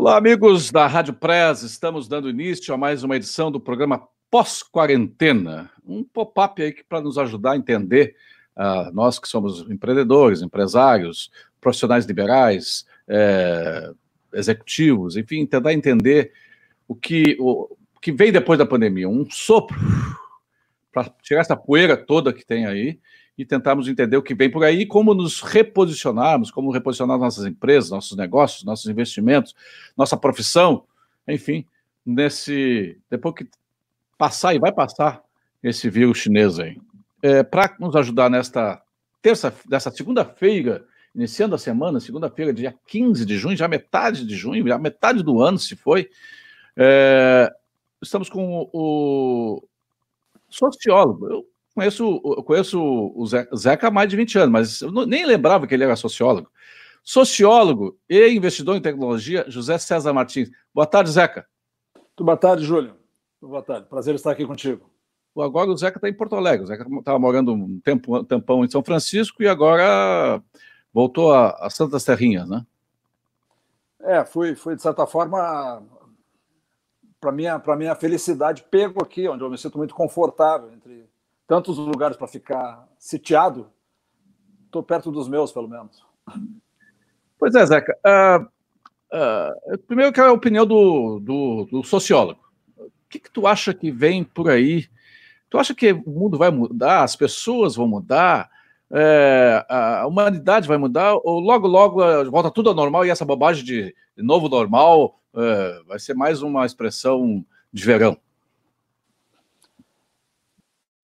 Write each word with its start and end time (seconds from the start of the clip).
Olá, 0.00 0.16
amigos 0.16 0.70
da 0.70 0.86
Rádio 0.86 1.12
Press. 1.12 1.60
Estamos 1.62 2.08
dando 2.08 2.30
início 2.30 2.72
a 2.72 2.76
mais 2.78 3.04
uma 3.04 3.16
edição 3.16 3.52
do 3.52 3.60
programa 3.60 4.08
Pós-Quarentena. 4.30 5.70
Um 5.86 6.02
pop-up 6.02 6.62
aí 6.62 6.74
para 6.88 7.02
nos 7.02 7.18
ajudar 7.18 7.52
a 7.52 7.56
entender, 7.58 8.16
uh, 8.56 8.90
nós 8.94 9.18
que 9.18 9.28
somos 9.28 9.60
empreendedores, 9.70 10.40
empresários, 10.40 11.30
profissionais 11.60 12.06
liberais, 12.06 12.86
é, 13.06 13.92
executivos, 14.32 15.18
enfim, 15.18 15.44
tentar 15.44 15.74
entender 15.74 16.32
o 16.88 16.94
que, 16.94 17.36
o, 17.38 17.64
o 17.94 18.00
que 18.00 18.10
vem 18.10 18.32
depois 18.32 18.58
da 18.58 18.64
pandemia. 18.64 19.06
Um 19.06 19.28
sopro 19.30 19.78
para 20.90 21.10
tirar 21.22 21.42
essa 21.42 21.54
poeira 21.54 21.94
toda 21.94 22.32
que 22.32 22.46
tem 22.46 22.64
aí 22.64 22.98
e 23.40 23.44
tentarmos 23.46 23.88
entender 23.88 24.18
o 24.18 24.22
que 24.22 24.34
vem 24.34 24.50
por 24.50 24.62
aí 24.62 24.84
como 24.84 25.14
nos 25.14 25.40
reposicionarmos, 25.40 26.50
como 26.50 26.70
reposicionar 26.70 27.16
nossas 27.16 27.46
empresas, 27.46 27.88
nossos 27.88 28.14
negócios, 28.14 28.64
nossos 28.64 28.84
investimentos, 28.90 29.56
nossa 29.96 30.14
profissão, 30.14 30.84
enfim, 31.26 31.64
nesse 32.04 32.98
depois 33.08 33.34
que 33.34 33.48
passar 34.18 34.54
e 34.54 34.58
vai 34.58 34.70
passar 34.70 35.22
esse 35.62 35.88
vírus 35.88 36.18
chinês 36.18 36.58
aí. 36.58 36.78
É, 37.22 37.42
Para 37.42 37.74
nos 37.80 37.96
ajudar 37.96 38.28
nesta 38.28 38.82
terça, 39.22 39.54
dessa 39.66 39.90
segunda-feira, 39.90 40.84
iniciando 41.14 41.54
a 41.54 41.58
semana, 41.58 41.98
segunda-feira, 41.98 42.52
dia 42.52 42.74
15 42.88 43.24
de 43.24 43.38
junho, 43.38 43.56
já 43.56 43.66
metade 43.66 44.26
de 44.26 44.36
junho, 44.36 44.68
já 44.68 44.76
metade 44.76 45.22
do 45.22 45.40
ano 45.40 45.58
se 45.58 45.74
foi, 45.76 46.10
é, 46.76 47.50
estamos 48.02 48.28
com 48.28 48.68
o, 48.70 48.70
o 48.70 49.62
sociólogo. 50.50 51.26
Eu 51.26 51.49
conheço, 51.74 52.20
conheço 52.44 52.80
o 52.80 53.26
Zeca 53.56 53.88
há 53.88 53.90
mais 53.90 54.08
de 54.08 54.16
20 54.16 54.38
anos, 54.38 54.50
mas 54.50 54.80
eu 54.80 54.90
nem 55.06 55.24
lembrava 55.24 55.66
que 55.66 55.74
ele 55.74 55.84
era 55.84 55.96
sociólogo. 55.96 56.50
Sociólogo 57.02 57.98
e 58.08 58.28
investidor 58.28 58.76
em 58.76 58.80
tecnologia, 58.80 59.44
José 59.48 59.78
César 59.78 60.12
Martins. 60.12 60.50
Boa 60.74 60.86
tarde, 60.86 61.10
Zeca. 61.10 61.46
Muito 61.96 62.24
boa 62.24 62.36
tarde, 62.36 62.64
Júlio. 62.64 62.94
Boa 63.40 63.62
tarde, 63.62 63.88
prazer 63.88 64.14
estar 64.14 64.32
aqui 64.32 64.46
contigo. 64.46 64.90
Agora 65.38 65.70
o 65.70 65.76
Zeca 65.76 65.96
está 65.96 66.08
em 66.08 66.14
Porto 66.14 66.36
Alegre. 66.36 66.64
O 66.64 66.66
Zeca 66.66 66.86
estava 66.98 67.18
morando 67.18 67.54
um, 67.54 67.80
tempo, 67.80 68.18
um 68.18 68.24
tempão 68.24 68.64
em 68.64 68.70
São 68.70 68.82
Francisco 68.82 69.42
e 69.42 69.48
agora 69.48 70.42
voltou 70.92 71.32
a, 71.32 71.50
a 71.52 71.70
Santas 71.70 72.04
Terrinhas, 72.04 72.48
né? 72.48 72.66
É, 74.02 74.24
fui, 74.24 74.54
fui 74.54 74.74
de 74.74 74.82
certa 74.82 75.06
forma, 75.06 75.82
para 77.20 77.32
minha, 77.32 77.58
para 77.58 77.76
minha 77.76 77.94
felicidade, 77.94 78.64
pego 78.70 79.02
aqui, 79.02 79.28
onde 79.28 79.42
eu 79.42 79.50
me 79.50 79.58
sinto 79.58 79.78
muito 79.78 79.94
confortável 79.94 80.70
entre 80.72 81.08
tantos 81.50 81.76
lugares 81.78 82.16
para 82.16 82.28
ficar 82.28 82.86
sitiado, 82.96 83.72
estou 84.66 84.84
perto 84.84 85.10
dos 85.10 85.28
meus, 85.28 85.50
pelo 85.50 85.66
menos. 85.66 86.00
Pois 87.36 87.52
é, 87.56 87.66
Zeca. 87.66 87.98
Uh, 88.06 88.44
uh, 89.16 89.78
primeiro, 89.88 90.12
quero 90.12 90.28
a 90.28 90.32
opinião 90.32 90.64
do, 90.64 91.18
do, 91.18 91.64
do 91.68 91.82
sociólogo. 91.82 92.38
O 92.76 92.88
que, 93.08 93.18
que, 93.18 93.32
tu 93.32 93.48
acha 93.48 93.74
que 93.74 93.90
vem 93.90 94.22
por 94.22 94.48
aí? 94.48 94.86
Tu 95.50 95.58
acha 95.58 95.74
que 95.74 95.90
o 95.90 96.08
mundo 96.10 96.38
vai 96.38 96.52
mudar, 96.52 97.02
as 97.02 97.16
pessoas 97.16 97.74
vão 97.74 97.88
mudar, 97.88 98.48
é, 98.92 99.66
a 99.68 100.06
humanidade 100.06 100.68
vai 100.68 100.78
mudar, 100.78 101.14
ou 101.14 101.40
logo, 101.40 101.66
logo 101.66 102.30
volta 102.30 102.52
tudo 102.52 102.68
ao 102.68 102.76
normal 102.76 103.04
e 103.04 103.10
essa 103.10 103.24
bobagem 103.24 103.64
de 103.64 103.94
novo 104.16 104.48
normal 104.48 105.20
é, 105.34 105.82
vai 105.84 105.98
ser 105.98 106.14
mais 106.14 106.42
uma 106.42 106.64
expressão 106.64 107.44
de 107.72 107.84
verão? 107.84 108.16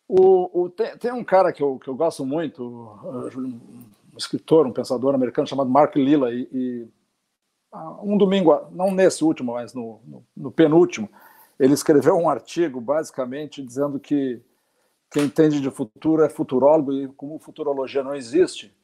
O, 0.09 0.63
o, 0.63 0.71
tem, 0.71 0.97
tem, 0.99 1.13
um 1.13 1.25
cara 1.25 1.53
que 1.53 1.63
eu, 1.63 1.79
que 1.79 1.89
eu 1.89 1.97
gosto 1.97 2.25
muito, 2.25 2.63
um, 2.63 3.91
escritor, 4.17 4.67
um 4.67 4.73
pensador 4.73 5.15
americano 5.15 5.49
chamado 5.49 5.69
Mark 5.69 5.97
Lilla, 5.97 6.33
e, 6.33 6.49
e 6.53 6.89
um 8.03 8.17
domingo, 8.17 8.69
não 8.71 8.91
nesse 8.91 9.25
último, 9.25 9.55
mas 9.55 9.75
no, 9.75 10.01
no, 10.05 10.27
no, 10.37 10.53
penúltimo, 10.53 11.11
ele 11.59 11.75
escreveu 11.75 12.17
um 12.17 12.29
artigo 12.29 12.81
basicamente 12.81 13.63
dizendo 13.63 13.99
que 13.99 14.41
quem 15.11 15.25
entende 15.25 15.61
de 15.61 15.71
futuro 15.71 16.23
é 16.23 16.29
futurólogo 16.29 16.93
e 16.93 17.09
como 17.09 17.39
futurologia 17.39 18.03
não 18.03 18.15
existe, 18.15 18.75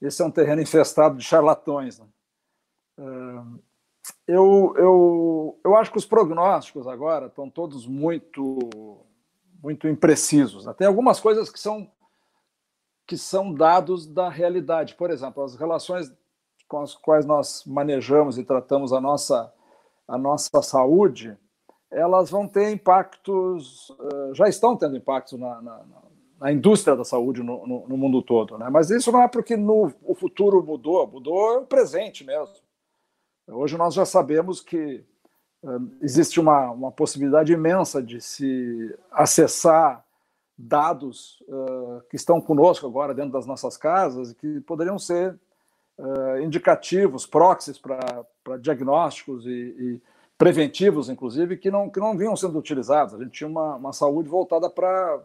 esse 0.00 0.20
é 0.20 0.24
um 0.24 0.30
terreno 0.30 0.60
infestado 0.60 1.16
de 1.16 1.24
charlatões. 1.24 1.98
Né? 1.98 2.06
Eu, 4.26 4.74
eu, 4.76 5.60
eu 5.64 5.76
acho 5.76 5.90
que 5.90 5.98
os 5.98 6.06
prognósticos 6.06 6.86
agora 6.86 7.26
estão 7.26 7.48
todos 7.48 7.86
muito 7.86 9.05
muito 9.66 9.88
imprecisos. 9.88 10.64
Né? 10.64 10.72
Tem 10.74 10.86
algumas 10.86 11.18
coisas 11.18 11.50
que 11.50 11.58
são 11.58 11.90
que 13.04 13.16
são 13.16 13.52
dados 13.52 14.04
da 14.04 14.28
realidade. 14.28 14.96
Por 14.96 15.10
exemplo, 15.10 15.42
as 15.42 15.54
relações 15.54 16.12
com 16.68 16.80
as 16.80 16.94
quais 16.94 17.24
nós 17.24 17.64
manejamos 17.64 18.38
e 18.38 18.44
tratamos 18.44 18.92
a 18.92 19.00
nossa 19.00 19.52
a 20.06 20.16
nossa 20.16 20.62
saúde, 20.62 21.36
elas 21.90 22.30
vão 22.30 22.46
ter 22.46 22.70
impactos, 22.70 23.92
eh, 23.98 24.34
já 24.34 24.48
estão 24.48 24.76
tendo 24.76 24.96
impactos 24.96 25.36
na, 25.36 25.60
na, 25.60 25.84
na 26.40 26.52
indústria 26.52 26.94
da 26.94 27.04
saúde 27.04 27.42
no, 27.42 27.66
no, 27.66 27.88
no, 27.88 27.96
mundo 27.96 28.22
todo. 28.22 28.56
Né? 28.56 28.68
Mas 28.70 28.88
isso 28.88 29.10
não 29.10 29.20
é 29.22 29.26
porque 29.26 29.56
no, 29.56 29.92
o 30.04 30.14
futuro 30.14 30.62
mudou, 30.62 31.08
mudou 31.08 31.62
o 31.62 31.66
presente 31.66 32.22
mesmo. 32.22 32.54
Hoje 33.48 33.76
nós 33.76 33.94
já 33.94 34.04
sabemos 34.04 34.60
que 34.60 35.04
existe 36.00 36.38
uma, 36.38 36.70
uma 36.70 36.92
possibilidade 36.92 37.52
imensa 37.52 38.02
de 38.02 38.20
se 38.20 38.94
acessar 39.10 40.04
dados 40.56 41.42
uh, 41.48 42.02
que 42.08 42.16
estão 42.16 42.40
conosco 42.40 42.86
agora 42.86 43.12
dentro 43.14 43.32
das 43.32 43.46
nossas 43.46 43.76
casas 43.76 44.30
e 44.30 44.34
que 44.34 44.60
poderiam 44.60 44.98
ser 44.98 45.38
uh, 45.98 46.40
indicativos, 46.40 47.26
proxies 47.26 47.78
para 47.78 48.24
diagnósticos 48.58 49.44
e, 49.44 49.50
e, 49.50 50.02
preventivos, 50.38 51.08
inclusive, 51.08 51.56
que 51.56 51.70
não, 51.70 51.90
que 51.90 52.00
não 52.00 52.16
vinham 52.16 52.36
sendo 52.36 52.58
utilizados. 52.58 53.14
A 53.14 53.18
gente 53.18 53.32
tinha 53.32 53.48
uma, 53.48 53.76
uma 53.76 53.92
saúde 53.92 54.28
voltada 54.28 54.68
para 54.70 55.20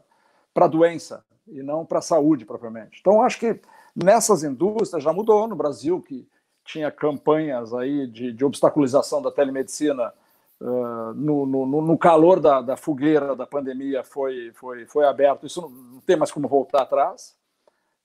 a 0.56 0.68
doença 0.68 1.24
e 1.48 1.62
não 1.62 1.86
para 1.86 2.00
a 2.00 2.02
saúde 2.02 2.46
propriamente. 2.46 3.00
Então, 3.00 3.22
acho 3.22 3.40
que 3.40 3.60
nessas 3.96 4.44
indústrias 4.44 5.04
já 5.04 5.12
mudou 5.12 5.48
no 5.48 5.56
Brasil, 5.56 6.02
que 6.02 6.28
tinha 6.64 6.92
campanhas 6.92 7.74
aí 7.74 8.08
de, 8.08 8.32
de 8.32 8.46
obstaculização 8.46 9.22
da 9.22 9.32
telemedicina 9.32 10.14
Uh, 10.62 11.12
no, 11.16 11.44
no, 11.48 11.82
no, 11.82 11.98
calor 11.98 12.40
da, 12.40 12.62
da, 12.62 12.78
fogueira 12.78 13.36
da 13.36 13.48
pandemia 13.48 14.04
foi, 14.04 14.52
foi, 14.54 14.86
foi 14.86 15.08
aberto. 15.08 15.48
Isso 15.48 15.60
não, 15.60 16.00
tem 16.02 16.16
mais 16.16 16.32
como 16.32 16.48
voltar 16.48 16.84
atrás. 16.84 17.36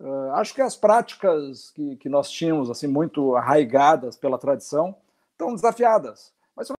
Uh, 0.01 0.31
acho 0.33 0.55
que 0.55 0.63
as 0.63 0.75
práticas 0.75 1.71
que, 1.73 1.97
que 1.97 2.09
nós 2.09 2.31
tínhamos 2.31 2.71
assim 2.71 2.87
muito 2.87 3.37
arraigadas 3.37 4.17
pela 4.17 4.39
tradição 4.39 4.97
estão 5.33 5.55
desafiadas. 5.55 6.33
Mas 6.57 6.73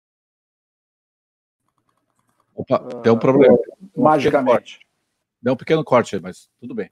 Opa, 2.55 2.81
uh, 2.81 3.01
tem 3.03 3.11
um 3.11 3.19
problema. 3.19 3.55
magicamente. 3.95 4.79
Um 4.81 4.87
deu 5.43 5.53
um 5.53 5.57
pequeno 5.57 5.83
corte 5.83 6.19
mas 6.19 6.49
tudo 6.59 6.73
bem. 6.73 6.89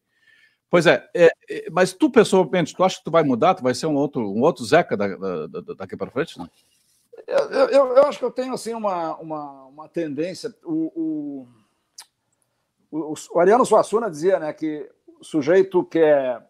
Pois 0.70 0.86
é, 0.86 1.10
é, 1.16 1.32
é, 1.50 1.70
mas 1.72 1.92
tu 1.92 2.12
pessoalmente, 2.12 2.76
tu 2.76 2.84
acha 2.84 3.00
que 3.00 3.04
tu 3.04 3.10
vai 3.10 3.24
mudar? 3.24 3.56
Tu 3.56 3.64
vai 3.64 3.74
ser 3.74 3.88
um 3.88 3.96
outro, 3.96 4.32
um 4.32 4.42
outro 4.42 4.64
Zeca 4.64 4.96
da, 4.96 5.08
da, 5.08 5.48
da, 5.48 5.74
daqui 5.74 5.98
para 5.98 6.12
frente? 6.12 6.38
Não? 6.38 6.48
Eu, 7.28 7.70
eu, 7.70 7.98
eu, 7.98 8.04
acho 8.04 8.20
que 8.20 8.26
eu 8.26 8.32
tenho 8.32 8.54
assim 8.54 8.74
uma, 8.74 9.16
uma, 9.18 9.66
uma 9.66 9.90
tendência. 9.90 10.54
O, 10.64 11.48
o, 12.92 13.08
o, 13.12 13.14
o 13.34 13.40
Ariano 13.40 13.66
Suassuna 13.66 14.10
dizia 14.10 14.40
né, 14.40 14.54
que 14.54 14.90
o 15.20 15.24
sujeito 15.24 15.84
que 15.84 16.00
é 16.00 16.42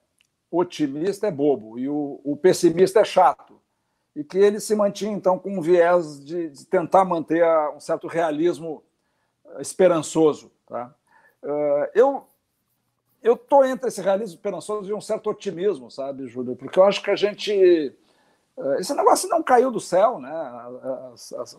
otimista 0.52 1.28
é 1.28 1.32
bobo 1.32 1.80
e 1.80 1.88
o, 1.88 2.20
o 2.24 2.36
pessimista 2.38 3.00
é 3.00 3.06
chato. 3.06 3.60
E 4.16 4.24
que 4.24 4.38
ele 4.38 4.62
se 4.62 4.74
mantinha, 4.76 5.12
então, 5.12 5.38
com 5.38 5.58
um 5.58 5.62
viés 5.62 6.24
de, 6.24 6.50
de 6.50 6.66
tentar 6.66 7.04
manter 7.04 7.44
um 7.76 7.80
certo 7.82 8.08
realismo 8.08 8.82
esperançoso. 9.60 10.52
Tá? 10.66 10.94
Uh, 11.44 11.90
eu 11.94 12.28
eu 13.26 13.34
estou 13.34 13.66
entre 13.66 13.88
esse 13.88 14.02
realismo 14.02 14.36
esperançoso 14.36 14.88
e 14.88 14.94
um 14.94 15.02
certo 15.02 15.32
otimismo, 15.32 15.90
sabe, 15.90 16.28
Júlio? 16.28 16.56
Porque 16.56 16.78
eu 16.78 16.84
acho 16.84 17.02
que 17.02 17.10
a 17.10 17.16
gente 17.16 17.52
eh, 17.52 17.92
esse 18.80 18.94
negócio 18.94 19.28
não 19.28 19.44
caiu 19.44 19.70
do 19.70 19.80
céu, 19.80 20.20
né? 20.20 20.32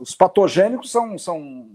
Os 0.01 0.15
patogênicos 0.15 0.91
são, 0.91 1.19
são, 1.19 1.69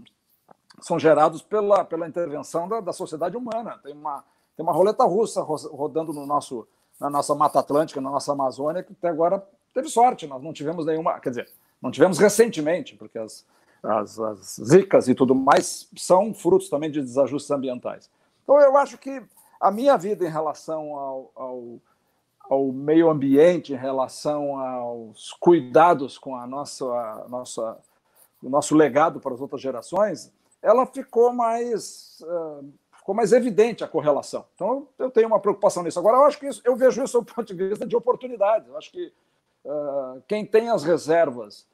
são 0.79 0.97
gerados 0.97 1.41
pela, 1.43 1.85
pela 1.85 2.07
intervenção 2.07 2.67
da, 2.67 2.79
da 2.79 2.91
sociedade 2.91 3.37
humana. 3.37 3.79
Tem 3.83 3.93
uma, 3.93 4.23
tem 4.57 4.63
uma 4.63 4.73
roleta 4.73 5.03
russa 5.03 5.41
rodando 5.41 6.11
no 6.11 6.25
nosso, 6.25 6.67
na 6.99 7.09
nossa 7.09 7.35
Mata 7.35 7.59
Atlântica, 7.59 8.01
na 8.01 8.09
nossa 8.09 8.31
Amazônia, 8.31 8.81
que 8.81 8.93
até 8.93 9.09
agora 9.09 9.47
teve 9.73 9.89
sorte. 9.89 10.25
Nós 10.25 10.41
não 10.41 10.53
tivemos 10.53 10.87
nenhuma. 10.87 11.19
Quer 11.19 11.29
dizer, 11.29 11.49
não 11.79 11.91
tivemos 11.91 12.17
recentemente, 12.17 12.95
porque 12.95 13.19
as, 13.19 13.45
as, 13.83 14.19
as 14.19 14.59
zicas 14.63 15.07
e 15.07 15.13
tudo 15.13 15.35
mais 15.35 15.87
são 15.97 16.33
frutos 16.33 16.67
também 16.67 16.89
de 16.89 16.99
desajustes 16.99 17.51
ambientais. 17.51 18.09
Então, 18.43 18.59
eu 18.59 18.75
acho 18.75 18.97
que 18.97 19.21
a 19.59 19.69
minha 19.69 19.95
vida 19.97 20.25
em 20.25 20.31
relação 20.31 20.95
ao, 20.95 21.31
ao 21.35 21.79
ao 22.51 22.65
meio 22.65 23.09
ambiente, 23.09 23.71
em 23.71 23.77
relação 23.77 24.59
aos 24.59 25.31
cuidados 25.39 26.17
com 26.17 26.35
a 26.35 26.45
nossa, 26.45 27.25
nossa, 27.29 27.77
o 28.43 28.49
nosso 28.49 28.75
legado 28.75 29.21
para 29.21 29.33
as 29.33 29.39
outras 29.39 29.61
gerações, 29.61 30.33
ela 30.61 30.85
ficou 30.85 31.31
mais, 31.31 32.21
ficou 32.97 33.15
mais 33.15 33.31
evidente 33.31 33.85
a 33.85 33.87
correlação. 33.87 34.43
Então, 34.53 34.85
eu 34.99 35.09
tenho 35.09 35.27
uma 35.27 35.39
preocupação 35.39 35.81
nisso. 35.81 35.97
Agora, 35.97 36.17
eu 36.17 36.25
acho 36.25 36.37
que 36.37 36.45
isso, 36.45 36.61
eu 36.65 36.75
vejo 36.75 37.01
isso 37.01 37.21
do 37.21 37.33
ponto 37.33 37.55
de 37.55 37.69
vista 37.69 37.85
de 37.85 37.95
oportunidade. 37.95 38.67
Eu 38.67 38.77
acho 38.77 38.91
que 38.91 39.13
quem 40.27 40.45
tem 40.45 40.69
as 40.69 40.83
reservas 40.83 41.65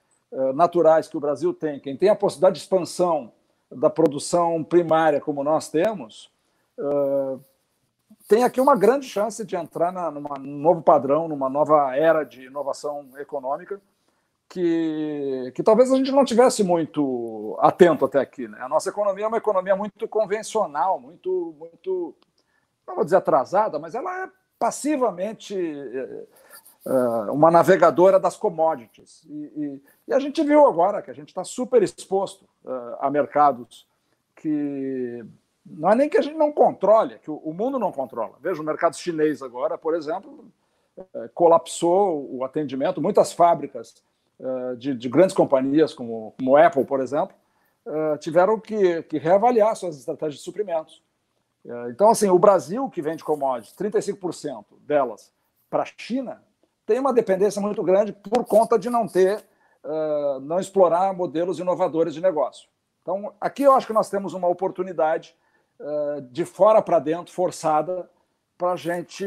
naturais 0.54 1.08
que 1.08 1.18
o 1.18 1.20
Brasil 1.20 1.56
tem, 1.56 1.80
quem 1.80 1.98
tem 1.98 2.10
a 2.10 2.16
possibilidade 2.16 2.58
de 2.58 2.62
expansão 2.62 3.32
da 3.72 3.90
produção 3.90 4.64
primária 4.64 5.20
como 5.20 5.44
nós 5.44 5.70
temos, 5.70 6.30
tem 8.28 8.44
aqui 8.44 8.60
uma 8.60 8.76
grande 8.76 9.08
chance 9.08 9.46
de 9.46 9.56
entrar 9.56 9.92
na, 9.92 10.12
num 10.12 10.58
novo 10.58 10.82
padrão, 10.82 11.28
numa 11.28 11.50
nova 11.50 11.96
era 11.96 12.24
de 12.24 12.46
inovação 12.46 13.08
econômica, 13.18 13.82
que, 14.50 15.52
que 15.56 15.64
talvez 15.64 15.92
a 15.92 15.96
gente 15.96 16.12
não 16.12 16.26
tivesse 16.26 16.64
muito 16.64 17.58
atento 17.60 18.06
até 18.06 18.20
aqui. 18.20 18.48
Né? 18.48 18.58
A 18.62 18.70
nossa 18.70 18.90
economia 18.90 19.26
é 19.26 19.28
uma 19.28 19.38
economia 19.38 19.76
muito 19.76 20.08
convencional, 20.08 21.00
muito, 21.00 21.56
muito, 21.58 22.16
não 22.86 22.96
vou 22.96 23.04
dizer 23.04 23.18
atrasada, 23.18 23.80
mas 23.80 23.96
ela 23.96 24.26
é 24.26 24.30
passivamente 24.60 25.56
uh, 26.86 27.32
uma 27.34 27.52
navegadora 27.52 28.20
das 28.20 28.36
commodities. 28.36 29.24
E, 29.30 29.34
e, 29.34 29.84
e, 30.10 30.14
a 30.14 30.20
gente 30.20 30.44
viu 30.44 30.66
agora 30.66 31.02
que 31.02 31.12
a 31.12 31.14
gente 31.14 31.30
está 31.30 31.44
super 31.44 31.82
exposto 31.84 32.44
uh, 32.66 32.98
a 33.00 33.10
mercados 33.10 33.88
que 34.36 35.26
não 35.70 35.92
é 35.92 35.96
nem 35.96 36.10
que 36.10 36.18
a 36.18 36.22
gente 36.22 36.38
não 36.38 36.52
controle, 36.52 37.16
é 37.16 37.18
que 37.18 37.30
o, 37.30 37.54
mundo 37.54 37.78
não 37.78 37.92
controla. 37.92 38.36
Veja 38.40 38.62
o 38.62 38.66
mercado 38.66 38.96
chinês 38.96 39.42
agora, 39.42 39.78
por 39.78 39.96
exemplo, 39.96 40.50
uh, 40.98 41.30
colapsou 41.34 42.28
o 42.34 42.44
atendimento, 42.44 43.02
muitas 43.02 43.34
fábricas 43.34 43.96
eh, 44.40 44.76
de, 44.76 44.96
de, 44.96 45.10
grandes 45.10 45.36
companhias 45.36 45.94
como, 45.94 46.34
como 46.38 46.56
Apple, 46.56 46.86
por 46.86 47.02
exemplo, 47.02 47.36
uh, 47.86 48.18
tiveram 48.20 48.60
que, 48.60 49.02
que, 49.04 49.18
reavaliar 49.18 49.76
suas 49.76 49.98
estratégias 49.98 50.36
de 50.36 50.44
suprimentos. 50.44 51.04
Então, 51.90 52.10
assim, 52.10 52.30
o 52.30 52.40
Brasil, 52.40 52.90
que 52.90 53.02
vende 53.02 53.26
commodities, 53.26 53.76
35% 53.76 54.64
delas 54.86 55.34
para 55.70 55.84
a 55.84 55.86
China, 55.98 56.42
tem 56.86 56.98
uma 56.98 57.12
dependência 57.12 57.62
muito 57.62 57.84
grande 57.84 58.14
por 58.14 58.46
conta 58.46 58.80
de 58.80 58.90
não 58.90 59.06
ter, 59.06 59.44
não 60.44 60.62
explorar 60.62 61.14
modelos 61.14 61.60
inovadores 61.60 62.14
de 62.14 62.22
negócio. 62.22 62.70
Então, 63.02 63.34
aqui 63.42 63.64
eu 63.64 63.74
acho 63.74 63.86
que 63.86 63.92
nós 63.92 64.10
temos 64.10 64.34
uma 64.34 64.48
oportunidade 64.48 65.36
de 66.32 66.46
fora 66.46 66.82
para 66.82 67.00
dentro, 67.00 67.34
forçada, 67.34 68.10
para 68.58 68.72
a 68.72 68.76
gente 68.76 69.26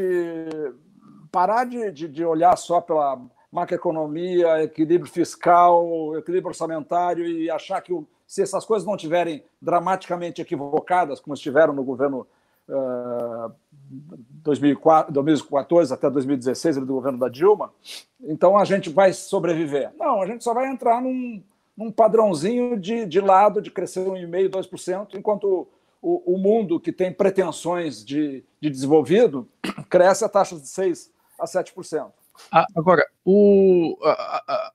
parar 1.31 1.63
de, 1.65 1.91
de, 1.91 2.07
de 2.07 2.25
olhar 2.25 2.55
só 2.57 2.81
pela 2.81 3.21
macroeconomia, 3.51 4.63
equilíbrio 4.63 5.11
fiscal, 5.11 6.17
equilíbrio 6.17 6.49
orçamentário 6.49 7.25
e 7.25 7.49
achar 7.49 7.81
que 7.81 7.93
se 8.25 8.41
essas 8.41 8.63
coisas 8.63 8.87
não 8.87 8.95
estiverem 8.95 9.43
dramaticamente 9.61 10.41
equivocadas, 10.41 11.19
como 11.19 11.33
estiveram 11.33 11.73
no 11.73 11.83
governo 11.83 12.25
uh, 12.69 13.53
2004, 13.89 15.11
2014 15.11 15.93
até 15.93 16.09
2016, 16.09 16.77
do 16.77 16.85
governo 16.85 17.19
da 17.19 17.27
Dilma, 17.27 17.73
então 18.21 18.57
a 18.57 18.63
gente 18.63 18.89
vai 18.89 19.11
sobreviver. 19.11 19.91
Não, 19.99 20.21
a 20.21 20.27
gente 20.27 20.45
só 20.45 20.53
vai 20.53 20.69
entrar 20.69 21.01
num, 21.01 21.43
num 21.75 21.91
padrãozinho 21.91 22.79
de, 22.79 23.05
de 23.05 23.19
lado, 23.19 23.61
de 23.61 23.69
crescer 23.69 24.05
1,5%, 24.05 24.49
2%, 24.49 25.15
enquanto 25.15 25.67
o, 26.01 26.35
o 26.35 26.37
mundo 26.37 26.79
que 26.79 26.91
tem 26.91 27.13
pretensões 27.13 28.03
de, 28.03 28.43
de 28.59 28.69
desenvolvido 28.69 29.47
cresce 29.89 30.25
a 30.25 30.29
taxas 30.29 30.61
de 30.61 30.67
6% 30.67 31.09
a 31.39 31.45
7%. 31.45 32.11
Ah, 32.51 32.65
agora, 32.75 33.05
o, 33.25 33.97
a, 34.03 34.43
a, 34.47 34.71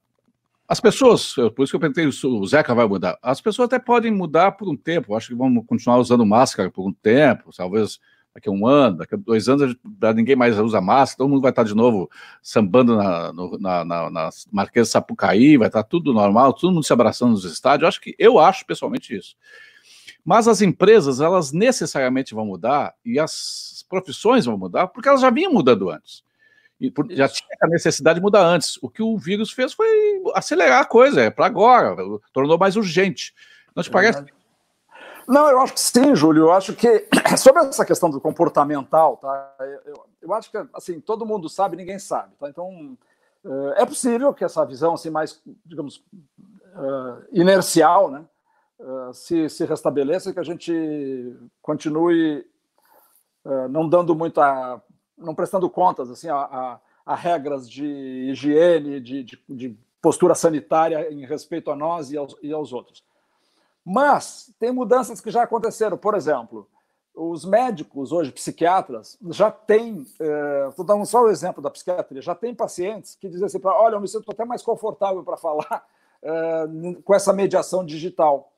as 0.68 0.80
pessoas, 0.80 1.34
por 1.54 1.62
isso 1.62 1.70
que 1.70 1.76
eu 1.76 1.80
perguntei 1.80 2.06
o 2.06 2.46
Zeca 2.46 2.74
vai 2.74 2.86
mudar, 2.86 3.18
as 3.22 3.40
pessoas 3.40 3.66
até 3.66 3.78
podem 3.78 4.10
mudar 4.10 4.52
por 4.52 4.68
um 4.68 4.76
tempo, 4.76 5.14
acho 5.14 5.28
que 5.28 5.34
vão 5.34 5.62
continuar 5.62 5.98
usando 5.98 6.26
máscara 6.26 6.70
por 6.70 6.86
um 6.86 6.92
tempo, 6.92 7.50
talvez 7.56 8.00
daqui 8.34 8.48
a 8.50 8.52
um 8.52 8.66
ano, 8.66 8.98
daqui 8.98 9.14
a 9.14 9.18
dois 9.18 9.48
anos, 9.48 9.74
ninguém 10.14 10.36
mais 10.36 10.58
usa 10.58 10.80
máscara, 10.80 11.18
todo 11.18 11.30
mundo 11.30 11.40
vai 11.40 11.50
estar 11.50 11.62
de 11.62 11.74
novo 11.74 12.10
sambando 12.42 12.96
na, 12.96 13.32
no, 13.32 13.58
na, 13.58 13.84
na, 13.84 14.10
na 14.10 14.30
Marquesa 14.52 14.90
Sapucaí, 14.90 15.56
vai 15.56 15.68
estar 15.68 15.82
tudo 15.84 16.12
normal, 16.12 16.52
todo 16.52 16.74
mundo 16.74 16.84
se 16.84 16.92
abraçando 16.92 17.30
nos 17.30 17.44
estádios, 17.44 17.88
acho 17.88 18.00
que, 18.00 18.14
eu 18.18 18.38
acho 18.38 18.66
pessoalmente 18.66 19.16
isso. 19.16 19.36
Mas 20.26 20.48
as 20.48 20.60
empresas, 20.60 21.20
elas 21.20 21.52
necessariamente 21.52 22.34
vão 22.34 22.44
mudar 22.44 22.96
e 23.04 23.16
as 23.16 23.86
profissões 23.88 24.44
vão 24.44 24.58
mudar, 24.58 24.88
porque 24.88 25.08
elas 25.08 25.20
já 25.20 25.30
vinham 25.30 25.52
mudando 25.52 25.88
antes. 25.88 26.24
E 26.80 26.90
por, 26.90 27.06
já 27.08 27.28
tinha 27.28 27.48
a 27.62 27.68
necessidade 27.68 28.18
de 28.18 28.22
mudar 28.22 28.44
antes. 28.44 28.76
O 28.82 28.90
que 28.90 29.04
o 29.04 29.16
vírus 29.16 29.52
fez 29.52 29.72
foi 29.72 29.86
acelerar 30.34 30.82
a 30.82 30.84
coisa, 30.84 31.20
é 31.20 31.30
para 31.30 31.46
agora, 31.46 31.94
tornou 32.32 32.58
mais 32.58 32.74
urgente. 32.74 33.32
Não 33.72 33.84
te 33.84 33.90
parece? 33.90 34.24
Não, 35.28 35.48
eu 35.48 35.60
acho 35.60 35.74
que 35.74 35.80
sim, 35.80 36.12
Júlio. 36.16 36.46
Eu 36.46 36.52
acho 36.52 36.74
que 36.74 37.06
sobre 37.38 37.62
essa 37.62 37.84
questão 37.84 38.10
do 38.10 38.20
comportamental, 38.20 39.18
tá? 39.18 39.54
Eu, 39.86 40.04
eu 40.22 40.34
acho 40.34 40.50
que 40.50 40.58
assim 40.74 40.98
todo 40.98 41.24
mundo 41.24 41.48
sabe, 41.48 41.76
ninguém 41.76 42.00
sabe, 42.00 42.34
tá? 42.36 42.48
Então 42.48 42.98
é 43.76 43.86
possível 43.86 44.34
que 44.34 44.44
essa 44.44 44.64
visão 44.66 44.94
assim 44.94 45.08
mais, 45.08 45.40
digamos, 45.64 46.02
inercial, 47.32 48.10
né, 48.10 48.24
se, 49.12 49.48
se 49.48 49.64
restabeleça, 49.64 50.32
que 50.32 50.40
a 50.40 50.44
gente 50.44 50.72
continue 51.62 52.44
não 53.70 53.88
dando 53.88 54.14
muita 54.14 54.82
não 55.16 55.34
prestando 55.34 55.70
contas 55.70 56.10
assim 56.10 56.28
a, 56.28 56.36
a, 56.36 56.80
a 57.06 57.14
regras 57.14 57.70
de 57.70 57.84
higiene, 57.84 59.00
de, 59.00 59.22
de, 59.22 59.42
de, 59.48 59.78
postura 60.02 60.34
sanitária 60.34 61.12
em 61.12 61.24
respeito 61.24 61.70
a 61.70 61.76
nós 61.76 62.12
e 62.12 62.16
aos, 62.16 62.36
e 62.42 62.52
aos 62.52 62.72
outros. 62.72 63.02
Mas 63.84 64.52
tem 64.58 64.70
mudanças 64.70 65.20
que 65.20 65.30
já 65.30 65.42
aconteceram. 65.42 65.96
Por 65.96 66.14
exemplo, 66.14 66.68
os 67.14 67.44
médicos 67.44 68.12
hoje, 68.12 68.30
psiquiatras, 68.30 69.18
já 69.30 69.50
têm, 69.50 70.02
estou 70.02 70.84
é, 70.84 70.86
dando 70.86 71.06
só 71.06 71.22
o 71.22 71.30
exemplo 71.30 71.62
da 71.62 71.70
psiquiatria, 71.70 72.20
já 72.20 72.34
tem 72.34 72.54
pacientes 72.54 73.16
que 73.16 73.28
dizem 73.28 73.46
assim, 73.46 73.60
olha, 73.64 73.94
eu 73.94 74.00
me 74.00 74.06
sinto 74.06 74.30
até 74.30 74.44
mais 74.44 74.62
confortável 74.62 75.24
para 75.24 75.36
falar 75.36 75.84
com 77.04 77.14
essa 77.14 77.32
mediação 77.32 77.84
digital. 77.84 78.52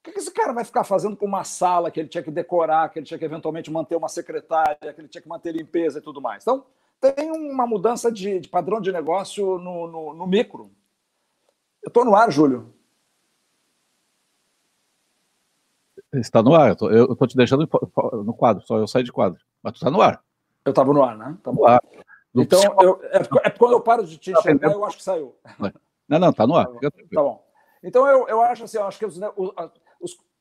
O 0.00 0.10
que 0.10 0.18
esse 0.18 0.30
cara 0.30 0.52
vai 0.52 0.64
ficar 0.64 0.82
fazendo 0.82 1.14
com 1.14 1.26
uma 1.26 1.44
sala 1.44 1.90
que 1.90 2.00
ele 2.00 2.08
tinha 2.08 2.22
que 2.22 2.30
decorar, 2.30 2.88
que 2.88 2.98
ele 2.98 3.06
tinha 3.06 3.18
que 3.18 3.24
eventualmente 3.24 3.70
manter 3.70 3.96
uma 3.96 4.08
secretária, 4.08 4.94
que 4.94 5.00
ele 5.00 5.08
tinha 5.08 5.20
que 5.20 5.28
manter 5.28 5.54
limpeza 5.54 5.98
e 5.98 6.02
tudo 6.02 6.22
mais? 6.22 6.42
Então, 6.42 6.64
tem 6.98 7.30
uma 7.30 7.66
mudança 7.66 8.10
de, 8.10 8.40
de 8.40 8.48
padrão 8.48 8.80
de 8.80 8.90
negócio 8.90 9.58
no, 9.58 9.86
no, 9.86 10.14
no 10.14 10.26
micro. 10.26 10.70
Eu 11.82 11.88
estou 11.88 12.04
no 12.04 12.14
ar, 12.14 12.30
Júlio. 12.30 12.72
Está 16.14 16.42
no 16.42 16.54
ar, 16.54 16.76
eu 16.80 17.12
estou 17.12 17.26
te 17.26 17.36
deixando 17.36 17.68
no 18.24 18.34
quadro, 18.34 18.66
só 18.66 18.78
eu 18.78 18.88
saí 18.88 19.04
de 19.04 19.12
quadro. 19.12 19.40
Mas 19.62 19.74
tu 19.74 19.76
está 19.76 19.90
no 19.90 20.00
ar. 20.00 20.24
Eu 20.64 20.70
estava 20.70 20.92
no 20.92 21.02
ar, 21.02 21.16
né? 21.16 21.38
Tá 21.42 21.52
no 21.52 21.66
ar. 21.66 21.82
Então, 22.34 22.60
eu, 22.80 23.00
é, 23.04 23.18
é, 23.46 23.50
quando 23.50 23.72
eu 23.72 23.80
paro 23.80 24.04
de 24.04 24.16
te 24.16 24.32
tá 24.32 24.40
enxergar, 24.40 24.72
eu 24.72 24.84
acho 24.84 24.96
que 24.96 25.02
saiu. 25.02 25.36
Não, 26.08 26.18
não, 26.18 26.30
está 26.30 26.46
no 26.46 26.56
ar. 26.56 26.66
Tá 26.66 26.72
bom. 26.72 26.90
Tá 27.12 27.22
bom. 27.22 27.46
Então, 27.82 28.06
eu, 28.06 28.28
eu 28.28 28.42
acho 28.42 28.64
assim, 28.64 28.76
eu 28.76 28.84
acho 28.84 28.98
que 28.98 29.06
os, 29.06 29.18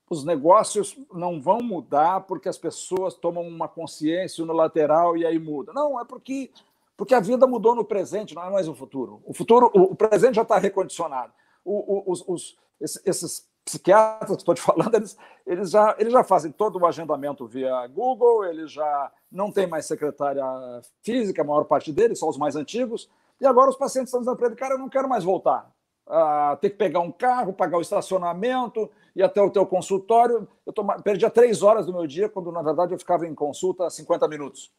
os, 0.09 0.19
os 0.19 0.23
negócios 0.25 0.97
não 1.13 1.39
vão 1.41 1.59
mudar 1.59 2.21
porque 2.21 2.49
as 2.49 2.57
pessoas 2.57 3.13
tomam 3.13 3.47
uma 3.47 3.67
consciência 3.67 4.43
unilateral 4.43 5.15
e 5.15 5.25
aí 5.25 5.37
muda. 5.39 5.71
Não, 5.73 5.99
é 5.99 6.05
porque, 6.05 6.51
porque 6.97 7.13
a 7.13 7.19
vida 7.19 7.45
mudou 7.47 7.75
no 7.75 7.85
presente, 7.85 8.35
não 8.35 8.43
é 8.43 8.49
mais 8.49 8.67
o 8.67 8.75
futuro. 8.75 9.21
O 9.25 9.33
futuro, 9.33 9.69
o, 9.73 9.95
presente 9.95 10.35
já 10.35 10.41
está 10.41 10.57
recondicionado. 10.57 11.31
O, 11.63 12.09
o, 12.09 12.11
os, 12.11 12.23
os, 12.27 12.57
esses 12.79 13.47
psiquiatras 13.63 14.31
que 14.31 14.41
estou 14.41 14.55
te 14.55 14.61
falando, 14.61 14.95
eles, 14.95 15.17
eles, 15.45 15.69
já, 15.69 15.95
eles 15.99 16.11
já 16.11 16.23
fazem 16.23 16.51
todo 16.51 16.79
o 16.79 16.85
agendamento 16.85 17.45
via 17.45 17.85
Google, 17.87 18.45
eles 18.45 18.71
já 18.71 19.11
não 19.31 19.51
têm 19.51 19.67
mais 19.67 19.85
secretária 19.85 20.43
física, 21.03 21.41
a 21.41 21.45
maior 21.45 21.65
parte 21.65 21.91
deles, 21.91 22.19
só 22.19 22.27
os 22.27 22.37
mais 22.37 22.55
antigos, 22.55 23.09
e 23.39 23.45
agora 23.45 23.69
os 23.69 23.77
pacientes 23.77 24.09
estão 24.09 24.21
dizendo 24.21 24.37
para 24.37 24.47
ele, 24.47 24.55
cara, 24.55 24.73
eu 24.73 24.79
não 24.79 24.89
quero 24.89 25.07
mais 25.07 25.23
voltar 25.23 25.71
a 26.09 26.57
ter 26.59 26.71
que 26.71 26.77
pegar 26.77 26.99
um 26.99 27.11
carro, 27.11 27.53
pagar 27.53 27.77
o 27.77 27.81
estacionamento, 27.81 28.89
ir 29.15 29.21
até 29.21 29.41
o 29.41 29.51
teu 29.51 29.65
consultório. 29.65 30.47
Eu 30.65 30.73
tom... 30.73 30.87
perdia 31.03 31.29
três 31.29 31.61
horas 31.61 31.85
do 31.85 31.93
meu 31.93 32.07
dia, 32.07 32.27
quando 32.27 32.51
na 32.51 32.61
verdade 32.61 32.93
eu 32.93 32.99
ficava 32.99 33.27
em 33.27 33.35
consulta 33.35 33.89
50 33.89 34.27
minutos. 34.27 34.71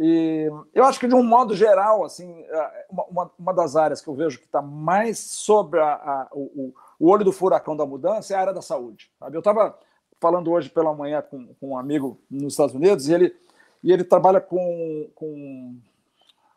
E 0.00 0.48
eu 0.72 0.84
acho 0.84 1.00
que, 1.00 1.08
de 1.08 1.14
um 1.14 1.24
modo 1.24 1.56
geral, 1.56 2.04
assim, 2.04 2.42
é, 2.42 2.86
uma, 2.88 3.28
uma 3.36 3.52
das 3.52 3.74
áreas 3.74 4.00
que 4.00 4.06
eu 4.06 4.14
vejo 4.14 4.38
que 4.38 4.46
está 4.46 4.62
mais 4.62 5.18
sobre 5.18 5.80
a, 5.80 5.94
a, 5.94 6.28
o, 6.32 6.72
o, 7.00 7.10
olho 7.10 7.24
do 7.24 7.32
furacão 7.32 7.76
da 7.76 7.84
mudança 7.84 8.32
é 8.32 8.36
a 8.36 8.40
área 8.40 8.54
da 8.54 8.62
saúde. 8.62 9.10
Sabe? 9.18 9.36
Eu 9.36 9.40
estava 9.40 9.76
falando 10.20 10.52
hoje 10.52 10.70
pela 10.70 10.94
manhã 10.94 11.20
com, 11.20 11.52
com, 11.54 11.70
um 11.70 11.76
amigo 11.76 12.20
nos 12.30 12.52
Estados 12.52 12.76
Unidos 12.76 13.08
e 13.08 13.14
ele, 13.14 13.36
e 13.82 13.92
ele 13.92 14.04
trabalha 14.04 14.40
com, 14.40 15.10
com 15.16 15.76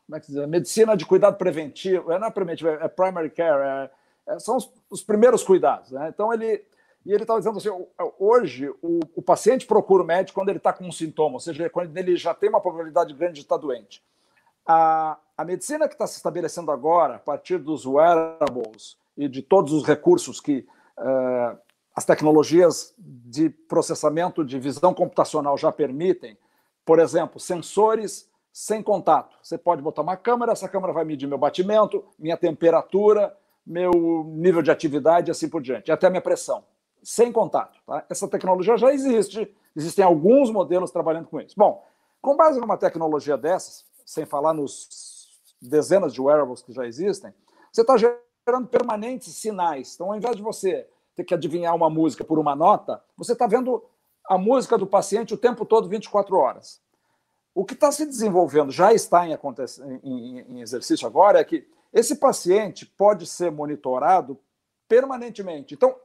como 0.05 0.17
é 0.17 0.19
que 0.19 0.27
diz? 0.31 0.47
medicina 0.47 0.95
de 0.95 1.05
cuidado 1.05 1.37
preventivo, 1.37 2.11
é, 2.11 2.19
não 2.19 2.27
é 2.27 2.31
preventivo, 2.31 2.69
é, 2.69 2.79
é 2.83 2.87
primary 2.87 3.31
care, 3.31 3.63
é, 3.63 3.91
são 4.39 4.57
os, 4.57 4.71
os, 4.89 5.03
primeiros 5.03 5.43
cuidados. 5.43 5.91
Né? 5.91 6.09
Então, 6.09 6.33
ele. 6.33 6.63
E 7.03 7.11
ele 7.11 7.23
estava 7.23 7.39
dizendo 7.39 7.57
assim: 7.57 7.69
hoje 8.19 8.69
o, 8.81 8.99
o, 9.15 9.21
paciente 9.21 9.65
procura 9.65 10.03
o 10.03 10.05
médico 10.05 10.39
quando 10.39 10.49
ele 10.49 10.59
está 10.59 10.71
com 10.71 10.85
um 10.85 10.91
sintoma, 10.91 11.35
ou 11.35 11.39
seja, 11.39 11.67
quando 11.69 11.95
ele 11.97 12.15
já 12.15 12.33
tem 12.33 12.49
uma 12.49 12.61
probabilidade 12.61 13.13
grande 13.13 13.33
de 13.33 13.41
estar 13.41 13.57
doente. 13.57 14.03
A, 14.65 15.17
a 15.35 15.43
medicina 15.43 15.87
que 15.87 15.95
está 15.95 16.05
se 16.05 16.17
estabelecendo 16.17 16.71
agora, 16.71 17.15
a 17.15 17.19
partir 17.19 17.57
dos 17.57 17.87
wearables 17.87 18.97
e 19.17 19.27
de 19.27 19.41
todos 19.41 19.73
os 19.73 19.83
recursos 19.83 20.39
que 20.39 20.67
uh, 20.99 21.57
as 21.95 22.05
tecnologias 22.05 22.93
de 22.97 23.49
processamento 23.49 24.45
de 24.45 24.59
visão 24.59 24.93
computacional 24.93 25.57
já 25.57 25.71
permitem, 25.71 26.37
por 26.85 26.99
exemplo, 26.99 27.39
sensores 27.39 28.29
sem 28.51 28.83
contato. 28.83 29.35
Você 29.41 29.57
pode 29.57 29.81
botar 29.81 30.01
uma 30.01 30.17
câmera, 30.17 30.51
essa 30.51 30.67
câmera 30.67 30.93
vai 30.93 31.05
medir 31.05 31.27
meu 31.27 31.37
batimento, 31.37 32.03
minha 32.19 32.37
temperatura, 32.37 33.35
meu 33.65 34.23
nível 34.27 34.61
de 34.61 34.71
atividade 34.71 35.29
e 35.29 35.31
assim 35.31 35.47
por 35.47 35.61
diante, 35.61 35.91
até 35.91 36.07
a 36.07 36.09
minha 36.09 36.21
pressão, 36.21 36.63
sem 37.03 37.31
contato. 37.31 37.79
Tá? 37.85 38.05
Essa 38.09 38.27
tecnologia 38.27 38.77
já 38.77 38.93
existe, 38.93 39.53
existem 39.75 40.03
alguns 40.03 40.49
modelos 40.49 40.91
trabalhando 40.91 41.27
com 41.27 41.39
isso. 41.39 41.55
Bom, 41.57 41.85
com 42.21 42.35
base 42.35 42.59
numa 42.59 42.77
tecnologia 42.77 43.37
dessas, 43.37 43.85
sem 44.05 44.25
falar 44.25 44.53
nos 44.53 45.29
dezenas 45.61 46.13
de 46.13 46.21
wearables 46.21 46.61
que 46.61 46.73
já 46.73 46.85
existem, 46.85 47.33
você 47.71 47.81
está 47.81 47.95
gerando 47.97 48.67
permanentes 48.67 49.35
sinais. 49.35 49.93
Então, 49.95 50.07
ao 50.07 50.17
invés 50.17 50.35
de 50.35 50.41
você 50.41 50.87
ter 51.15 51.23
que 51.23 51.33
adivinhar 51.33 51.75
uma 51.75 51.89
música 51.89 52.23
por 52.23 52.39
uma 52.39 52.55
nota, 52.55 53.01
você 53.15 53.33
está 53.33 53.47
vendo 53.47 53.83
a 54.25 54.37
música 54.37 54.77
do 54.77 54.87
paciente 54.87 55.33
o 55.33 55.37
tempo 55.37 55.65
todo, 55.65 55.87
24 55.87 56.35
horas. 56.35 56.81
O 57.53 57.65
que 57.65 57.73
está 57.73 57.91
se 57.91 58.05
desenvolvendo, 58.05 58.71
já 58.71 58.93
está 58.93 59.27
em, 59.27 59.37
em, 60.03 60.39
em 60.39 60.61
exercício 60.61 61.05
agora, 61.05 61.39
é 61.39 61.43
que 61.43 61.67
esse 61.93 62.15
paciente 62.15 62.85
pode 62.85 63.25
ser 63.25 63.51
monitorado 63.51 64.39
permanentemente. 64.87 65.73
Então, 65.73 65.95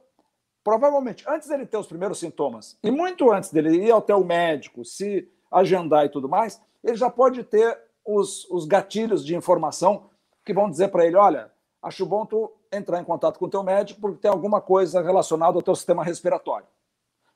provavelmente, 0.63 1.23
antes 1.27 1.47
dele 1.47 1.65
ter 1.65 1.77
os 1.77 1.87
primeiros 1.87 2.19
sintomas, 2.19 2.77
e 2.83 2.91
muito 2.91 3.31
antes 3.31 3.51
dele 3.51 3.85
ir 3.85 3.91
até 3.91 4.13
o 4.13 4.23
médico, 4.23 4.83
se 4.83 5.29
agendar 5.51 6.05
e 6.05 6.09
tudo 6.09 6.27
mais, 6.27 6.61
ele 6.83 6.95
já 6.97 7.09
pode 7.09 7.43
ter 7.43 7.77
os, 8.05 8.45
os 8.49 8.65
gatilhos 8.65 9.25
de 9.25 9.35
informação 9.35 10.09
que 10.45 10.53
vão 10.53 10.69
dizer 10.69 10.89
para 10.89 11.05
ele: 11.05 11.15
olha, 11.15 11.51
acho 11.81 12.05
bom 12.05 12.25
tu 12.25 12.51
entrar 12.71 13.01
em 13.01 13.05
contato 13.05 13.39
com 13.39 13.45
o 13.45 13.49
teu 13.49 13.63
médico 13.63 14.01
porque 14.01 14.21
tem 14.21 14.31
alguma 14.31 14.61
coisa 14.61 15.01
relacionada 15.01 15.57
ao 15.57 15.61
teu 15.61 15.75
sistema 15.75 16.03
respiratório. 16.03 16.67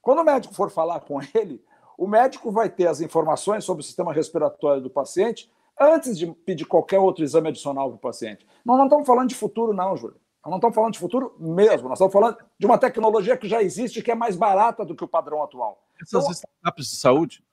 Quando 0.01 0.19
o 0.19 0.23
médico 0.23 0.53
for 0.53 0.69
falar 0.69 1.01
com 1.01 1.19
ele, 1.35 1.63
o 1.97 2.07
médico 2.07 2.51
vai 2.51 2.69
ter 2.69 2.87
as 2.87 3.01
informações 3.01 3.63
sobre 3.63 3.81
o 3.81 3.85
sistema 3.85 4.11
respiratório 4.11 4.81
do 4.81 4.89
paciente 4.89 5.51
antes 5.81 6.17
de 6.17 6.27
pedir 6.27 6.65
qualquer 6.65 6.99
outro 6.99 7.23
exame 7.23 7.49
adicional 7.49 7.89
para 7.89 7.95
o 7.95 7.99
paciente. 7.99 8.45
Nós 8.63 8.77
não 8.77 8.85
estamos 8.85 9.07
falando 9.07 9.29
de 9.29 9.35
futuro, 9.35 9.73
não, 9.73 9.97
Júlio. 9.97 10.17
Nós 10.43 10.51
não 10.51 10.57
estamos 10.57 10.75
falando 10.75 10.93
de 10.93 10.99
futuro 10.99 11.35
mesmo. 11.39 11.87
Nós 11.87 11.97
estamos 11.97 12.13
falando 12.13 12.37
de 12.57 12.65
uma 12.65 12.77
tecnologia 12.77 13.37
que 13.37 13.47
já 13.47 13.61
existe 13.61 14.01
que 14.01 14.11
é 14.11 14.15
mais 14.15 14.35
barata 14.35 14.83
do 14.85 14.95
que 14.95 15.03
o 15.03 15.07
padrão 15.07 15.43
atual. 15.43 15.83
Essas 16.01 16.23
então, 16.23 16.31
startups 16.31 16.89
de 16.89 16.95
saúde, 16.95 17.43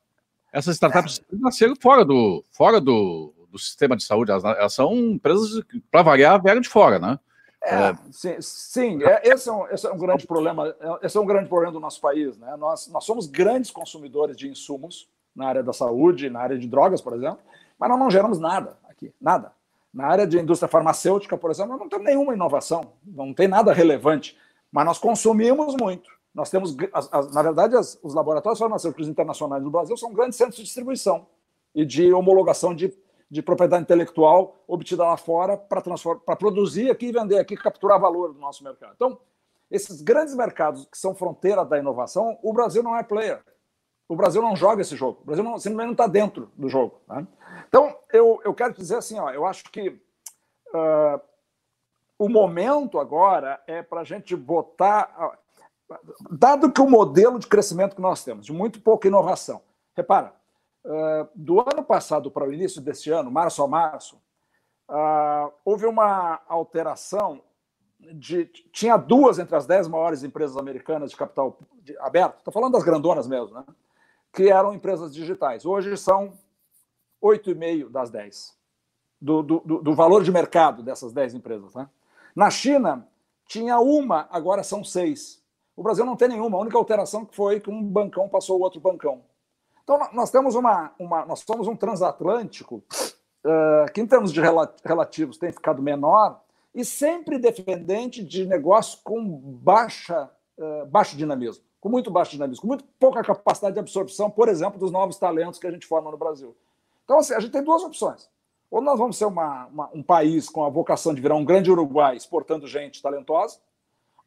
essas 0.53 0.75
startups 0.77 1.21
é. 1.21 1.37
nasceram 1.37 1.75
fora 1.81 2.05
do, 2.05 2.43
fora 2.51 2.81
do, 2.81 3.35
do 3.51 3.59
sistema 3.59 3.97
de 3.97 4.05
saúde. 4.05 4.31
Elas, 4.31 4.45
elas 4.45 4.73
são 4.73 4.95
empresas, 4.95 5.63
para 5.91 6.03
variar, 6.03 6.43
vieram 6.43 6.61
de 6.61 6.69
fora, 6.69 6.99
né? 6.99 7.19
É, 7.63 7.75
é. 7.75 7.99
sim, 8.11 8.37
sim 8.41 9.03
é, 9.03 9.29
esse, 9.29 9.49
é 9.49 9.53
um, 9.53 9.67
esse 9.69 9.87
é 9.87 9.93
um 9.93 9.99
grande 9.99 10.27
problema. 10.27 10.75
É, 10.81 11.07
esse 11.07 11.17
é 11.17 11.21
um 11.21 11.27
grande 11.27 11.49
problema 11.49 11.73
do 11.73 11.81
nosso 11.81 12.01
país. 12.01 12.39
Né? 12.39 12.57
Nós, 12.57 12.89
nós 12.89 13.05
somos 13.05 13.27
grandes 13.27 13.71
consumidores 13.71 14.37
de 14.37 14.49
insumos 14.49 15.09
na 15.35 15.47
área 15.47 15.63
da 15.63 15.73
saúde, 15.73 16.31
na 16.31 16.41
área 16.41 16.59
de 16.59 16.67
drogas, 16.67 17.01
por 17.01 17.15
exemplo, 17.15 17.41
mas 17.79 17.89
nós 17.89 17.99
não 17.99 18.11
geramos 18.11 18.39
nada 18.39 18.77
aqui, 18.89 19.13
nada. 19.21 19.53
Na 19.93 20.07
área 20.07 20.27
de 20.27 20.39
indústria 20.39 20.69
farmacêutica, 20.69 21.37
por 21.37 21.51
exemplo, 21.51 21.73
nós 21.73 21.81
não 21.81 21.89
temos 21.89 22.05
nenhuma 22.05 22.35
inovação, 22.35 22.93
não 23.07 23.33
tem 23.33 23.49
nada 23.49 23.73
relevante, 23.73 24.37
mas 24.71 24.85
nós 24.85 24.99
consumimos 24.99 25.75
muito. 25.77 26.11
Nós 26.35 26.51
temos, 26.51 26.77
as, 26.93 27.13
as, 27.13 27.33
na 27.33 27.43
verdade, 27.43 27.77
as, 27.77 27.99
os 28.03 28.15
laboratórios 28.15 28.59
farmacêuticos 28.59 29.09
internacionais 29.09 29.63
do 29.63 29.71
Brasil 29.71 29.97
são 29.97 30.13
grandes 30.13 30.37
centros 30.37 30.57
de 30.57 30.63
distribuição 30.63 31.27
e 31.75 31.85
de 31.85 32.13
homologação 32.13 32.75
de, 32.75 32.93
de 33.31 33.43
propriedade 33.43 33.83
intelectual 33.83 34.57
obtida 34.67 35.05
lá 35.05 35.17
fora 35.17 35.57
para 35.57 36.37
produzir 36.37 36.91
aqui 36.91 37.07
e 37.07 37.13
vender 37.13 37.39
aqui, 37.39 37.57
capturar 37.57 37.99
valor 37.99 38.33
do 38.33 38.39
nosso 38.39 38.63
mercado. 38.63 38.93
Então, 38.95 39.19
esses 39.71 40.01
grandes 40.01 40.35
mercados 40.35 40.87
que 40.87 40.97
são 40.97 41.15
fronteira 41.15 41.65
da 41.65 41.79
inovação, 41.79 42.39
o 42.43 42.53
Brasil 42.53 42.83
não 42.83 42.97
é 42.97 43.03
player. 43.03 43.43
O 44.09 44.17
Brasil 44.17 44.41
não 44.41 44.57
joga 44.57 44.81
esse 44.81 44.97
jogo. 44.97 45.21
O 45.23 45.27
Brasil 45.27 45.45
não, 45.45 45.59
simplesmente 45.59 45.87
não 45.87 45.93
está 45.93 46.07
dentro 46.07 46.51
do 46.57 46.69
jogo. 46.69 47.01
Né? 47.07 47.27
Então, 47.69 47.95
eu, 48.11 48.41
eu 48.43 48.55
quero 48.55 48.73
dizer 48.73 48.97
assim, 48.97 49.19
ó, 49.19 49.31
eu 49.31 49.45
acho 49.45 49.65
que 49.65 49.91
uh, 49.91 51.21
o 52.19 52.29
momento 52.29 52.99
agora 52.99 53.63
é 53.67 53.83
para 53.83 54.01
a 54.01 54.05
gente 54.05 54.35
botar. 54.35 55.37
Uh, 55.91 55.97
dado 56.31 56.73
que 56.73 56.81
o 56.81 56.89
modelo 56.89 57.39
de 57.39 57.47
crescimento 57.47 57.95
que 57.95 58.03
nós 58.03 58.25
temos, 58.25 58.47
de 58.47 58.53
muito 58.53 58.81
pouca 58.81 59.09
inovação, 59.09 59.61
repara, 59.95 60.35
uh, 60.85 61.29
do 61.35 61.61
ano 61.61 61.85
passado 61.85 62.31
para 62.31 62.49
o 62.49 62.53
início 62.53 62.81
deste 62.81 63.11
ano, 63.11 63.31
março 63.31 63.63
a 63.63 63.69
março, 63.69 64.21
houve 65.67 65.85
uma 65.85 66.41
alteração 66.49 67.43
de, 68.15 68.47
tinha 68.73 68.97
duas 68.97 69.39
entre 69.39 69.55
as 69.55 69.67
dez 69.67 69.87
maiores 69.87 70.23
empresas 70.23 70.57
americanas 70.57 71.11
de 71.11 71.17
capital 71.17 71.59
aberto, 72.01 72.39
estou 72.39 72.53
falando 72.53 72.73
das 72.73 72.85
grandonas 72.85 73.27
mesmo, 73.27 73.53
né? 73.53 73.65
Que 74.33 74.51
eram 74.51 74.73
empresas 74.73 75.15
digitais. 75.15 75.65
Hoje 75.65 75.97
são 75.97 76.33
8,5 77.23 77.91
das 77.91 78.11
10, 78.11 78.57
do, 79.21 79.43
do, 79.43 79.61
do, 79.61 79.95
valor 79.95 80.23
de 80.23 80.31
mercado 80.31 80.83
dessas 80.83 81.13
10 81.13 81.35
empresas. 81.35 81.75
Né? 81.75 81.89
Na 82.35 82.51
China, 82.51 83.07
tinha 83.47 83.81
uma, 83.81 84.29
agora 84.31 84.63
são 84.63 84.85
seis. 84.85 85.43
O 85.77 85.83
Brasil 85.83 86.05
não 86.05 86.17
tem 86.17 86.29
nenhuma, 86.29 86.59
a 86.59 86.61
única 86.61 86.77
alteração 86.77 87.27
foi 87.31 87.61
que 87.61 87.71
um 87.71 87.83
bancão 87.83 88.29
passou 88.29 88.59
o 88.59 88.63
outro 88.63 88.81
bancão. 88.81 89.23
Então, 89.83 89.99
nós 90.13 90.31
temos 90.31 90.55
uma. 90.55 90.93
uma 90.99 91.25
nós 91.25 91.41
somos 91.41 91.67
um 91.67 91.75
transatlântico 91.75 92.83
uh, 93.45 93.91
que, 93.95 94.03
em 94.03 94.07
termos 94.07 94.33
de 94.33 94.41
relativos, 94.85 95.39
tem 95.39 95.51
ficado 95.51 95.83
menor 95.83 96.43
e 96.75 96.85
sempre 96.85 97.39
dependente 97.39 98.23
de 98.23 98.45
negócios 98.45 99.01
com 99.03 99.25
baixa, 99.27 100.31
uh, 100.59 100.85
baixo 100.87 101.17
dinamismo, 101.17 101.65
com 101.81 101.89
muito 101.89 102.11
baixo 102.11 102.33
dinamismo, 102.33 102.63
com 102.63 102.69
muito 102.69 102.85
pouca 102.99 103.23
capacidade 103.23 103.75
de 103.75 103.81
absorção, 103.81 104.31
por 104.31 104.49
exemplo, 104.49 104.79
dos 104.79 104.91
novos 104.91 105.17
talentos 105.17 105.59
que 105.59 105.67
a 105.67 105.71
gente 105.71 105.87
forma 105.87 106.11
no 106.11 106.17
Brasil. 106.17 106.57
Então, 107.05 107.19
assim, 107.19 107.35
a 107.35 107.41
gente 107.41 107.53
tem 107.53 107.63
duas 107.63 107.83
opções. 107.83 108.29
Ou 108.71 108.83
nós 108.83 108.99
vamos 108.99 109.17
ser 109.17 109.25
uma, 109.25 109.67
uma, 109.67 109.91
um 109.95 110.03
país 110.03 110.49
com 110.49 110.65
a 110.65 110.69
vocação 110.69 111.15
de 111.15 111.21
virar 111.21 111.37
um 111.37 111.45
grande 111.45 111.71
Uruguai 111.71 112.17
exportando 112.17 112.67
gente 112.67 113.01
talentosa, 113.01 113.59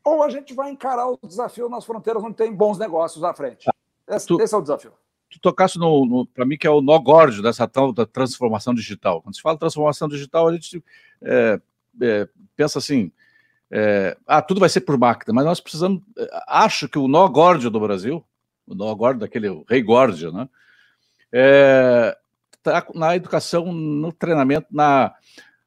ou 0.03 0.23
a 0.23 0.29
gente 0.29 0.53
vai 0.53 0.71
encarar 0.71 1.07
o 1.07 1.19
desafio 1.21 1.69
nas 1.69 1.85
fronteiras 1.85 2.23
onde 2.23 2.35
tem 2.35 2.51
bons 2.53 2.79
negócios 2.79 3.23
à 3.23 3.33
frente. 3.33 3.69
Esse, 4.07 4.25
tu, 4.25 4.41
esse 4.41 4.53
é 4.53 4.57
o 4.57 4.61
desafio. 4.61 4.93
Tu 5.29 5.39
tocasse 5.39 5.77
no, 5.77 6.05
no 6.05 6.25
para 6.25 6.43
mim, 6.43 6.57
que 6.57 6.65
é 6.65 6.71
o 6.71 6.81
nó 6.81 6.97
górdio 6.97 7.43
dessa 7.43 7.67
tal 7.67 7.93
da 7.93 8.05
transformação 8.05 8.73
digital. 8.73 9.21
Quando 9.21 9.35
se 9.35 9.41
fala 9.41 9.57
transformação 9.57 10.07
digital, 10.07 10.47
a 10.47 10.53
gente 10.53 10.83
é, 11.21 11.61
é, 12.01 12.27
pensa 12.55 12.79
assim, 12.79 13.11
é, 13.71 14.17
ah, 14.27 14.41
tudo 14.41 14.59
vai 14.59 14.67
ser 14.67 14.81
por 14.81 14.97
máquina, 14.97 15.33
mas 15.33 15.45
nós 15.45 15.61
precisamos, 15.61 16.01
é, 16.17 16.27
acho 16.47 16.89
que 16.89 16.99
o 16.99 17.07
nó 17.07 17.27
górdio 17.27 17.69
do 17.69 17.79
Brasil, 17.79 18.23
o 18.67 18.75
nó 18.75 18.93
górdio 18.93 19.21
daquele 19.21 19.63
rei 19.69 19.81
górdio, 19.81 20.31
né, 20.31 20.49
é, 21.31 22.17
tá 22.61 22.85
na 22.93 23.15
educação, 23.15 23.71
no 23.71 24.11
treinamento, 24.11 24.67
na, 24.69 25.13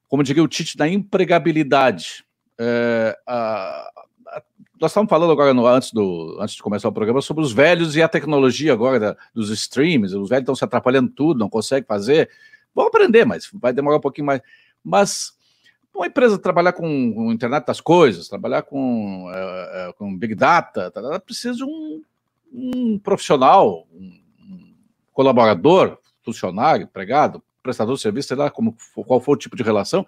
como 0.06 0.23
diria 0.23 0.42
o 0.42 0.49
Tite, 0.49 0.78
na 0.78 0.87
empregabilidade. 0.87 2.25
É, 2.58 3.18
a, 3.26 3.88
a, 4.28 4.42
nós 4.78 4.90
estávamos 4.90 5.11
falando 5.11 5.32
agora, 5.32 5.54
no, 5.54 5.66
antes, 5.66 5.90
do, 5.90 6.37
antes 6.40 6.54
de 6.54 6.62
começar 6.62 6.88
o 6.88 6.92
programa, 6.92 7.23
sobre 7.23 7.42
os 7.42 7.52
velhos 7.52 7.96
e 7.96 8.02
a 8.02 8.08
tecnologia 8.08 8.73
agora 8.73 9.00
da, 9.00 9.16
dos 9.34 9.49
streams. 9.50 10.14
Os 10.14 10.28
velhos 10.28 10.42
estão 10.42 10.54
se 10.54 10.64
atrapalhando 10.64 11.11
tudo, 11.11 11.38
não 11.38 11.49
conseguem 11.49 11.87
fazer. 11.87 12.28
Vão 12.75 12.87
aprender, 12.87 13.25
mas 13.25 13.49
vai 13.54 13.73
demorar 13.73 13.96
um 13.96 14.00
pouquinho 14.00 14.26
mais. 14.26 14.42
Mas 14.84 15.32
uma 15.94 16.06
empresa 16.06 16.38
trabalhar 16.38 16.72
com, 16.72 17.14
com 17.14 17.32
internet 17.32 17.66
das 17.66 17.80
coisas, 17.80 18.28
trabalhar 18.28 18.62
com, 18.62 19.30
é, 19.32 19.94
com 19.96 20.16
big 20.16 20.34
data, 20.34 20.90
tá, 20.90 21.00
ela 21.00 21.20
precisa 21.20 21.56
de 21.56 21.64
um, 21.64 22.02
um 22.52 22.98
profissional, 22.98 23.86
um, 23.92 24.20
um 24.40 24.74
colaborador 25.12 25.98
funcionário, 26.24 26.84
empregado, 26.84 27.42
prestador 27.62 27.94
de 27.94 28.02
serviço, 28.02 28.28
sei 28.28 28.36
lá 28.36 28.50
como, 28.50 28.76
qual 29.06 29.20
for 29.20 29.32
o 29.32 29.38
tipo 29.38 29.56
de 29.56 29.62
relação, 29.62 30.04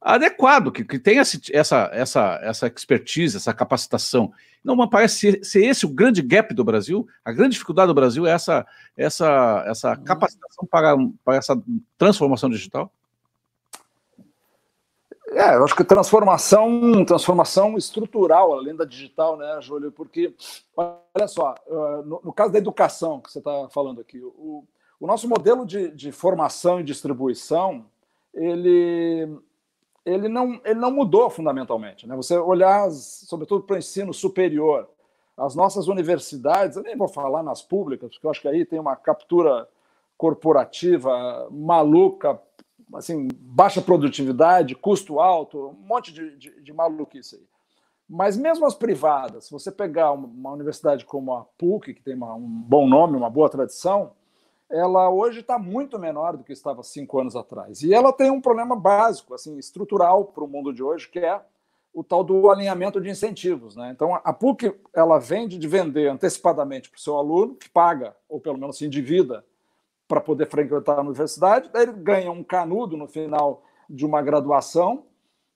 adequado, 0.00 0.72
que, 0.72 0.82
que 0.82 0.98
tenha 0.98 1.20
essa, 1.20 1.90
essa, 1.92 2.40
essa 2.42 2.66
expertise, 2.66 3.36
essa 3.36 3.52
capacitação. 3.52 4.32
Não 4.64 4.88
parece 4.88 5.18
ser, 5.18 5.44
ser, 5.44 5.64
esse 5.64 5.84
o 5.84 5.90
grande 5.90 6.22
gap 6.22 6.54
do 6.54 6.64
Brasil, 6.64 7.06
a 7.24 7.32
grande 7.32 7.52
dificuldade 7.52 7.88
do 7.88 7.94
Brasil 7.94 8.26
é 8.26 8.30
essa, 8.30 8.66
essa, 8.96 9.64
essa 9.66 9.90
uhum. 9.90 10.04
capacitação 10.04 10.66
para, 10.66 10.96
para 11.24 11.36
essa 11.36 11.62
transformação 11.98 12.48
digital? 12.48 12.92
É, 15.32 15.54
eu 15.54 15.64
acho 15.64 15.76
que 15.76 15.84
transformação, 15.84 17.04
transformação 17.04 17.78
estrutural, 17.78 18.52
além 18.52 18.74
da 18.74 18.84
digital, 18.84 19.36
né, 19.36 19.58
Júlio? 19.60 19.92
Porque, 19.92 20.34
olha 20.76 21.28
só, 21.28 21.54
no, 22.04 22.20
no 22.24 22.32
caso 22.32 22.52
da 22.52 22.58
educação 22.58 23.20
que 23.20 23.30
você 23.30 23.38
está 23.38 23.68
falando 23.68 24.00
aqui, 24.00 24.20
o, 24.20 24.64
o 24.98 25.06
nosso 25.06 25.28
modelo 25.28 25.64
de, 25.64 25.90
de 25.92 26.10
formação 26.10 26.80
e 26.80 26.84
distribuição, 26.84 27.86
ele, 28.34 29.38
ele, 30.04 30.28
não, 30.28 30.60
ele 30.64 30.78
não 30.80 30.90
mudou 30.90 31.30
fundamentalmente. 31.30 32.08
Né? 32.08 32.16
Você 32.16 32.36
olhar, 32.36 32.90
sobretudo 32.90 33.62
para 33.62 33.76
o 33.76 33.78
ensino 33.78 34.12
superior, 34.12 34.88
as 35.36 35.54
nossas 35.54 35.86
universidades, 35.86 36.76
eu 36.76 36.82
nem 36.82 36.96
vou 36.96 37.08
falar 37.08 37.42
nas 37.42 37.62
públicas, 37.62 38.10
porque 38.10 38.26
eu 38.26 38.30
acho 38.30 38.42
que 38.42 38.48
aí 38.48 38.66
tem 38.66 38.78
uma 38.78 38.96
captura 38.96 39.66
corporativa 40.18 41.48
maluca, 41.50 42.38
assim, 42.94 43.28
baixa 43.40 43.80
produtividade, 43.80 44.74
custo 44.74 45.20
alto, 45.20 45.68
um 45.68 45.86
monte 45.86 46.12
de, 46.12 46.36
de, 46.36 46.62
de 46.62 46.72
maluquice 46.72 47.36
aí. 47.36 47.46
Mas 48.08 48.36
mesmo 48.36 48.66
as 48.66 48.74
privadas, 48.74 49.44
se 49.44 49.52
você 49.52 49.70
pegar 49.70 50.12
uma 50.12 50.50
universidade 50.50 51.04
como 51.04 51.32
a 51.32 51.44
PUC, 51.56 51.94
que 51.94 52.02
tem 52.02 52.14
uma, 52.14 52.34
um 52.34 52.48
bom 52.48 52.88
nome, 52.88 53.16
uma 53.16 53.30
boa 53.30 53.48
tradição, 53.48 54.12
ela 54.68 55.08
hoje 55.08 55.40
está 55.40 55.58
muito 55.58 55.98
menor 55.98 56.36
do 56.36 56.42
que 56.42 56.52
estava 56.52 56.82
cinco 56.82 57.20
anos 57.20 57.36
atrás. 57.36 57.82
E 57.82 57.94
ela 57.94 58.12
tem 58.12 58.30
um 58.30 58.40
problema 58.40 58.74
básico, 58.74 59.34
assim, 59.34 59.56
estrutural 59.58 60.24
para 60.24 60.42
o 60.42 60.48
mundo 60.48 60.72
de 60.72 60.82
hoje, 60.82 61.08
que 61.08 61.20
é 61.20 61.40
o 61.92 62.04
tal 62.04 62.22
do 62.22 62.50
alinhamento 62.50 63.00
de 63.00 63.10
incentivos. 63.10 63.76
Né? 63.76 63.90
Então, 63.92 64.14
a 64.14 64.32
PUC 64.32 64.74
ela 64.92 65.18
vende 65.18 65.58
de 65.58 65.66
vender 65.66 66.08
antecipadamente 66.08 66.88
para 66.88 66.98
o 66.98 67.00
seu 67.00 67.16
aluno, 67.16 67.54
que 67.54 67.68
paga, 67.68 68.16
ou 68.28 68.40
pelo 68.40 68.58
menos 68.58 68.78
se 68.78 68.86
endivida, 68.86 69.44
para 70.10 70.20
poder 70.20 70.48
frequentar 70.48 70.98
a 70.98 71.02
universidade, 71.02 71.70
daí 71.72 71.84
ele 71.84 71.92
ganha 71.92 72.32
um 72.32 72.42
canudo 72.42 72.96
no 72.96 73.06
final 73.06 73.62
de 73.88 74.04
uma 74.04 74.20
graduação 74.20 75.04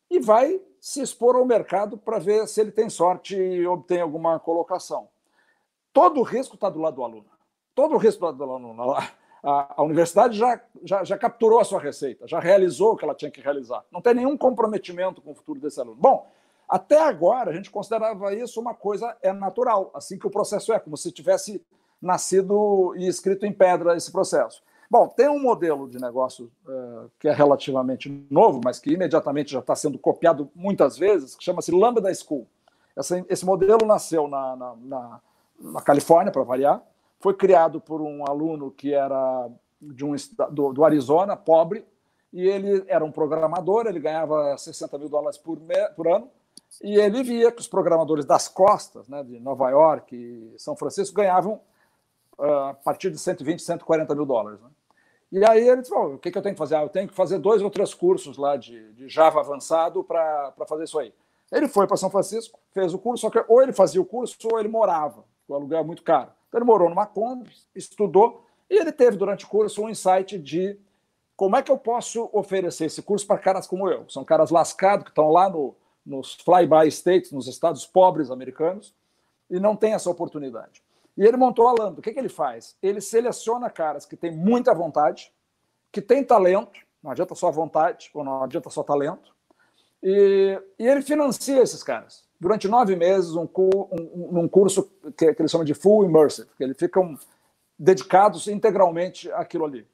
e 0.09 0.21
vai 0.21 0.61
se 0.81 1.03
expor 1.03 1.35
ao 1.35 1.45
mercado 1.45 1.99
para 1.99 2.21
ver 2.21 2.47
se 2.47 2.61
ele 2.61 2.71
tem 2.71 2.89
sorte 2.89 3.35
e 3.35 3.67
obtém 3.67 4.01
alguma 4.01 4.39
colocação. 4.39 5.09
Todo 5.93 6.21
o 6.21 6.23
risco 6.23 6.55
está 6.55 6.71
do 6.71 6.81
lado 6.81 6.95
do 6.95 7.03
aluno. 7.03 7.27
Todo 7.75 7.95
o 7.95 7.99
risco 7.99 8.25
está 8.25 8.31
do 8.31 8.47
lado 8.47 8.63
do 8.63 8.67
aluno. 8.69 8.97
A, 9.43 9.75
a 9.77 9.83
universidade 9.83 10.39
já, 10.39 10.61
já, 10.85 11.03
já 11.03 11.19
capturou 11.19 11.59
a 11.59 11.65
sua 11.65 11.81
receita, 11.81 12.29
já 12.29 12.39
realizou 12.39 12.93
o 12.93 12.97
que 12.97 13.05
ela 13.05 13.15
tinha 13.15 13.33
que 13.33 13.41
realizar. 13.41 13.85
Não 13.91 14.01
tem 14.01 14.15
nenhum 14.15 14.37
comprometimento 14.37 15.21
com 15.21 15.33
o 15.33 15.35
futuro 15.35 15.59
desse 15.59 15.81
aluno. 15.81 15.97
Bom, 16.01 16.31
até 16.69 17.03
agora 17.03 17.51
a 17.51 17.55
gente 17.55 17.73
considerava 17.73 18.33
isso 18.33 18.61
uma 18.61 18.73
coisa 18.73 19.17
é 19.21 19.33
natural, 19.33 19.91
assim 19.93 20.17
que 20.17 20.29
o 20.29 20.31
processo 20.31 20.73
é, 20.73 20.79
como 20.79 20.97
se 20.97 21.11
tivesse 21.11 21.61
nascido 22.05 22.95
e 22.97 23.09
escrito 23.09 23.47
em 23.47 23.53
pedra 23.53 23.97
esse 23.97 24.13
processo. 24.13 24.63
Bom, 24.91 25.09
tem 25.09 25.29
um 25.29 25.41
modelo 25.41 25.89
de 25.89 25.99
negócio 25.99 26.53
uh, 26.67 27.11
que 27.19 27.27
é 27.27 27.33
relativamente 27.33 28.27
novo, 28.31 28.61
mas 28.63 28.79
que 28.79 28.93
imediatamente 28.93 29.53
já 29.53 29.61
está 29.61 29.75
sendo 29.75 29.99
copiado 29.99 30.51
muitas 30.55 30.97
vezes, 30.97 31.35
que 31.35 31.43
chama-se 31.43 31.73
Lambda 31.73 32.15
School. 32.15 32.47
Essa, 32.97 33.25
esse 33.29 33.45
modelo 33.45 33.85
nasceu 33.87 34.29
na, 34.29 34.55
na, 34.55 34.77
na, 34.77 35.21
na 35.59 35.83
Califórnia, 35.83 36.31
para 36.31 36.43
variar, 36.43 36.83
foi 37.19 37.35
criado 37.35 37.81
por 37.81 38.01
um 38.01 38.25
aluno 38.29 38.71
que 38.71 38.93
era 38.93 39.49
de 39.81 40.05
um, 40.05 40.15
do, 40.51 40.73
do, 40.73 40.85
Arizona, 40.85 41.37
pobre, 41.37 41.85
e 42.33 42.47
ele 42.47 42.85
era 42.87 43.05
um 43.05 43.11
programador, 43.11 43.87
ele 43.87 43.99
ganhava 43.99 44.57
60 44.57 44.99
mil 44.99 45.09
dólares 45.09 45.39
por, 45.39 45.59
me, 45.59 45.89
por 45.97 46.07
ano, 46.07 46.31
e 46.83 46.97
ele 46.97 47.23
via 47.23 47.51
que 47.51 47.61
os 47.61 47.69
programadores 47.69 48.25
das 48.25 48.49
costas, 48.49 49.09
né, 49.09 49.23
de 49.23 49.39
Nova 49.41 49.71
York 49.71 50.15
e 50.15 50.55
São 50.59 50.77
Francisco, 50.77 51.17
ganhavam 51.17 51.61
a 52.39 52.75
partir 52.75 53.11
de 53.11 53.19
120, 53.19 53.63
140 53.63 54.15
mil 54.15 54.27
dólares. 54.27 54.61
Né? 54.61 54.69
E 55.33 55.45
aí 55.45 55.69
ele 55.69 55.83
disse: 55.83 55.95
o 55.95 56.19
que, 56.19 56.31
que 56.31 56.39
eu 56.39 56.43
tenho 56.43 56.55
que 56.55 56.59
fazer? 56.59 56.77
Ah, 56.77 56.83
eu 56.83 56.89
tenho 56.89 57.09
que 57.09 57.15
fazer 57.15 57.39
dois 57.39 57.63
ou 57.63 57.71
três 57.71 57.93
cursos 57.93 58.37
lá 58.37 58.57
de, 58.57 58.93
de 58.93 59.09
Java 59.09 59.41
avançado 59.41 60.05
para 60.05 60.53
fazer 60.69 60.85
isso 60.85 60.99
aí. 60.99 61.13
Ele 61.51 61.69
foi 61.69 61.87
para 61.87 61.97
São 61.97 62.11
Francisco, 62.11 62.59
fez 62.73 62.95
o 62.95 62.99
curso, 62.99 63.23
só 63.23 63.31
que 63.31 63.45
ou 63.49 63.63
ele 63.63 63.73
fazia 63.73 64.01
o 64.01 64.05
curso 64.05 64.37
ou 64.51 64.59
ele 64.59 64.69
morava, 64.69 65.25
o 65.47 65.55
aluguel 65.55 65.81
é 65.81 65.85
muito 65.85 66.03
caro. 66.03 66.31
Então 66.49 66.59
ele 66.59 66.67
morou 66.67 66.89
numa 66.89 67.07
Kombi, 67.07 67.51
estudou, 67.75 68.45
e 68.71 68.77
ele 68.77 68.93
teve 68.93 69.17
durante 69.17 69.45
o 69.45 69.49
curso 69.49 69.83
um 69.83 69.89
insight 69.89 70.39
de 70.39 70.79
como 71.37 71.57
é 71.57 71.63
que 71.63 71.71
eu 71.71 71.77
posso 71.77 72.31
oferecer 72.33 72.85
esse 72.85 73.03
curso 73.03 73.27
para 73.27 73.39
caras 73.39 73.67
como 73.67 73.89
eu. 73.89 74.09
São 74.09 74.25
caras 74.25 74.51
lascados 74.51 75.05
que 75.05 75.11
estão 75.11 75.31
lá 75.31 75.51
no, 75.51 75.75
nos 76.07 76.35
fly-by 76.35 76.87
states, 76.89 77.33
nos 77.33 77.49
estados 77.49 77.85
pobres 77.85 78.31
americanos, 78.31 78.95
e 79.51 79.59
não 79.59 79.75
tem 79.75 79.95
essa 79.95 80.09
oportunidade. 80.09 80.84
E 81.17 81.25
ele 81.25 81.37
montou 81.37 81.69
a 81.69 81.73
Lambda. 81.73 82.01
O 82.01 82.03
que, 82.03 82.13
que 82.13 82.19
ele 82.19 82.29
faz? 82.29 82.77
Ele 82.83 83.01
seleciona 83.01 83.71
caras 83.71 84.05
que 84.05 84.17
têm 84.17 84.33
muita 84.33 84.75
vontade, 84.75 85.33
que 85.93 86.03
têm 86.03 86.25
talento, 86.25 86.81
não 87.03 87.11
adianta 87.11 87.35
só 87.35 87.51
vontade, 87.51 88.11
ou 88.15 88.25
não 88.25 88.43
adianta 88.43 88.69
só 88.71 88.83
talento, 88.83 89.35
e, 90.03 90.61
e 90.79 90.87
ele 90.87 91.03
financia 91.03 91.63
esses 91.63 91.83
caras 91.83 92.25
durante 92.45 92.69
nove 92.69 92.95
meses 92.95 93.35
um, 93.35 93.49
um, 93.57 94.41
um 94.41 94.49
curso 94.49 94.91
que, 95.17 95.33
que 95.33 95.41
eles 95.41 95.51
chamam 95.51 95.65
de 95.65 95.73
full 95.73 96.05
immersive, 96.05 96.47
que 96.59 96.63
eles 96.63 96.77
ficam 96.77 97.19
dedicados 97.79 98.49
integralmente 98.49 99.33
àquilo 99.33 99.65
ali. 99.65 99.87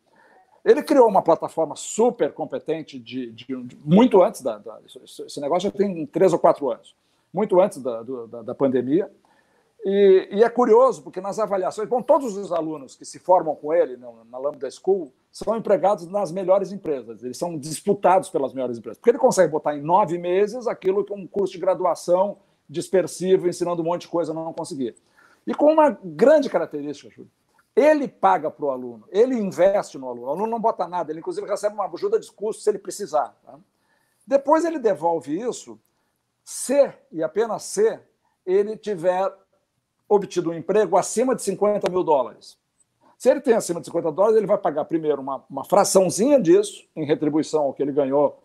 Ele 0.65 0.83
criou 0.83 1.09
uma 1.09 1.23
plataforma 1.23 1.77
super 1.77 2.33
competente 2.33 2.99
de, 2.99 3.31
de, 3.31 3.45
de 3.63 3.79
muito 3.85 4.21
antes 4.21 4.43
da, 4.43 4.59
da, 4.59 4.81
esse 4.85 5.41
negócio 5.41 5.71
já 5.71 5.77
tem 5.77 6.05
três 6.07 6.33
ou 6.33 6.41
quatro 6.41 6.69
anos, 6.71 6.97
muito 7.33 7.61
antes 7.61 7.79
da, 7.79 8.03
da, 8.03 8.43
da 8.43 8.55
pandemia. 8.55 9.09
E, 9.85 10.29
e, 10.33 10.45
é 10.45 10.51
curioso 10.51 11.03
porque 11.03 11.21
nas 11.21 11.39
avaliações, 11.39 11.89
bom, 11.89 12.03
todos 12.03 12.37
os 12.37 12.53
alunos 12.53 12.95
que 12.95 13.05
se 13.05 13.19
formam 13.19 13.55
com 13.55 13.73
ele 13.73 13.97
na, 13.97 14.09
na 14.31 14.39
Lambda 14.39 14.71
School 14.71 15.11
são 15.33 15.57
empregados 15.57 16.07
nas 16.07 16.31
melhores 16.31 16.71
empresas, 16.71 17.23
eles 17.23 17.39
são 17.39 17.57
disputados 17.57 18.29
pelas 18.29 18.53
melhores 18.53 18.77
empresas, 18.77 18.99
porque 18.99 19.11
ele 19.11 19.19
consegue 19.19 19.51
botar 19.51 19.75
em 19.75 19.81
nove 19.81 20.19
meses 20.19 20.67
aquilo 20.67 21.05
que 21.05 21.13
um 21.15 21.27
curso 21.27 21.55
de 21.55 21.61
graduação 21.61 22.39
dispersivo, 22.69 23.49
ensinando 23.49 23.81
um 23.81 23.87
monte 23.87 24.03
de 24.03 24.09
coisa, 24.09 24.35
não 24.35 24.53
conseguia. 24.53 24.95
E 25.47 25.55
com 25.55 25.73
uma 25.73 25.91
grande 25.91 26.51
característica, 26.51 27.11
Júlio, 27.11 27.31
ele 27.75 28.07
paga 28.07 28.51
para 28.51 28.67
o 28.67 28.71
aluno, 28.71 29.05
ele 29.11 29.35
investe 29.35 29.97
no 29.97 30.09
aluno, 30.09 30.27
o 30.27 30.31
aluno 30.31 30.47
não 30.47 30.61
bota 30.61 30.87
nada, 30.87 31.11
ele 31.11 31.21
inclusive 31.21 31.47
recebe 31.47 31.75
uma 31.75 31.87
ajuda 31.87 32.21
de 32.21 32.31
custo 32.31 32.63
se 32.63 32.69
ele 32.69 32.79
precisar. 32.79 33.35
Tá? 33.45 33.59
Depois 34.27 34.65
ele 34.65 34.79
devolve 34.79 35.41
isso 35.41 35.81
se, 36.45 36.93
e 37.11 37.23
apenas 37.23 37.63
se, 37.63 37.99
ele 38.45 38.77
tiver 38.77 39.33
obtido 40.11 40.51
um 40.51 40.55
emprego 40.55 40.97
acima 40.97 41.37
de 41.37 41.43
50 41.43 41.89
mil 41.89 42.03
dólares. 42.03 42.59
Se 43.17 43.31
ele 43.31 43.41
tem 43.41 43.55
acima 43.55 43.81
de 43.81 43.87
50 43.87 44.11
dólares, 44.11 44.37
ele 44.37 44.47
vai 44.47 44.59
pagar 44.59 44.85
primeiro 44.85 45.23
uma, 45.23 45.45
uma 45.49 45.65
fraçãozinha 45.65 46.41
disso, 46.41 46.85
em 46.97 47.05
retribuição 47.05 47.63
ao 47.63 47.73
que 47.73 47.81
ele 47.81 47.93
ganhou 47.93 48.43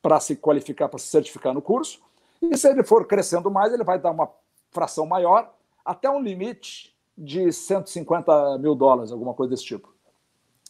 para 0.00 0.18
se 0.20 0.34
qualificar, 0.34 0.88
para 0.88 0.98
se 0.98 1.08
certificar 1.08 1.52
no 1.52 1.60
curso. 1.60 2.00
E 2.40 2.56
se 2.56 2.66
ele 2.68 2.82
for 2.82 3.06
crescendo 3.06 3.50
mais, 3.50 3.74
ele 3.74 3.84
vai 3.84 3.98
dar 3.98 4.10
uma 4.10 4.30
fração 4.70 5.04
maior, 5.04 5.52
até 5.84 6.08
um 6.08 6.22
limite 6.22 6.96
de 7.16 7.52
150 7.52 8.58
mil 8.58 8.74
dólares, 8.74 9.12
alguma 9.12 9.34
coisa 9.34 9.50
desse 9.50 9.64
tipo. 9.64 9.92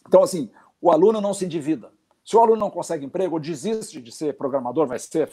Então, 0.05 0.23
assim, 0.23 0.51
o 0.81 0.91
aluno 0.91 1.21
não 1.21 1.33
se 1.33 1.45
endivida. 1.45 1.91
Se 2.25 2.35
o 2.35 2.41
aluno 2.41 2.59
não 2.59 2.69
consegue 2.69 3.05
emprego, 3.05 3.35
ou 3.35 3.39
desiste 3.39 4.01
de 4.01 4.11
ser 4.11 4.35
programador, 4.35 4.87
vai 4.87 4.99
ser, 4.99 5.31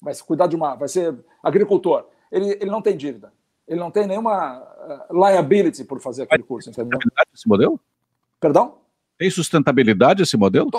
vai 0.00 0.14
cuidar 0.16 0.46
de 0.46 0.56
uma, 0.56 0.74
vai 0.74 0.88
ser 0.88 1.14
agricultor, 1.42 2.06
ele, 2.32 2.52
ele 2.52 2.70
não 2.70 2.80
tem 2.80 2.96
dívida 2.96 3.32
ele 3.66 3.80
não 3.80 3.90
tem 3.90 4.06
nenhuma 4.06 4.60
uh, 4.60 5.28
liability 5.28 5.84
por 5.84 6.00
fazer 6.00 6.22
aquele 6.22 6.42
curso. 6.42 6.70
Entendeu? 6.70 6.98
esse 7.34 7.48
modelo? 7.48 7.80
Perdão? 8.40 8.78
Tem 9.18 9.30
sustentabilidade 9.30 10.22
esse 10.22 10.36
modelo? 10.36 10.70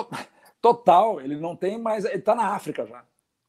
Total, 0.60 1.20
ele 1.20 1.36
não 1.36 1.54
tem 1.54 1.78
mais. 1.78 2.04
Ele 2.04 2.16
está 2.16 2.34
na 2.34 2.54
África 2.54 2.86
já. 2.86 3.02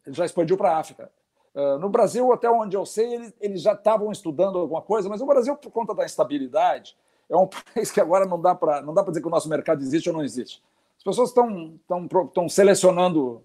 Ele 0.06 0.16
já 0.16 0.26
expandiu 0.26 0.58
para 0.58 0.72
a 0.72 0.78
África. 0.78 1.10
Uh, 1.56 1.80
no 1.80 1.90
Brasil, 1.90 2.32
até 2.32 2.50
onde 2.50 2.76
eu 2.76 2.86
sei, 2.86 3.14
eles, 3.14 3.34
eles 3.40 3.62
já 3.62 3.74
estavam 3.74 4.12
estudando 4.12 4.60
alguma 4.60 4.82
coisa, 4.82 5.10
mas 5.10 5.22
o 5.22 5.26
Brasil, 5.26 5.56
por 5.56 5.72
conta 5.72 5.96
da 5.96 6.06
instabilidade, 6.06 6.96
é 7.30 7.36
um 7.36 7.48
país 7.74 7.92
que 7.92 8.02
agora 8.02 8.26
não 8.26 8.40
dá 8.42 8.54
para 8.56 8.82
dizer 9.08 9.22
que 9.22 9.28
o 9.28 9.32
nosso 9.32 9.50
mercado 9.50 9.82
existe 9.82 10.10
ou 10.10 10.16
não 10.16 10.24
existe. 10.24 10.62
As 10.98 11.04
pessoas 11.04 11.30
estão 11.30 12.50
selecionando 12.50 13.42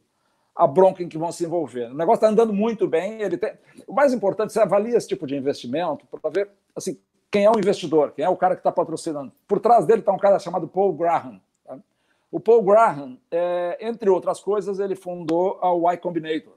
a 0.55 0.67
bronca 0.67 1.03
em 1.03 1.09
que 1.09 1.19
vão 1.19 1.33
se 1.33 1.45
envolver. 1.45 1.91
O 1.91 1.95
negócio 1.95 2.19
está 2.19 2.29
andando 2.29 2.53
muito 2.53 2.87
bem. 2.87 3.21
Ele 3.21 3.37
tem... 3.37 3.55
O 3.87 3.93
mais 3.93 4.13
importante, 4.13 4.53
você 4.53 4.61
avalia 4.61 4.97
esse 4.97 5.09
tipo 5.09 5.27
de 5.27 5.37
investimento 5.37 6.07
para 6.07 6.31
ver 6.31 6.49
assim, 6.77 6.99
quem 7.31 7.45
é 7.45 7.51
o 7.51 7.59
investidor, 7.59 8.13
quem 8.13 8.25
é 8.25 8.29
o 8.29 8.37
cara 8.37 8.55
que 8.55 8.61
está 8.61 8.71
patrocinando. 8.71 9.33
Por 9.49 9.59
trás 9.59 9.85
dele 9.85 10.01
está 10.01 10.13
um 10.13 10.19
cara 10.19 10.39
chamado 10.39 10.69
Paul 10.69 10.93
Graham. 10.93 11.41
Tá? 11.65 11.79
O 12.31 12.39
Paul 12.39 12.63
Graham, 12.63 13.19
é, 13.31 13.79
entre 13.81 14.09
outras 14.09 14.41
coisas, 14.41 14.79
ele 14.79 14.95
fundou 14.95 15.59
a 15.61 15.93
Y 15.95 15.99
Combinator. 16.01 16.55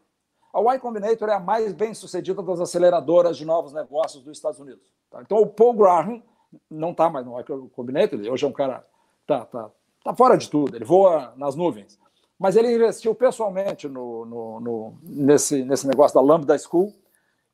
A 0.54 0.60
Y 0.60 0.80
Combinator 0.80 1.30
é 1.30 1.34
a 1.34 1.40
mais 1.40 1.74
bem 1.74 1.94
sucedida 1.96 2.44
das 2.44 2.60
aceleradoras 2.60 3.36
de 3.36 3.46
novos 3.46 3.74
negócios 3.74 4.24
dos 4.24 4.38
Estados 4.38 4.60
Unidos. 4.60 4.94
Tá? 5.10 5.22
Então, 5.22 5.40
o 5.40 5.48
Paul 5.48 5.74
Graham 5.74 6.22
não 6.70 6.92
está 6.92 7.10
mais 7.10 7.26
no 7.26 7.40
Y 7.40 7.70
Combinator, 7.70 8.20
hoje 8.32 8.46
é 8.46 8.48
um 8.48 8.54
cara 8.54 8.86
tá, 9.26 9.44
tá, 9.46 9.70
tá 10.04 10.16
fora 10.16 10.38
de 10.38 10.50
tudo, 10.50 10.76
ele 10.76 10.86
voa 10.86 11.34
nas 11.36 11.56
nuvens 11.56 12.00
mas 12.40 12.56
ele 12.56 12.74
investiu 12.74 13.16
pessoalmente 13.16 13.88
no, 13.88 14.26
no, 14.26 14.60
no, 14.60 14.98
nesse, 15.04 15.64
nesse 15.64 15.88
negócio 15.88 16.16
da 16.16 16.22
Lambda 16.22 16.58
School. 16.58 16.94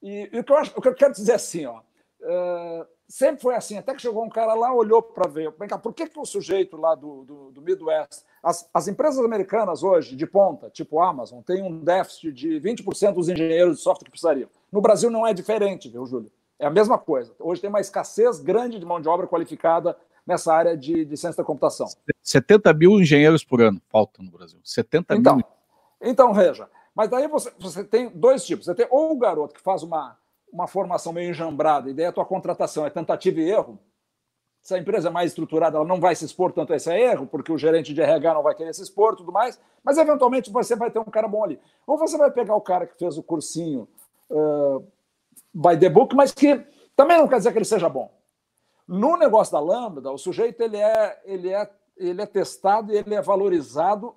E, 0.01 0.29
e 0.31 0.39
o, 0.39 0.43
que 0.43 0.51
eu 0.51 0.57
acho, 0.57 0.73
o 0.75 0.81
que 0.81 0.87
eu 0.87 0.95
quero 0.95 1.13
dizer 1.13 1.31
é 1.31 1.35
assim, 1.35 1.65
ó, 1.65 1.79
uh, 1.79 2.85
sempre 3.07 3.41
foi 3.41 3.55
assim, 3.55 3.77
até 3.77 3.93
que 3.93 4.01
chegou 4.01 4.23
um 4.23 4.29
cara 4.29 4.53
lá, 4.53 4.73
olhou 4.73 5.01
para 5.01 5.29
ver, 5.29 5.53
vem 5.57 5.69
cá, 5.69 5.77
por 5.77 5.93
que, 5.93 6.07
que 6.07 6.19
o 6.19 6.25
sujeito 6.25 6.75
lá 6.75 6.95
do, 6.95 7.23
do, 7.23 7.51
do 7.51 7.61
Midwest, 7.61 8.23
as, 8.41 8.69
as, 8.73 8.87
empresas 8.89 9.23
americanas 9.23 9.83
hoje, 9.83 10.15
de 10.15 10.27
ponta, 10.27 10.69
tipo 10.69 10.99
Amazon, 10.99 11.41
tem 11.41 11.63
um 11.63 11.79
déficit 11.79 12.33
de 12.33 12.59
20% 12.59 13.13
dos 13.13 13.29
engenheiros 13.29 13.77
de 13.77 13.83
software 13.83 14.05
que 14.05 14.11
precisariam. 14.11 14.49
No 14.71 14.81
Brasil 14.81 15.09
não 15.09 15.25
é 15.25 15.33
diferente, 15.33 15.87
viu, 15.87 16.05
Júlio? 16.05 16.31
É 16.59 16.65
a 16.65 16.71
mesma 16.71 16.97
coisa. 16.97 17.33
Hoje 17.39 17.61
tem 17.61 17.69
uma 17.69 17.81
escassez 17.81 18.39
grande 18.39 18.79
de 18.79 18.85
mão 18.85 18.99
de 18.99 19.07
obra 19.07 19.27
qualificada 19.27 19.95
nessa 20.25 20.53
área 20.53 20.77
de, 20.77 21.05
de 21.05 21.17
ciência 21.17 21.41
da 21.41 21.45
computação. 21.45 21.87
70 22.21 22.73
mil 22.73 22.99
engenheiros 22.99 23.43
por 23.43 23.61
ano 23.61 23.81
faltam 23.89 24.23
no 24.23 24.31
Brasil. 24.31 24.59
70 24.63 25.15
então, 25.15 25.35
mil. 25.37 25.45
Então, 26.01 26.33
veja, 26.33 26.69
mas 26.95 27.09
daí 27.09 27.27
você, 27.27 27.51
você 27.59 27.83
tem 27.83 28.09
dois 28.09 28.45
tipos. 28.45 28.65
Você 28.65 28.75
tem 28.75 28.87
ou 28.89 29.11
o 29.11 29.17
garoto 29.17 29.53
que 29.53 29.61
faz 29.61 29.83
uma, 29.83 30.17
uma 30.51 30.67
formação 30.67 31.11
meio 31.11 31.29
enjambrada, 31.29 31.89
e 31.89 31.93
daí 31.93 32.05
a 32.05 32.11
tua 32.11 32.25
contratação 32.25 32.85
é 32.85 32.89
tentativa 32.89 33.39
e 33.39 33.49
erro. 33.49 33.79
Se 34.61 34.73
a 34.73 34.77
empresa 34.77 35.09
é 35.09 35.11
mais 35.11 35.31
estruturada, 35.31 35.77
ela 35.77 35.85
não 35.85 35.99
vai 35.99 36.15
se 36.15 36.23
expor 36.23 36.53
tanto 36.53 36.71
a 36.71 36.77
esse 36.77 36.89
erro, 36.89 37.27
porque 37.27 37.51
o 37.51 37.57
gerente 37.57 37.93
de 37.93 38.01
RH 38.01 38.33
não 38.33 38.43
vai 38.43 38.55
querer 38.55 38.73
se 38.73 38.81
expor 38.81 39.13
tudo 39.13 39.29
mais, 39.29 39.59
mas 39.83 39.97
eventualmente 39.97 40.49
você 40.49 40.73
vai 40.73 40.89
ter 40.89 40.99
um 40.99 41.05
cara 41.05 41.27
bom 41.27 41.43
ali. 41.43 41.59
Ou 41.85 41.97
você 41.97 42.17
vai 42.17 42.31
pegar 42.31 42.55
o 42.55 42.61
cara 42.61 42.87
que 42.87 42.97
fez 42.97 43.17
o 43.17 43.23
cursinho 43.23 43.89
uh, 44.29 44.79
by 45.53 45.77
the 45.77 45.89
book, 45.89 46.15
mas 46.15 46.31
que 46.31 46.65
também 46.95 47.17
não 47.17 47.27
quer 47.27 47.37
dizer 47.37 47.51
que 47.51 47.57
ele 47.57 47.65
seja 47.65 47.89
bom. 47.89 48.09
No 48.87 49.17
negócio 49.17 49.53
da 49.53 49.59
Lambda, 49.59 50.11
o 50.11 50.17
sujeito 50.17 50.61
ele 50.61 50.77
é, 50.77 51.21
ele 51.25 51.49
é, 51.53 51.69
ele 51.97 52.21
é 52.21 52.25
testado 52.25 52.91
e 52.91 52.97
ele 52.97 53.15
é 53.15 53.21
valorizado 53.21 54.15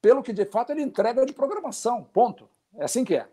pelo 0.00 0.22
que 0.22 0.32
de 0.32 0.44
fato 0.44 0.70
ele 0.70 0.82
entrega 0.82 1.24
de 1.24 1.32
programação. 1.32 2.04
Ponto. 2.12 2.48
É 2.76 2.84
assim 2.84 3.04
que 3.04 3.14
é. 3.14 3.26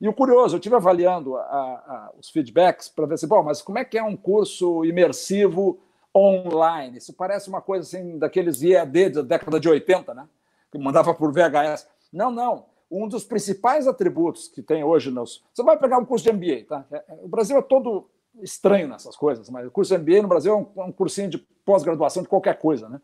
E 0.00 0.08
o 0.08 0.12
curioso, 0.12 0.54
eu 0.54 0.58
estive 0.58 0.76
avaliando 0.76 1.36
a, 1.36 1.42
a, 1.42 2.12
os 2.18 2.30
feedbacks 2.30 2.88
para 2.88 3.06
ver 3.06 3.18
se, 3.18 3.26
bom, 3.26 3.42
mas 3.42 3.62
como 3.62 3.78
é 3.78 3.84
que 3.84 3.98
é 3.98 4.02
um 4.02 4.16
curso 4.16 4.84
imersivo 4.84 5.80
online? 6.14 6.98
Isso 6.98 7.12
parece 7.14 7.48
uma 7.48 7.60
coisa 7.60 7.86
assim 7.86 8.18
daqueles 8.18 8.62
IED 8.62 9.10
da 9.10 9.22
década 9.22 9.58
de 9.58 9.68
80, 9.68 10.12
né? 10.14 10.28
Que 10.70 10.78
mandava 10.78 11.14
por 11.14 11.32
VHS. 11.32 11.88
Não, 12.12 12.30
não. 12.30 12.66
Um 12.90 13.08
dos 13.08 13.24
principais 13.24 13.86
atributos 13.86 14.48
que 14.48 14.62
tem 14.62 14.82
hoje 14.82 15.10
nos. 15.10 15.42
Você 15.54 15.62
vai 15.62 15.78
pegar 15.78 15.98
um 15.98 16.04
curso 16.04 16.24
de 16.24 16.32
MBA, 16.32 16.66
tá? 16.68 16.84
É, 16.90 16.96
é, 16.96 17.18
o 17.22 17.28
Brasil 17.28 17.56
é 17.56 17.62
todo 17.62 18.08
estranho 18.42 18.88
nessas 18.88 19.16
coisas, 19.16 19.48
mas 19.50 19.66
o 19.66 19.70
curso 19.70 19.96
MBA 19.98 20.22
no 20.22 20.28
Brasil 20.28 20.52
é 20.52 20.56
um, 20.56 20.88
um 20.88 20.92
cursinho 20.92 21.28
de 21.28 21.38
pós-graduação 21.64 22.22
de 22.22 22.28
qualquer 22.28 22.58
coisa, 22.58 22.88
né? 22.88 23.00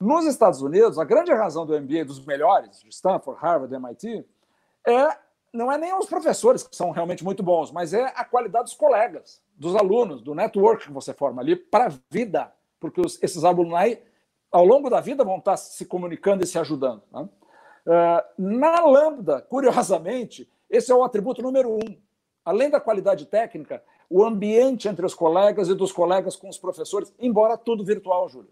Nos 0.00 0.26
Estados 0.26 0.62
Unidos, 0.62 0.98
a 0.98 1.04
grande 1.04 1.32
razão 1.32 1.66
do 1.66 1.78
MBA 1.80 2.04
dos 2.04 2.24
melhores, 2.24 2.80
de 2.80 2.88
Stanford, 2.88 3.40
Harvard, 3.40 3.74
MIT, 3.74 4.24
é 4.86 5.18
não 5.52 5.72
é 5.72 5.78
nem 5.78 5.94
os 5.94 6.06
professores 6.06 6.62
que 6.62 6.76
são 6.76 6.90
realmente 6.90 7.24
muito 7.24 7.42
bons, 7.42 7.72
mas 7.72 7.94
é 7.94 8.12
a 8.14 8.24
qualidade 8.24 8.64
dos 8.64 8.74
colegas, 8.74 9.42
dos 9.56 9.74
alunos, 9.74 10.22
do 10.22 10.34
network 10.34 10.86
que 10.86 10.92
você 10.92 11.12
forma 11.12 11.40
ali 11.40 11.56
para 11.56 11.86
a 11.86 11.92
vida, 12.10 12.52
porque 12.78 13.00
os, 13.00 13.20
esses 13.22 13.44
alunos 13.44 13.74
aí, 13.74 14.02
ao 14.52 14.64
longo 14.64 14.88
da 14.88 15.00
vida, 15.00 15.24
vão 15.24 15.38
estar 15.38 15.56
se 15.56 15.84
comunicando 15.86 16.44
e 16.44 16.46
se 16.46 16.58
ajudando. 16.58 17.02
Né? 17.10 17.22
Uh, 17.22 18.42
na 18.42 18.84
Lambda, 18.84 19.40
curiosamente, 19.42 20.48
esse 20.68 20.92
é 20.92 20.94
o 20.94 21.02
atributo 21.02 21.42
número 21.42 21.72
um. 21.72 22.00
Além 22.44 22.70
da 22.70 22.80
qualidade 22.80 23.26
técnica, 23.26 23.82
o 24.10 24.24
ambiente 24.24 24.88
entre 24.88 25.04
os 25.04 25.14
colegas 25.14 25.68
e 25.68 25.74
dos 25.74 25.92
colegas 25.92 26.36
com 26.36 26.48
os 26.48 26.58
professores, 26.58 27.12
embora 27.18 27.56
tudo 27.56 27.84
virtual, 27.84 28.28
Júlio. 28.28 28.50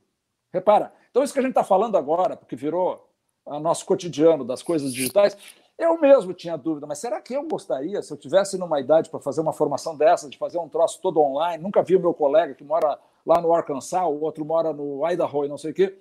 Repara, 0.52 0.92
então 1.10 1.22
isso 1.22 1.32
que 1.32 1.38
a 1.38 1.42
gente 1.42 1.50
está 1.50 1.64
falando 1.64 1.96
agora, 1.96 2.36
porque 2.36 2.56
virou 2.56 3.08
o 3.44 3.60
nosso 3.60 3.86
cotidiano 3.86 4.44
das 4.44 4.62
coisas 4.62 4.92
digitais, 4.92 5.36
eu 5.78 5.98
mesmo 6.00 6.32
tinha 6.32 6.56
dúvida, 6.56 6.86
mas 6.86 6.98
será 6.98 7.20
que 7.20 7.34
eu 7.34 7.46
gostaria, 7.46 8.00
se 8.00 8.10
eu 8.10 8.16
tivesse 8.16 8.56
numa 8.56 8.80
idade 8.80 9.10
para 9.10 9.20
fazer 9.20 9.42
uma 9.42 9.52
formação 9.52 9.94
dessa, 9.94 10.28
de 10.28 10.38
fazer 10.38 10.58
um 10.58 10.68
troço 10.68 11.00
todo 11.02 11.20
online? 11.20 11.62
Nunca 11.62 11.82
vi 11.82 11.96
o 11.96 12.00
meu 12.00 12.14
colega 12.14 12.54
que 12.54 12.64
mora 12.64 12.98
lá 13.26 13.40
no 13.40 13.52
Arkansas, 13.52 14.02
o 14.02 14.20
outro 14.20 14.44
mora 14.44 14.72
no 14.72 15.06
Idaho 15.10 15.44
e 15.44 15.48
não 15.48 15.58
sei 15.58 15.72
o 15.72 15.74
quê. 15.74 15.98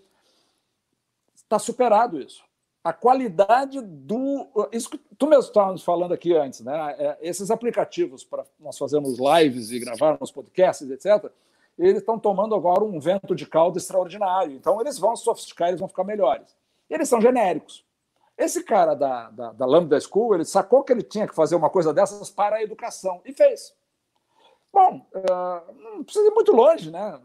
Está 1.35 1.59
superado 1.59 2.19
isso. 2.19 2.43
A 2.85 2.93
qualidade 2.93 3.81
do. 3.81 4.47
Isso 4.71 4.91
que 4.91 4.99
tu 5.17 5.25
mesmo 5.25 5.45
estava 5.45 5.75
falando 5.79 6.13
aqui 6.13 6.35
antes, 6.35 6.59
né? 6.59 6.95
É, 6.99 7.17
esses 7.19 7.49
aplicativos 7.49 8.23
para 8.23 8.45
nós 8.59 8.77
fazermos 8.77 9.17
lives 9.17 9.71
e 9.71 9.79
gravarmos 9.79 10.31
podcasts, 10.31 10.87
etc., 10.91 11.31
eles 11.79 11.97
estão 11.97 12.19
tomando 12.19 12.53
agora 12.53 12.83
um 12.83 12.99
vento 12.99 13.33
de 13.33 13.47
caldo 13.47 13.79
extraordinário. 13.79 14.53
Então, 14.53 14.79
eles 14.79 14.99
vão 14.99 15.15
sofisticar, 15.15 15.69
eles 15.69 15.79
vão 15.79 15.89
ficar 15.89 16.03
melhores. 16.03 16.55
Eles 16.87 17.09
são 17.09 17.19
genéricos. 17.19 17.83
Esse 18.37 18.63
cara 18.63 18.93
da, 18.93 19.31
da, 19.31 19.51
da 19.51 19.65
Lambda 19.65 19.99
School, 19.99 20.35
ele 20.35 20.45
sacou 20.45 20.83
que 20.83 20.93
ele 20.93 21.01
tinha 21.01 21.27
que 21.27 21.33
fazer 21.33 21.55
uma 21.55 21.71
coisa 21.71 21.91
dessas 21.91 22.29
para 22.29 22.57
a 22.57 22.61
educação 22.61 23.19
e 23.25 23.33
fez. 23.33 23.73
Bom, 24.71 25.03
uh, 25.15 25.73
não 25.73 26.03
precisa 26.03 26.27
ir 26.27 26.35
muito 26.35 26.51
longe, 26.51 26.91
né? 26.91 27.19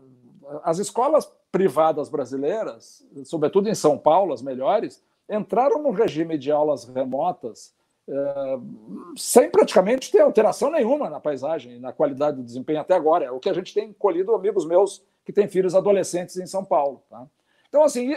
As 0.62 0.78
escolas 0.78 1.30
privadas 1.52 2.08
brasileiras, 2.08 3.06
sobretudo 3.26 3.68
em 3.68 3.74
São 3.74 3.98
Paulo, 3.98 4.32
as 4.32 4.40
melhores, 4.40 5.02
entraram 5.30 5.82
no 5.82 5.90
regime 5.90 6.36
de 6.36 6.50
aulas 6.50 6.84
remotas 6.84 7.72
uh, 8.08 9.16
sem 9.16 9.48
praticamente 9.48 10.10
ter 10.10 10.20
alteração 10.20 10.70
nenhuma 10.70 11.08
na 11.08 11.20
paisagem, 11.20 11.78
na 11.78 11.92
qualidade 11.92 12.36
do 12.38 12.42
desempenho 12.42 12.80
até 12.80 12.94
agora. 12.94 13.24
É 13.24 13.30
o 13.30 13.38
que 13.38 13.48
a 13.48 13.54
gente 13.54 13.72
tem 13.72 13.92
colhido 13.92 14.34
amigos 14.34 14.66
meus 14.66 15.02
que 15.24 15.32
têm 15.32 15.48
filhos 15.48 15.74
adolescentes 15.74 16.36
em 16.36 16.46
São 16.46 16.64
Paulo. 16.64 17.02
Tá? 17.08 17.26
Então, 17.68 17.84
assim, 17.84 18.16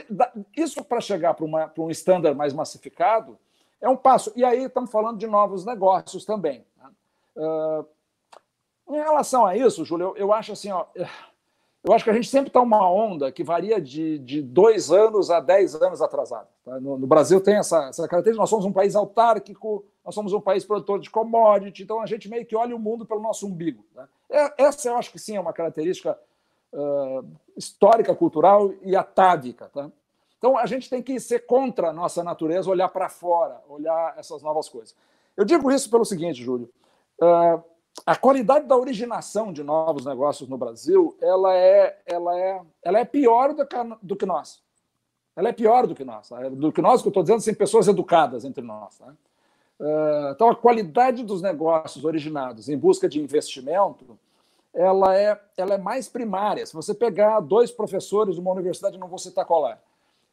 isso 0.58 0.84
para 0.84 1.00
chegar 1.00 1.36
para 1.36 1.46
um 1.78 1.92
estándar 1.92 2.34
mais 2.34 2.54
massificado 2.54 3.38
é 3.80 3.88
um 3.88 3.96
passo. 3.96 4.32
E 4.36 4.44
aí 4.44 4.64
estamos 4.64 4.92
falando 4.92 5.20
de 5.20 5.28
novos 5.28 5.64
negócios 5.64 6.26
também. 6.26 6.66
Né? 6.78 6.90
Uh, 7.36 7.86
em 8.96 8.98
relação 8.98 9.46
a 9.46 9.56
isso, 9.56 9.86
Júlio, 9.86 10.08
eu, 10.08 10.18
eu, 10.18 10.34
acho 10.34 10.54
assim, 10.54 10.72
ó, 10.72 10.86
eu 11.84 11.92
acho 11.92 12.04
que 12.04 12.10
a 12.10 12.14
gente 12.14 12.30
sempre 12.30 12.48
está 12.48 12.62
uma 12.62 12.90
onda 12.90 13.32
que 13.32 13.44
varia 13.44 13.82
de, 13.82 14.18
de 14.20 14.42
dois 14.42 14.90
anos 14.90 15.30
a 15.30 15.42
dez 15.42 15.76
anos 15.76 16.02
atrasado. 16.02 16.48
Tá? 16.64 16.80
No, 16.80 16.98
no, 16.98 17.06
Brasil 17.06 17.42
tem 17.42 17.56
essa, 17.56 17.90
essa 17.90 18.08
característica, 18.08 18.42
nós 18.42 18.50
somos 18.50 18.66
um 18.66 18.72
país 18.72 18.96
autárquico, 18.96 19.84
nós 20.04 20.16
somos 20.16 20.32
um 20.32 20.40
país 20.40 20.64
produtor 20.64 21.00
de 21.00 21.10
commodity, 21.10 21.84
então 21.84 22.00
a 22.00 22.06
gente 22.06 22.30
meio 22.30 22.46
que 22.46 22.56
olha 22.56 22.74
o 22.74 22.80
mundo 22.80 23.06
pelo 23.06 23.22
nosso 23.22 23.46
umbigo. 23.46 23.84
Né? 23.94 24.08
Essa 24.58 24.90
eu 24.90 24.96
acho 24.96 25.12
que 25.12 25.20
sim 25.20 25.36
é 25.36 25.42
uma 25.42 25.52
característica 25.52 26.18
uh, 26.72 27.26
histórica, 27.58 28.16
cultural 28.16 28.74
e 28.82 28.96
atávica. 28.96 29.70
Tá? 29.74 29.92
Então, 30.38 30.58
a 30.58 30.66
gente 30.66 30.90
tem 30.90 31.02
que 31.02 31.20
ser 31.20 31.46
contra 31.46 31.90
a 31.90 31.94
nossa 31.94 32.24
natureza, 32.24 32.70
olhar 32.70 32.90
para 32.90 33.10
fora, 33.10 33.62
olhar 33.70 34.14
essas 34.18 34.42
novas 34.42 34.68
coisas. 34.68 34.96
Eu 35.36 35.46
digo 35.46 35.72
isso 35.72 35.90
pelo 35.90 36.06
seguinte, 36.06 36.44
Júlio. 36.44 36.70
Uh, 37.22 37.64
a 38.06 38.16
qualidade 38.16 38.68
da 38.68 38.76
originação 38.76 39.54
de 39.54 39.64
novos 39.64 40.06
negócios 40.06 40.50
no 40.50 40.58
Brasil 40.58 41.16
ela 41.22 41.56
é, 41.56 42.02
ela 42.06 42.40
é, 42.40 42.62
ela 42.82 43.00
é 43.00 43.06
pior 43.06 43.54
do 43.54 43.66
que, 43.66 43.76
do 44.02 44.16
que 44.16 44.26
nós. 44.26 44.62
Ela 45.36 45.50
é 45.50 45.54
pior 45.54 45.88
do 45.88 45.96
que 45.96 46.04
nós. 46.04 46.30
Tá? 46.30 46.50
Do 46.50 46.72
que 46.72 46.82
nós, 46.82 47.02
que 47.02 47.08
eu 47.08 47.12
estou 47.12 47.24
dizendo, 47.24 47.42
sem 47.42 47.54
pessoas 47.54 47.88
educadas 47.88 48.46
entre 48.46 48.64
nós. 48.64 49.00
Uh, 49.80 50.32
então, 50.32 50.50
a 50.50 50.56
qualidade 50.56 51.24
dos 51.24 51.42
negócios 51.42 52.06
originados 52.06 52.70
em 52.70 52.78
busca 52.78 53.10
de 53.10 53.20
investimento 53.20 54.18
ela 54.74 55.16
é, 55.16 55.40
ela 55.56 55.76
é 55.76 55.78
mais 55.78 56.10
primária. 56.10 56.66
Se 56.66 56.74
você 56.74 56.94
pegar 56.94 57.40
dois 57.40 57.72
professores 57.72 58.36
de 58.36 58.42
uma 58.42 58.52
universidade, 58.52 58.98
não 58.98 59.08
vou 59.08 59.20
citar 59.20 59.46
qual 59.46 59.68
é, 59.70 59.78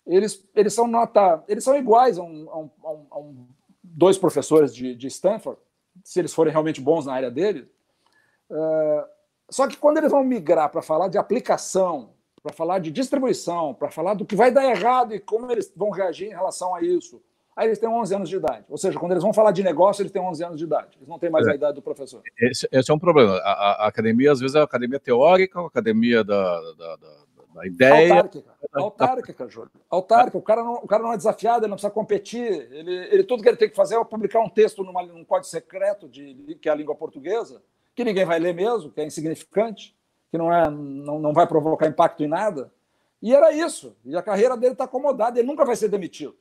eles, 0.06 0.42
eles 0.54 0.72
são 0.72 0.86
nota, 0.86 1.44
eles 1.46 1.62
são 1.62 1.76
iguais 1.76 2.18
a, 2.18 2.22
um, 2.22 2.48
a, 2.50 2.58
um, 2.58 3.06
a 3.10 3.18
um, 3.18 3.46
dois 3.82 4.16
professores 4.16 4.74
de, 4.74 4.94
de 4.94 5.06
Stanford, 5.08 5.60
se 6.04 6.18
eles 6.20 6.32
forem 6.32 6.52
realmente 6.52 6.80
bons 6.80 7.06
na 7.06 7.14
área 7.14 7.30
deles. 7.30 7.66
Uh, 8.50 9.04
só 9.48 9.66
que 9.66 9.76
quando 9.76 9.98
eles 9.98 10.10
vão 10.10 10.24
migrar 10.24 10.70
para 10.70 10.82
falar 10.82 11.08
de 11.08 11.18
aplicação, 11.18 12.10
para 12.42 12.54
falar 12.54 12.78
de 12.78 12.90
distribuição, 12.90 13.74
para 13.74 13.90
falar 13.90 14.14
do 14.14 14.24
que 14.24 14.36
vai 14.36 14.50
dar 14.50 14.64
errado 14.64 15.14
e 15.14 15.20
como 15.20 15.50
eles 15.50 15.72
vão 15.76 15.90
reagir 15.90 16.28
em 16.28 16.34
relação 16.34 16.74
a 16.74 16.82
isso, 16.82 17.22
aí 17.54 17.68
eles 17.68 17.78
têm 17.78 17.88
11 17.88 18.14
anos 18.14 18.28
de 18.28 18.36
idade. 18.36 18.64
Ou 18.68 18.78
seja, 18.78 18.98
quando 18.98 19.12
eles 19.12 19.22
vão 19.22 19.34
falar 19.34 19.52
de 19.52 19.62
negócio, 19.62 20.02
eles 20.02 20.12
têm 20.12 20.22
11 20.22 20.44
anos 20.44 20.58
de 20.58 20.64
idade. 20.64 20.96
Eles 20.96 21.08
não 21.08 21.18
têm 21.18 21.30
mais 21.30 21.46
é. 21.46 21.50
a 21.50 21.54
idade 21.54 21.74
do 21.74 21.82
professor. 21.82 22.22
Esse, 22.38 22.66
esse 22.72 22.90
é 22.90 22.94
um 22.94 22.98
problema. 22.98 23.36
A, 23.38 23.84
a, 23.84 23.88
academia, 23.88 24.32
às 24.32 24.40
vezes, 24.40 24.56
é 24.56 24.60
a 24.60 24.64
academia 24.64 24.98
teórica, 24.98 25.60
a 25.60 25.66
academia 25.66 26.24
da, 26.24 26.60
da, 26.72 26.96
da, 26.96 27.16
da 27.60 27.66
ideia. 27.66 28.14
Autárquica, 28.14 28.54
autárquica, 28.72 29.48
Júlio. 29.48 29.70
Autárquica. 29.88 30.38
O 30.38 30.42
cara, 30.42 30.64
não, 30.64 30.74
o 30.74 30.86
cara 30.86 31.02
não 31.02 31.12
é 31.12 31.16
desafiado, 31.16 31.64
ele 31.64 31.70
não 31.70 31.76
precisa 31.76 31.92
competir. 31.92 32.68
Ele, 32.72 32.94
ele, 33.12 33.24
tudo 33.24 33.42
que 33.42 33.48
ele 33.48 33.56
tem 33.56 33.68
que 33.68 33.76
fazer 33.76 33.96
é 33.96 34.04
publicar 34.04 34.40
um 34.40 34.48
texto 34.48 34.82
numa, 34.82 35.02
num 35.02 35.24
código 35.24 35.50
secreto, 35.50 36.08
de, 36.08 36.56
que 36.60 36.68
é 36.68 36.72
a 36.72 36.74
língua 36.74 36.94
portuguesa, 36.94 37.62
que 37.94 38.04
ninguém 38.04 38.24
vai 38.24 38.38
ler 38.38 38.54
mesmo, 38.54 38.90
que 38.90 39.00
é 39.00 39.04
insignificante, 39.04 39.94
que 40.30 40.38
não, 40.38 40.52
é, 40.52 40.70
não, 40.70 41.18
não 41.18 41.32
vai 41.32 41.46
provocar 41.46 41.86
impacto 41.86 42.22
em 42.22 42.28
nada. 42.28 42.72
E 43.20 43.34
era 43.34 43.52
isso. 43.52 43.94
E 44.04 44.16
a 44.16 44.22
carreira 44.22 44.56
dele 44.56 44.72
está 44.72 44.84
acomodada, 44.84 45.38
ele 45.38 45.46
nunca 45.48 45.64
vai 45.64 45.76
ser 45.76 45.88
demitido. 45.88 46.34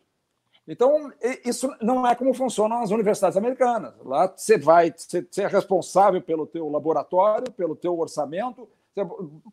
Então, 0.68 1.12
isso 1.44 1.76
não 1.82 2.06
é 2.06 2.14
como 2.14 2.32
funcionam 2.32 2.84
as 2.84 2.92
universidades 2.92 3.36
americanas. 3.36 3.96
Lá 4.06 4.28
você 4.28 4.56
vai 4.56 4.94
ser 4.96 5.28
é 5.40 5.48
responsável 5.48 6.22
pelo 6.22 6.46
teu 6.46 6.70
laboratório, 6.70 7.52
pelo 7.52 7.76
teu 7.76 8.00
orçamento, 8.00 8.70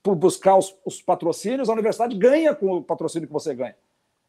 por 0.02 0.14
buscar 0.14 0.56
os, 0.56 0.74
os, 0.84 1.00
patrocínios, 1.02 1.68
a 1.68 1.72
universidade 1.72 2.16
ganha 2.16 2.54
com 2.54 2.72
o 2.72 2.82
patrocínio 2.82 3.28
que 3.28 3.32
você 3.32 3.54
ganha. 3.54 3.76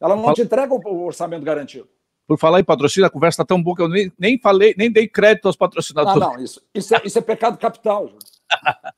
Ela 0.00 0.14
não 0.14 0.32
te 0.32 0.42
entrega 0.42 0.72
o 0.72 1.04
orçamento 1.04 1.44
garantido. 1.44 1.88
Por 2.26 2.38
falar 2.38 2.60
em 2.60 2.64
patrocínio, 2.64 3.06
a 3.06 3.10
conversa 3.10 3.42
está 3.42 3.44
tão 3.44 3.62
boa 3.62 3.74
que 3.74 3.82
eu 3.82 3.88
nem, 3.88 4.12
nem 4.18 4.38
falei, 4.38 4.74
nem 4.76 4.92
dei 4.92 5.08
crédito 5.08 5.46
aos 5.46 5.56
patrocinadores. 5.56 6.22
Ah, 6.22 6.32
não, 6.34 6.44
isso, 6.44 6.62
isso, 6.74 6.94
é, 6.94 7.00
isso 7.04 7.18
é 7.18 7.22
pecado 7.22 7.58
capital. 7.58 8.10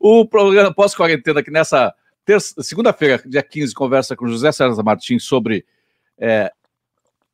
o 0.00 0.24
programa 0.24 0.72
pós-quarentena, 0.72 1.42
que 1.42 1.50
nessa 1.50 1.92
segunda-feira, 2.60 3.22
dia 3.26 3.42
15, 3.42 3.74
conversa 3.74 4.16
com 4.16 4.26
José 4.28 4.52
César 4.52 4.82
Martins 4.82 5.24
sobre 5.24 5.66
é, 6.18 6.50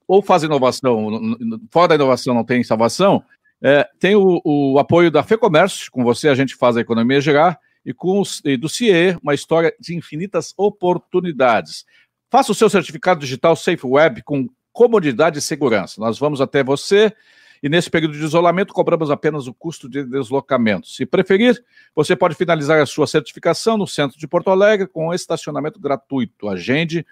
ou 0.07 0.23
faz 0.23 0.43
inovação, 0.43 1.09
fora 1.71 1.89
da 1.89 1.95
inovação 1.95 2.35
não 2.35 2.45
tem 2.45 2.63
salvação, 2.65 3.23
é, 3.63 3.89
tem 3.99 4.17
o, 4.17 4.41
o, 4.45 4.79
apoio 4.79 5.11
da 5.11 5.23
FEComércio, 5.23 5.91
com 5.91 6.03
você 6.03 6.29
a 6.29 6.35
gente 6.35 6.57
faz 6.57 6.77
a 6.77 6.81
economia 6.81 7.21
gerar, 7.21 7.59
e, 7.85 7.93
com 7.93 8.23
e 8.45 8.57
do 8.57 8.69
CIE, 8.69 9.17
uma 9.23 9.35
história 9.35 9.75
de 9.79 9.95
infinitas 9.95 10.55
oportunidades. 10.57 11.85
Faça 12.31 12.53
o 12.53 12.55
seu 12.55 12.71
certificado 12.71 13.21
digital 13.21 13.55
Safe 13.57 13.87
Web 13.87 14.23
com 14.23 14.49
comodidade 14.73 15.39
e 15.39 15.43
segurança. 15.43 16.01
Nós 16.01 16.19
vamos 16.19 16.41
até 16.41 16.65
você 16.65 17.13
e 17.63 17.69
nesse 17.69 17.89
período 17.89 18.15
de 18.15 18.25
isolamento 18.25 18.75
cobramos 18.75 19.11
apenas 19.11 19.47
o 19.47 19.55
custo 19.55 19.89
de 19.89 20.05
deslocamento. 20.05 20.89
Se 20.89 21.07
preferir, 21.07 21.63
você 21.95 22.17
pode 22.17 22.35
finalizar 22.35 22.81
a 22.81 22.87
sua 22.87 23.07
certificação 23.07 23.77
no 23.79 23.87
centro 23.87 24.19
de 24.19 24.27
Porto 24.27 24.51
Alegre 24.51 24.89
com 24.89 25.15
estacionamento 25.15 25.79
gratuito. 25.79 26.49
Agende 26.49 27.07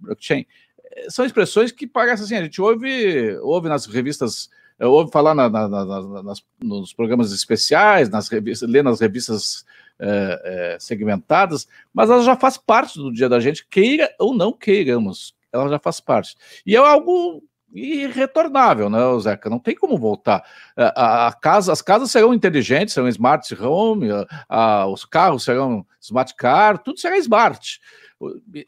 blockchain, 0.00 0.46
é, 0.90 1.10
são 1.10 1.22
expressões 1.26 1.70
que 1.70 1.86
parecem 1.86 2.24
assim, 2.24 2.36
a 2.36 2.42
gente 2.42 2.62
ouve, 2.62 3.36
ouve 3.42 3.68
nas 3.68 3.84
revistas, 3.84 4.48
é, 4.78 4.86
ouve 4.86 5.12
falar 5.12 5.34
na, 5.34 5.50
na, 5.50 5.68
na, 5.68 6.22
nas, 6.22 6.42
nos 6.58 6.94
programas 6.94 7.30
especiais, 7.30 8.08
nas 8.08 8.28
revistas, 8.30 8.66
lê 8.66 8.82
nas 8.82 9.00
revistas 9.00 9.66
é, 9.98 10.40
é, 10.74 10.78
segmentadas, 10.80 11.68
mas 11.92 12.08
ela 12.08 12.22
já 12.22 12.36
faz 12.36 12.56
parte 12.56 12.98
do 12.98 13.12
dia 13.12 13.28
da 13.28 13.38
gente, 13.38 13.66
queira 13.66 14.08
ou 14.18 14.34
não 14.34 14.50
queiramos, 14.50 15.36
ela 15.52 15.68
já 15.68 15.78
faz 15.78 16.00
parte. 16.00 16.34
E 16.64 16.74
é 16.74 16.78
algo 16.78 17.44
irretornável, 17.74 18.88
né, 18.88 18.98
Zeca? 19.20 19.50
Não 19.50 19.58
tem 19.58 19.74
como 19.74 19.98
voltar. 19.98 20.44
A, 20.76 21.26
a, 21.26 21.32
casa, 21.32 21.72
as 21.72 21.82
casas 21.82 22.10
serão 22.10 22.32
inteligentes, 22.32 22.94
serão 22.94 23.08
smart 23.08 23.52
home, 23.60 24.08
a, 24.48 24.86
os 24.86 25.04
carros 25.04 25.42
serão 25.42 25.84
smart 26.00 26.34
car, 26.36 26.78
tudo 26.78 27.00
será 27.00 27.18
smart. 27.18 27.80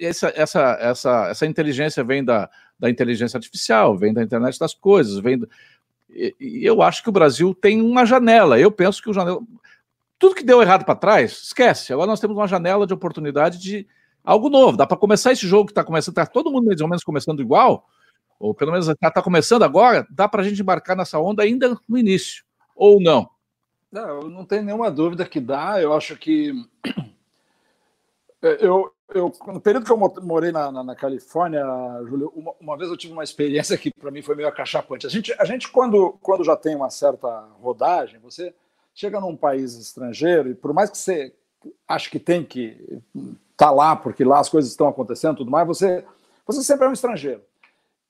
Essa, 0.00 0.32
essa, 0.34 0.76
essa, 0.80 1.28
essa 1.28 1.46
inteligência 1.46 2.02
vem 2.02 2.24
da, 2.24 2.50
da 2.78 2.90
inteligência 2.90 3.38
artificial, 3.38 3.96
vem 3.96 4.12
da 4.12 4.22
internet 4.22 4.58
das 4.58 4.74
coisas, 4.74 5.18
vem. 5.18 5.38
Do... 5.38 5.48
E, 6.10 6.34
e 6.40 6.66
eu 6.66 6.82
acho 6.82 7.02
que 7.02 7.08
o 7.08 7.12
Brasil 7.12 7.54
tem 7.54 7.80
uma 7.80 8.04
janela. 8.04 8.58
Eu 8.58 8.72
penso 8.72 9.00
que 9.00 9.08
o 9.08 9.14
janela. 9.14 9.40
Tudo 10.18 10.34
que 10.34 10.42
deu 10.42 10.60
errado 10.62 10.84
para 10.84 10.94
trás, 10.96 11.42
esquece. 11.44 11.92
Agora 11.92 12.08
nós 12.08 12.20
temos 12.20 12.36
uma 12.36 12.48
janela 12.48 12.86
de 12.86 12.94
oportunidade 12.94 13.58
de 13.58 13.86
algo 14.24 14.48
novo. 14.48 14.76
Dá 14.76 14.86
para 14.86 14.96
começar 14.96 15.30
esse 15.32 15.46
jogo 15.46 15.66
que 15.66 15.72
está 15.72 15.84
começando, 15.84 16.12
está 16.12 16.26
todo 16.26 16.50
mundo 16.50 16.66
mais 16.66 16.80
ou 16.80 16.88
menos 16.88 17.04
começando 17.04 17.40
igual 17.40 17.86
ou 18.38 18.54
pelo 18.54 18.72
menos 18.72 18.88
está 18.88 19.10
tá 19.10 19.22
começando 19.22 19.62
agora, 19.62 20.06
dá 20.10 20.28
para 20.28 20.42
a 20.42 20.44
gente 20.44 20.60
embarcar 20.60 20.96
nessa 20.96 21.18
onda 21.18 21.42
ainda 21.42 21.78
no 21.88 21.98
início, 21.98 22.44
ou 22.74 23.00
não? 23.00 23.28
Não, 23.90 24.22
não 24.28 24.44
tenho 24.44 24.64
nenhuma 24.64 24.90
dúvida 24.90 25.24
que 25.24 25.40
dá. 25.40 25.80
Eu 25.80 25.94
acho 25.94 26.16
que. 26.16 26.52
Eu, 28.60 28.92
eu, 29.12 29.32
no 29.46 29.60
período 29.60 29.86
que 29.86 29.90
eu 29.90 29.96
morei 30.22 30.52
na, 30.52 30.70
na, 30.70 30.84
na 30.84 30.94
Califórnia, 30.94 31.64
Júlio, 32.06 32.32
uma, 32.36 32.52
uma, 32.60 32.76
vez 32.76 32.88
eu 32.88 32.96
tive 32.96 33.12
uma 33.12 33.24
experiência 33.24 33.76
que 33.76 33.90
para 33.90 34.10
mim 34.10 34.22
foi 34.22 34.36
meio 34.36 34.48
acachapante. 34.48 35.06
A 35.06 35.10
gente, 35.10 35.34
a 35.38 35.44
gente 35.44 35.68
quando, 35.68 36.16
quando 36.20 36.44
já 36.44 36.54
tem 36.54 36.76
uma 36.76 36.90
certa 36.90 37.28
rodagem, 37.60 38.20
você 38.20 38.54
chega 38.94 39.18
num 39.20 39.34
país 39.34 39.74
estrangeiro 39.74 40.50
e 40.50 40.54
por 40.54 40.72
mais 40.72 40.90
que 40.90 40.98
você 40.98 41.34
ache 41.88 42.10
que 42.10 42.20
tem 42.20 42.44
que 42.44 42.76
estar 43.14 43.36
tá 43.56 43.70
lá, 43.70 43.96
porque 43.96 44.22
lá 44.22 44.38
as 44.38 44.48
coisas 44.48 44.70
estão 44.70 44.86
acontecendo 44.86 45.38
tudo 45.38 45.50
mais, 45.50 45.66
você, 45.66 46.04
você 46.46 46.62
sempre 46.62 46.86
é 46.86 46.88
um 46.90 46.92
estrangeiro. 46.92 47.42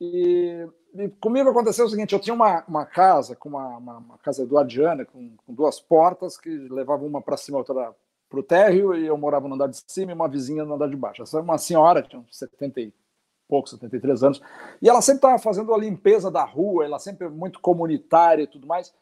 E, 0.01 0.69
e, 0.95 1.09
comigo 1.21 1.49
aconteceu 1.49 1.87
o 1.87 1.89
seguinte: 1.89 2.13
eu 2.13 2.21
tinha 2.21 2.35
uma, 2.35 2.65
uma 2.67 2.85
casa, 2.85 3.35
com 3.35 3.49
uma, 3.51 3.79
uma, 3.79 3.97
uma 3.99 4.19
casa 4.19 4.43
eduardiana, 4.43 5.05
com, 5.05 5.37
com, 5.45 5.55
duas 5.55 5.81
portas 5.81 6.37
que 6.37 6.51
levavam 6.51 7.07
uma 7.07 7.23
para 7.23 7.37
cima 7.37 7.59
outra 7.59 7.95
para 8.29 8.41
o 8.41 8.43
térreo, 8.43 8.95
e 8.95 9.07
eu 9.07 9.17
morava 9.17 9.49
no 9.49 9.55
andar 9.55 9.69
de 9.69 9.81
cima 9.87 10.11
e 10.11 10.15
uma 10.15 10.29
vizinha 10.29 10.65
no 10.65 10.75
andar 10.75 10.89
de 10.89 10.97
baixo. 10.97 11.23
Essa 11.23 11.39
é 11.39 11.41
uma 11.41 11.59
senhora, 11.59 12.03
tinha 12.03 12.21
uns 12.21 12.37
70 12.37 12.81
e 12.81 12.93
poucos, 13.49 13.71
73 13.71 14.25
anos, 14.25 14.43
e 14.83 14.89
ela 14.89 15.01
sempre 15.01 15.19
estava 15.19 15.39
fazendo 15.39 15.73
a 15.73 15.79
limpeza 15.79 16.31
da 16.31 16.45
rua, 16.45 16.85
ela 16.85 16.99
sempre 16.99 17.29
muito 17.29 17.61
comunitária 17.61 18.43
e 18.43 18.47
tudo 18.47 18.67
mais. 18.67 18.93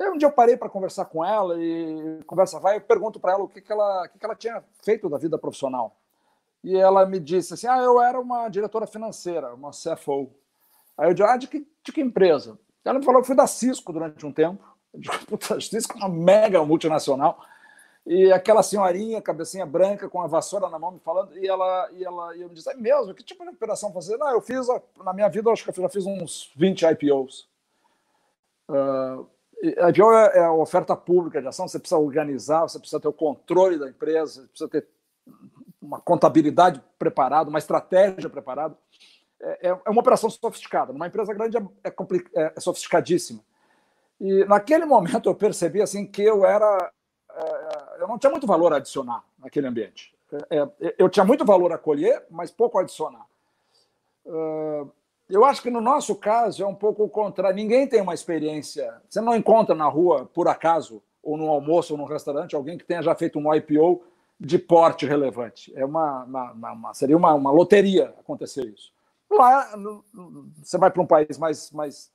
E 0.00 0.08
um 0.08 0.16
dia 0.16 0.28
eu 0.28 0.32
parei 0.32 0.56
para 0.56 0.70
conversar 0.70 1.04
com 1.06 1.24
ela 1.24 1.56
e 1.58 2.22
conversa 2.26 2.58
vai, 2.58 2.78
eu 2.78 2.80
pergunto 2.80 3.20
para 3.20 3.32
ela 3.32 3.44
o 3.44 3.48
que, 3.48 3.60
que, 3.60 3.72
ela, 3.72 4.04
o 4.04 4.08
que, 4.08 4.18
que 4.18 4.24
ela 4.24 4.34
tinha 4.34 4.64
feito 4.82 5.08
da 5.08 5.18
vida 5.18 5.38
profissional 5.38 5.94
e 6.62 6.76
ela 6.76 7.06
me 7.06 7.20
disse 7.20 7.54
assim: 7.54 7.66
Ah, 7.66 7.78
eu 7.78 8.00
era 8.00 8.20
uma 8.20 8.48
diretora 8.48 8.86
financeira, 8.86 9.54
uma 9.54 9.70
CFO. 9.70 10.30
Aí 10.96 11.08
eu 11.08 11.14
disse: 11.14 11.28
Ah, 11.28 11.36
de 11.36 11.46
que, 11.48 11.66
de 11.84 11.92
que 11.92 12.00
empresa? 12.00 12.58
Ela 12.84 12.98
me 12.98 13.04
falou 13.04 13.20
que 13.20 13.26
fui 13.26 13.36
da 13.36 13.46
Cisco 13.46 13.92
durante 13.92 14.24
um 14.24 14.32
tempo. 14.32 14.64
Eu 14.92 15.00
disse, 15.00 15.18
Puta, 15.26 15.60
Cisco 15.60 15.94
é 15.94 15.96
uma 15.96 16.08
mega 16.08 16.64
multinacional. 16.64 17.40
E 18.06 18.30
aquela 18.30 18.62
senhorinha, 18.62 19.20
cabecinha 19.20 19.66
branca, 19.66 20.08
com 20.08 20.22
a 20.22 20.28
vassoura 20.28 20.70
na 20.70 20.78
mão, 20.78 20.92
me 20.92 21.00
falando, 21.00 21.36
e 21.36 21.48
ela, 21.48 21.90
e 21.92 22.04
ela 22.04 22.36
e 22.36 22.42
eu 22.42 22.48
me 22.48 22.54
disse: 22.54 22.70
É 22.70 22.74
mesmo? 22.74 23.12
Que 23.12 23.24
tipo 23.24 23.42
de 23.42 23.50
operação 23.50 23.92
fazer? 23.92 24.16
Não, 24.16 24.30
eu 24.30 24.40
fiz, 24.40 24.66
na 25.04 25.12
minha 25.12 25.28
vida, 25.28 25.50
acho 25.50 25.64
que 25.64 25.70
eu 25.70 25.82
já 25.82 25.88
fiz 25.88 26.06
uns 26.06 26.52
20 26.56 26.82
IPOs. 26.82 27.48
Uh, 28.68 29.26
IPO 29.62 30.12
é, 30.12 30.38
é 30.38 30.44
a 30.44 30.52
oferta 30.52 30.94
pública 30.94 31.40
de 31.40 31.48
ação, 31.48 31.66
você 31.66 31.78
precisa 31.78 31.98
organizar, 31.98 32.62
você 32.62 32.78
precisa 32.78 33.00
ter 33.00 33.08
o 33.08 33.12
controle 33.12 33.78
da 33.78 33.88
empresa, 33.88 34.42
você 34.42 34.48
precisa 34.48 34.68
ter 34.68 34.86
uma 35.86 36.00
contabilidade 36.00 36.82
preparada, 36.98 37.48
uma 37.48 37.58
estratégia 37.58 38.28
preparada. 38.28 38.76
É, 39.40 39.68
é, 39.68 39.78
é 39.86 39.90
uma 39.90 40.00
operação 40.00 40.28
sofisticada. 40.28 40.92
Numa 40.92 41.06
empresa 41.06 41.32
grande 41.32 41.56
é, 41.56 41.60
é, 41.84 41.94
é, 42.34 42.52
é, 42.56 42.60
sofisticadíssima. 42.60 43.40
E 44.20 44.44
naquele 44.46 44.84
momento 44.84 45.28
eu 45.28 45.34
percebi 45.34 45.80
assim 45.80 46.06
que 46.06 46.22
eu 46.22 46.44
era, 46.44 46.90
é, 47.30 48.02
eu 48.02 48.08
não 48.08 48.18
tinha 48.18 48.30
muito 48.30 48.46
valor 48.46 48.72
a 48.72 48.76
adicionar 48.76 49.22
naquele 49.38 49.66
ambiente. 49.66 50.14
eu 50.98 51.08
tinha 51.08 51.24
muito 51.24 51.44
valor 51.44 51.72
a 51.72 51.78
colher, 51.78 52.24
mas 52.30 52.50
pouco 52.50 52.78
a 52.78 52.80
adicionar. 52.80 53.26
eu 55.28 55.44
acho 55.44 55.62
que 55.62 55.70
no 55.70 55.80
nosso 55.80 56.16
caso 56.16 56.62
é 56.62 56.66
um 56.66 56.74
pouco 56.74 57.04
o 57.04 57.08
contrário. 57.08 57.54
Ninguém 57.54 57.86
tem 57.86 58.00
uma 58.00 58.14
experiência. 58.14 59.00
Você 59.08 59.20
não 59.20 59.36
encontra 59.36 59.74
na 59.74 59.86
rua, 59.86 60.28
por 60.32 60.48
acaso, 60.48 61.02
ou 61.22 61.36
no 61.36 61.48
almoço 61.48 61.92
ou 61.92 61.98
no 61.98 62.06
restaurante, 62.06 62.56
alguém 62.56 62.78
que 62.78 62.84
tenha 62.84 63.02
já 63.02 63.14
feito 63.14 63.38
um 63.38 63.54
IPO 63.54 64.02
de 64.38 64.58
porte 64.58 65.06
relevante. 65.06 65.72
É 65.76 65.84
uma, 65.84 66.24
uma, 66.24 66.72
uma 66.72 66.94
seria 66.94 67.16
uma, 67.16 67.32
uma, 67.34 67.50
loteria 67.50 68.14
acontecer 68.18 68.66
isso. 68.66 68.92
Lá, 69.30 69.76
no, 69.76 70.04
você 70.62 70.78
vai 70.78 70.90
para 70.90 71.02
um 71.02 71.06
país 71.06 71.38
mais, 71.38 71.70
mais, 71.70 72.12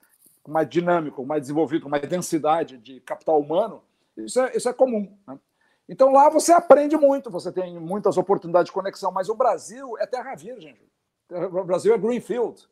mais 0.47 0.69
dinâmico, 0.69 1.25
mais 1.25 1.41
desenvolvido, 1.41 1.83
com 1.83 1.89
mais 1.89 2.07
densidade 2.07 2.77
de 2.77 2.99
capital 3.01 3.39
humano, 3.39 3.81
isso 4.15 4.39
é, 4.39 4.55
isso 4.55 4.69
é 4.69 4.73
comum. 4.73 5.11
Né? 5.27 5.39
Então 5.89 6.11
lá 6.11 6.29
você 6.29 6.53
aprende 6.53 6.95
muito, 6.95 7.29
você 7.29 7.51
tem 7.51 7.79
muitas 7.79 8.17
oportunidades 8.17 8.67
de 8.67 8.73
conexão, 8.73 9.11
mas 9.11 9.29
o 9.29 9.35
Brasil 9.35 9.97
é 9.97 10.05
terra 10.05 10.35
virgem. 10.35 10.77
O 11.29 11.63
Brasil 11.63 11.93
é 11.93 11.97
greenfield. 11.97 12.67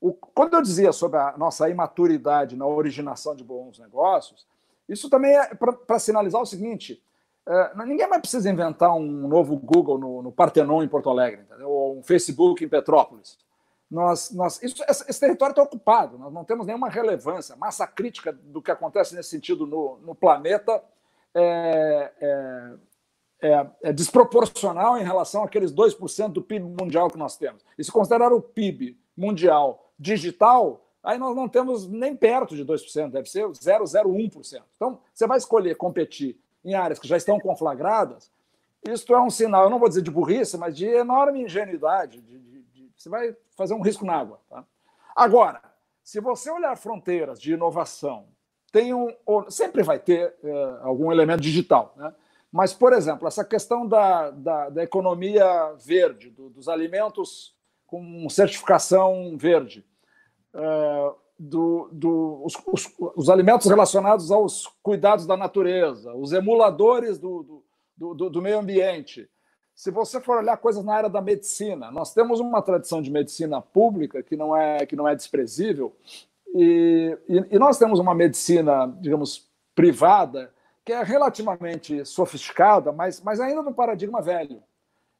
O, 0.00 0.12
quando 0.12 0.54
eu 0.54 0.62
dizia 0.62 0.92
sobre 0.92 1.18
a 1.18 1.36
nossa 1.36 1.68
imaturidade 1.68 2.56
na 2.56 2.66
originação 2.66 3.34
de 3.34 3.44
bons 3.44 3.78
negócios, 3.78 4.46
isso 4.88 5.10
também 5.10 5.36
é 5.36 5.54
para 5.54 5.98
sinalizar 5.98 6.40
o 6.40 6.46
seguinte: 6.46 7.02
é, 7.48 7.84
ninguém 7.84 8.08
mais 8.08 8.20
precisa 8.20 8.50
inventar 8.50 8.94
um 8.94 9.28
novo 9.28 9.56
Google 9.56 9.98
no, 9.98 10.22
no 10.22 10.32
Partenon, 10.32 10.82
em 10.82 10.88
Porto 10.88 11.10
Alegre, 11.10 11.42
entendeu? 11.42 11.68
ou 11.70 11.98
um 11.98 12.02
Facebook 12.02 12.64
em 12.64 12.68
Petrópolis. 12.68 13.38
Nós, 13.90 14.30
nós, 14.30 14.62
isso, 14.62 14.84
esse, 14.88 15.18
território 15.18 15.50
está 15.50 15.62
ocupado, 15.62 16.16
nós 16.16 16.32
não 16.32 16.44
temos 16.44 16.64
nenhuma 16.64 16.88
relevância. 16.88 17.56
Massa 17.56 17.86
crítica 17.88 18.32
do 18.32 18.62
que 18.62 18.70
acontece 18.70 19.16
nesse 19.16 19.30
sentido 19.30 19.66
no, 19.66 19.98
no 19.98 20.14
planeta 20.14 20.80
é, 21.34 22.12
é, 22.20 22.74
é, 23.42 23.66
é, 23.82 23.92
desproporcional 23.92 24.96
em 24.96 25.02
relação 25.02 25.42
àqueles 25.42 25.72
2% 25.72 26.28
do 26.28 26.42
PIB 26.42 26.66
mundial 26.80 27.10
que 27.10 27.18
nós 27.18 27.36
temos. 27.36 27.64
E 27.76 27.82
se 27.82 27.90
considerar 27.90 28.32
o 28.32 28.40
PIB 28.40 28.96
mundial 29.16 29.92
digital, 29.98 30.86
aí 31.02 31.18
nós 31.18 31.34
não 31.34 31.48
temos 31.48 31.88
nem 31.88 32.14
perto 32.14 32.54
de 32.54 32.64
2%, 32.64 33.10
deve 33.10 33.28
ser 33.28 33.44
0,01%. 33.46 34.62
Então, 34.76 35.00
você 35.12 35.26
vai 35.26 35.38
escolher 35.38 35.74
competir 35.74 36.38
em 36.64 36.74
áreas 36.74 36.98
que 36.98 37.08
já 37.08 37.16
estão 37.16 37.38
conflagradas, 37.38 38.30
isto 38.88 39.14
é 39.14 39.20
um 39.20 39.30
sinal, 39.30 39.64
eu 39.64 39.70
não 39.70 39.78
vou 39.78 39.88
dizer 39.88 40.02
de 40.02 40.10
burrice, 40.10 40.56
mas 40.56 40.76
de 40.76 40.86
enorme 40.86 41.42
ingenuidade. 41.42 42.20
De, 42.20 42.38
de, 42.38 42.62
de, 42.62 42.90
você 42.96 43.08
vai 43.08 43.36
fazer 43.56 43.74
um 43.74 43.82
risco 43.82 44.06
na 44.06 44.16
água. 44.16 44.40
Tá? 44.48 44.64
Agora, 45.14 45.60
se 46.02 46.20
você 46.20 46.50
olhar 46.50 46.76
fronteiras 46.76 47.40
de 47.40 47.52
inovação, 47.52 48.26
tem 48.72 48.94
um, 48.94 49.14
sempre 49.48 49.82
vai 49.82 49.98
ter 49.98 50.34
é, 50.42 50.78
algum 50.82 51.12
elemento 51.12 51.42
digital. 51.42 51.92
Né? 51.96 52.14
Mas, 52.50 52.72
por 52.72 52.92
exemplo, 52.92 53.28
essa 53.28 53.44
questão 53.44 53.86
da, 53.86 54.30
da, 54.30 54.70
da 54.70 54.82
economia 54.82 55.74
verde, 55.84 56.30
do, 56.30 56.48
dos 56.48 56.68
alimentos 56.68 57.54
com 57.86 58.28
certificação 58.28 59.36
verde, 59.36 59.84
é, 60.54 61.12
do, 61.42 61.88
do 61.90 62.42
os, 62.44 62.52
os, 62.66 62.92
os, 63.16 63.30
alimentos 63.30 63.66
relacionados 63.66 64.30
aos 64.30 64.66
cuidados 64.82 65.26
da 65.26 65.38
natureza, 65.38 66.12
os 66.14 66.34
emuladores 66.34 67.18
do, 67.18 67.64
do, 67.96 68.14
do, 68.14 68.28
do 68.28 68.42
meio 68.42 68.58
ambiente. 68.58 69.26
se 69.74 69.90
você 69.90 70.20
for 70.20 70.36
olhar 70.36 70.58
coisas 70.58 70.84
na 70.84 70.94
área 70.94 71.08
da 71.08 71.22
medicina, 71.22 71.90
nós 71.90 72.12
temos 72.12 72.40
uma 72.40 72.60
tradição 72.60 73.00
de 73.00 73.10
medicina 73.10 73.62
pública 73.62 74.22
que 74.22 74.36
não 74.36 74.54
é, 74.54 74.84
que 74.84 74.94
não 74.94 75.08
é 75.08 75.16
desprezível, 75.16 75.96
e, 76.54 77.16
e, 77.26 77.56
e 77.56 77.58
nós 77.58 77.78
temos 77.78 77.98
uma 77.98 78.14
medicina, 78.14 78.86
digamos, 79.00 79.48
privada, 79.74 80.52
que 80.84 80.92
é 80.92 81.02
relativamente 81.02 82.04
sofisticada, 82.04 82.92
mas, 82.92 83.18
mas 83.22 83.40
ainda 83.40 83.62
no 83.62 83.72
paradigma 83.72 84.20
velho. 84.20 84.62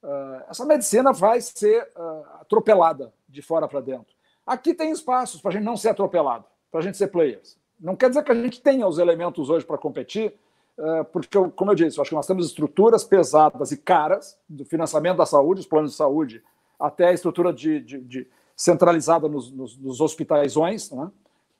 Uh, 0.03 0.43
essa 0.51 0.67
medicina 0.67 1.15
vai 1.15 1.41
ser 1.41 1.89
uh, 1.97 2.41
atropelada 2.41 3.11
de 3.27 3.41
fora 3.41 3.67
para 3.67 3.81
dentro. 3.81 4.20
Aqui 4.51 4.75
tem 4.75 4.91
espaços 4.91 5.41
para 5.41 5.51
a 5.51 5.53
gente 5.53 5.63
não 5.63 5.77
ser 5.77 5.91
atropelado, 5.91 6.45
para 6.73 6.81
a 6.81 6.83
gente 6.83 6.97
ser 6.97 7.07
players. 7.07 7.57
Não 7.79 7.95
quer 7.95 8.09
dizer 8.09 8.25
que 8.25 8.33
a 8.33 8.35
gente 8.35 8.61
tenha 8.61 8.85
os 8.85 8.99
elementos 8.99 9.49
hoje 9.49 9.65
para 9.65 9.79
competir, 9.79 10.35
é, 10.77 11.05
porque, 11.05 11.39
como 11.55 11.71
eu 11.71 11.75
disse, 11.77 11.97
eu 11.97 12.03
acho 12.03 12.09
que 12.09 12.17
nós 12.17 12.27
temos 12.27 12.47
estruturas 12.47 13.05
pesadas 13.05 13.71
e 13.71 13.77
caras 13.77 14.37
do 14.49 14.65
financiamento 14.65 15.19
da 15.19 15.25
saúde, 15.25 15.61
os 15.61 15.69
planos 15.69 15.93
de 15.93 15.97
saúde, 15.97 16.43
até 16.81 17.07
a 17.07 17.13
estrutura 17.13 17.53
de, 17.53 17.79
de, 17.79 18.01
de 18.01 18.29
centralizada 18.57 19.29
nos, 19.29 19.53
nos, 19.53 19.79
nos 19.79 20.01
hospitaisões. 20.01 20.91
Né? 20.91 21.09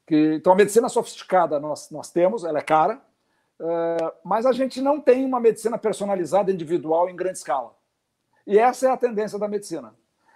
Que, 0.05 0.35
então, 0.35 0.53
a 0.53 0.57
medicina 0.57 0.89
sofisticada 0.89 1.61
nós, 1.61 1.93
nós 1.93 2.11
temos, 2.11 2.43
ela 2.43 2.59
é 2.59 2.63
cara, 2.63 3.01
uh, 3.61 4.13
mas 4.25 4.47
a 4.47 4.53
gente 4.53 4.81
não 4.81 5.01
tem 5.01 5.25
uma 5.25 5.39
medicina 5.39 5.79
personalizada, 5.79 6.51
individual, 6.51 7.09
em 7.09 7.15
grande 7.15 7.39
escala. 7.39 7.73
E 8.45 8.59
essa 8.59 8.89
é 8.89 8.91
a 8.91 8.97
tendência 8.97 9.39
da 9.39 9.47
medicina. 9.47 9.95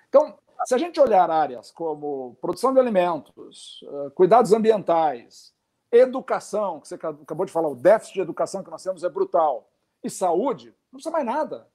Então, 0.09 0.39
se 0.65 0.75
a 0.75 0.79
gente 0.79 1.01
olhar 1.01 1.31
áreas 1.31 1.71
como 1.71 2.37
produção 2.41 2.73
de 2.73 2.81
alimentos, 2.81 3.83
uh, 3.83 4.11
cuidados 4.13 4.53
ambientais, 4.53 5.55
Educação, 5.95 6.81
que 6.81 6.89
você 6.89 6.97
acabou 6.97 7.47
de 7.47 7.53
falar, 7.53 7.69
o 7.69 7.77
déficit 7.77 8.15
de 8.15 8.21
educação 8.21 8.65
que 8.65 8.71
nós 8.71 8.83
temos 8.83 9.05
é 9.05 9.09
brutal. 9.09 9.71
E 10.03 10.11
saúde, 10.11 10.75
não 10.93 10.99
precisa 10.99 11.13
mais 11.13 11.25
nada. 11.25 11.69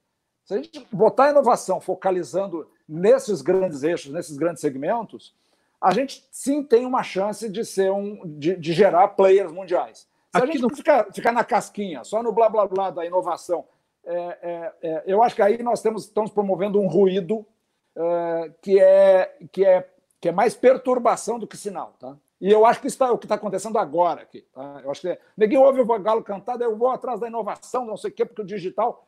Se 0.44 0.52
a 0.52 0.56
gente 0.58 0.86
botar 0.92 1.24
a 1.24 1.30
inovação 1.30 1.80
focalizando 1.80 2.70
nesses 2.86 3.40
grandes 3.40 3.82
eixos, 3.82 4.12
nesses 4.12 4.36
grandes 4.36 4.60
segmentos, 4.60 5.34
a 5.80 5.92
gente 5.94 6.28
sim 6.30 6.62
tem 6.62 6.84
uma 6.84 7.02
chance 7.02 7.48
de 7.48 7.64
ser 7.64 7.90
um 7.90 8.20
de, 8.38 8.56
de 8.56 8.72
gerar 8.74 9.08
players 9.08 9.50
mundiais. 9.50 10.00
Se 10.00 10.08
Aqui 10.34 10.50
a 10.50 10.52
gente 10.52 10.76
ficar, 10.76 11.12
ficar 11.12 11.32
na 11.32 11.42
casquinha, 11.42 12.04
só 12.04 12.22
no 12.22 12.30
blá 12.30 12.48
blá 12.48 12.66
blá 12.66 12.90
da 12.90 13.06
inovação, 13.06 13.64
é, 14.04 14.14
é, 14.14 14.72
é, 14.82 15.02
eu 15.06 15.22
acho 15.22 15.34
que 15.34 15.42
aí 15.42 15.62
nós 15.62 15.80
temos, 15.80 16.04
estamos 16.04 16.30
promovendo 16.30 16.78
um 16.78 16.88
ruído 16.88 17.46
é, 17.96 18.52
que, 18.62 18.80
é, 18.80 19.38
que, 19.52 19.64
é, 19.64 19.90
que 20.20 20.28
é 20.28 20.32
mais 20.32 20.54
perturbação 20.54 21.38
do 21.38 21.46
que 21.46 21.56
sinal. 21.56 21.94
Tá? 21.98 22.16
E 22.40 22.50
eu 22.50 22.64
acho 22.64 22.80
que 22.80 22.86
isso 22.86 23.02
é 23.04 23.10
o 23.10 23.18
que 23.18 23.26
está 23.26 23.34
acontecendo 23.34 23.78
agora 23.78 24.22
aqui. 24.22 24.42
Tá? 24.52 24.80
Eu 24.82 24.90
acho 24.90 25.02
que 25.02 25.08
é, 25.08 25.20
ninguém 25.36 25.58
ouve 25.58 25.80
o 25.80 25.98
galo 25.98 26.22
cantar, 26.22 26.60
eu 26.60 26.76
vou 26.76 26.90
atrás 26.90 27.20
da 27.20 27.28
inovação, 27.28 27.84
não 27.84 27.96
sei 27.96 28.10
o 28.10 28.14
quê, 28.14 28.24
porque 28.24 28.42
o 28.42 28.46
digital 28.46 29.06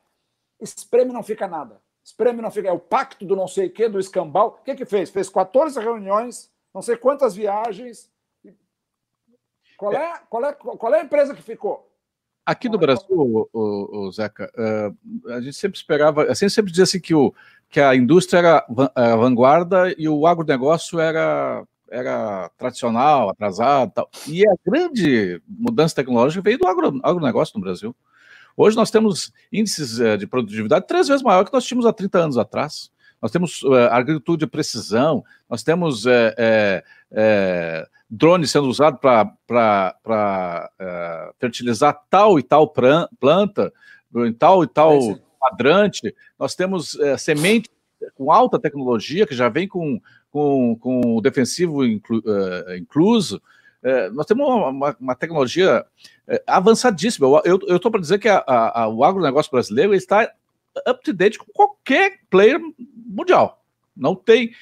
espreme 0.61 1.13
não 1.13 1.23
fica 1.23 1.49
nada. 1.49 1.81
Espreme 2.05 2.43
não 2.43 2.51
fica. 2.51 2.69
É 2.69 2.73
o 2.73 2.79
pacto 2.79 3.25
do 3.25 3.37
não 3.37 3.47
sei 3.47 3.67
o 3.67 3.73
quê, 3.73 3.89
do 3.89 3.99
escambau. 3.99 4.59
O 4.61 4.65
que, 4.65 4.75
que 4.75 4.85
fez? 4.85 5.11
Fez 5.11 5.29
14 5.29 5.79
reuniões, 5.81 6.51
não 6.75 6.83
sei 6.83 6.97
quantas 6.97 7.35
viagens. 7.35 8.11
Qual 9.77 9.93
é, 9.93 10.21
qual 10.29 10.45
é, 10.45 10.53
qual 10.53 10.95
é 10.95 11.01
a 11.01 11.05
empresa 11.05 11.35
que 11.35 11.43
ficou? 11.43 11.89
Aqui 12.45 12.69
no 12.69 12.79
Brasil, 12.79 13.07
o, 13.09 13.49
o, 13.53 13.99
o 13.99 14.13
Zeca, 14.13 14.51
uh, 14.57 15.33
a 15.33 15.41
gente 15.41 15.57
sempre 15.57 15.79
esperava, 15.79 16.25
a 16.25 16.35
gente 16.35 16.51
sempre 16.51 16.73
dizia 16.73 16.83
assim 16.83 17.01
que, 17.01 17.15
o, 17.15 17.33
que 17.73 17.81
a 17.81 17.97
indústria 17.97 18.39
era 18.39 18.67
a 18.95 19.17
vanguarda 19.17 19.95
e 19.97 20.07
o 20.07 20.27
agronegócio 20.27 21.01
era 21.01 21.65
era 21.91 22.51
tradicional, 22.57 23.29
atrasado 23.29 23.93
tal. 23.95 24.11
E 24.27 24.47
a 24.47 24.55
grande 24.65 25.43
mudança 25.47 25.95
tecnológica 25.95 26.43
veio 26.43 26.59
do 26.59 26.67
agro, 26.67 27.01
agronegócio 27.03 27.59
no 27.59 27.63
Brasil. 27.63 27.95
Hoje 28.57 28.77
nós 28.77 28.91
temos 28.91 29.31
índices 29.53 30.01
eh, 30.01 30.17
de 30.17 30.27
produtividade 30.27 30.87
três 30.87 31.09
vezes 31.09 31.23
maior 31.23 31.45
que 31.45 31.53
nós 31.53 31.65
tínhamos 31.65 31.85
há 31.85 31.93
30 31.93 32.19
anos 32.19 32.39
atrás. 32.39 32.91
Nós 33.21 33.31
temos 33.31 33.63
uh, 33.63 33.75
agricultura 33.91 34.39
de 34.39 34.47
precisão, 34.47 35.23
nós 35.49 35.63
temos 35.63 36.05
é, 36.07 36.83
drones 38.11 38.51
sendo 38.51 38.69
usados 38.69 38.99
para 39.01 40.71
fertilizar 41.39 41.97
tal 42.11 42.39
e 42.39 42.43
tal 42.43 42.67
planta, 42.69 43.73
em 44.17 44.33
tal 44.33 44.65
e 44.65 44.67
tal 44.67 44.99
quadrante. 45.43 46.15
Nós 46.39 46.55
temos 46.55 46.97
semente 47.19 47.71
com 48.15 48.33
alta 48.33 48.59
tecnologia, 48.59 49.27
que 49.27 49.35
já 49.35 49.49
vem 49.49 49.67
com 49.69 50.01
com, 50.33 50.77
com 50.81 51.17
o 51.17 51.21
defensivo 51.21 51.85
inclu, 51.85 52.19
uh, 52.21 52.75
incluso, 52.77 53.37
uh, 53.85 54.13
nós 54.15 54.27
temos 54.27 54.49
uma, 54.49 54.69
uma, 54.69 54.97
uma 54.99 55.15
tecnologia 55.15 55.85
avançadíssima. 56.47 57.43
Eu 57.45 57.77
estou 57.77 57.91
para 57.91 58.01
dizer 58.01 58.19
que 58.19 58.29
a, 58.29 58.39
a, 58.39 58.83
a, 58.83 58.89
o 58.89 59.05
agronegócio 59.05 59.51
brasileiro 59.51 59.93
está 59.93 60.33
up-to-date 60.89 61.39
com 61.39 61.53
qualquer 61.53 62.21
player 62.31 62.59
mundial. 63.07 63.63
Não 63.95 64.15
tem. 64.15 64.53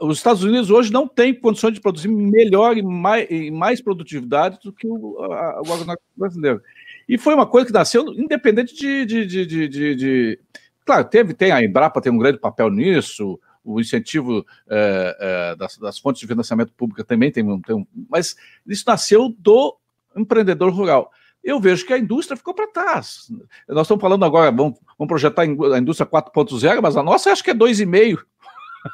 os 0.00 0.18
Estados 0.18 0.44
Unidos 0.44 0.70
hoje 0.70 0.92
não 0.92 1.08
têm 1.08 1.34
condições 1.34 1.74
de 1.74 1.80
produzir 1.80 2.06
melhor 2.08 2.76
e 2.76 2.82
mais, 2.82 3.26
e 3.28 3.50
mais 3.50 3.80
produtividade 3.80 4.60
do 4.62 4.72
que 4.72 4.86
o, 4.86 5.18
a, 5.24 5.60
o 5.60 5.72
agronegócio 5.72 6.02
brasileiro. 6.16 6.62
E 7.08 7.16
foi 7.16 7.34
uma 7.34 7.46
coisa 7.46 7.66
que 7.66 7.72
nasceu 7.72 8.06
independente 8.12 8.74
de, 8.74 9.06
de, 9.06 9.26
de, 9.26 9.68
de, 9.68 9.94
de 9.94 10.40
Claro, 10.84 11.04
teve, 11.04 11.34
tem 11.34 11.50
a 11.50 11.62
Embrapa 11.62 12.00
tem 12.00 12.10
um 12.10 12.18
grande 12.18 12.38
papel 12.38 12.70
nisso, 12.70 13.38
o 13.62 13.78
incentivo 13.78 14.46
é, 14.66 15.16
é, 15.20 15.56
das, 15.56 15.76
das, 15.76 15.98
fontes 15.98 16.20
de 16.20 16.26
financiamento 16.26 16.72
público 16.72 17.04
também 17.04 17.30
tem, 17.30 17.44
tem 17.60 17.76
um. 17.76 17.86
Mas 18.08 18.34
isso 18.66 18.84
nasceu 18.86 19.34
do 19.38 19.76
empreendedor 20.16 20.72
rural. 20.72 21.12
Eu 21.44 21.60
vejo 21.60 21.86
que 21.86 21.92
a 21.92 21.98
indústria 21.98 22.36
ficou 22.36 22.54
para 22.54 22.68
trás. 22.68 23.30
Nós 23.68 23.82
estamos 23.82 24.00
falando 24.00 24.24
agora, 24.24 24.50
vamos, 24.50 24.78
vamos 24.98 25.08
projetar 25.08 25.42
a 25.42 25.78
indústria 25.78 26.06
4.0, 26.06 26.80
mas 26.80 26.96
a 26.96 27.02
nossa 27.02 27.30
acho 27.30 27.44
que 27.44 27.50
é 27.50 27.54
2,5. 27.54 28.24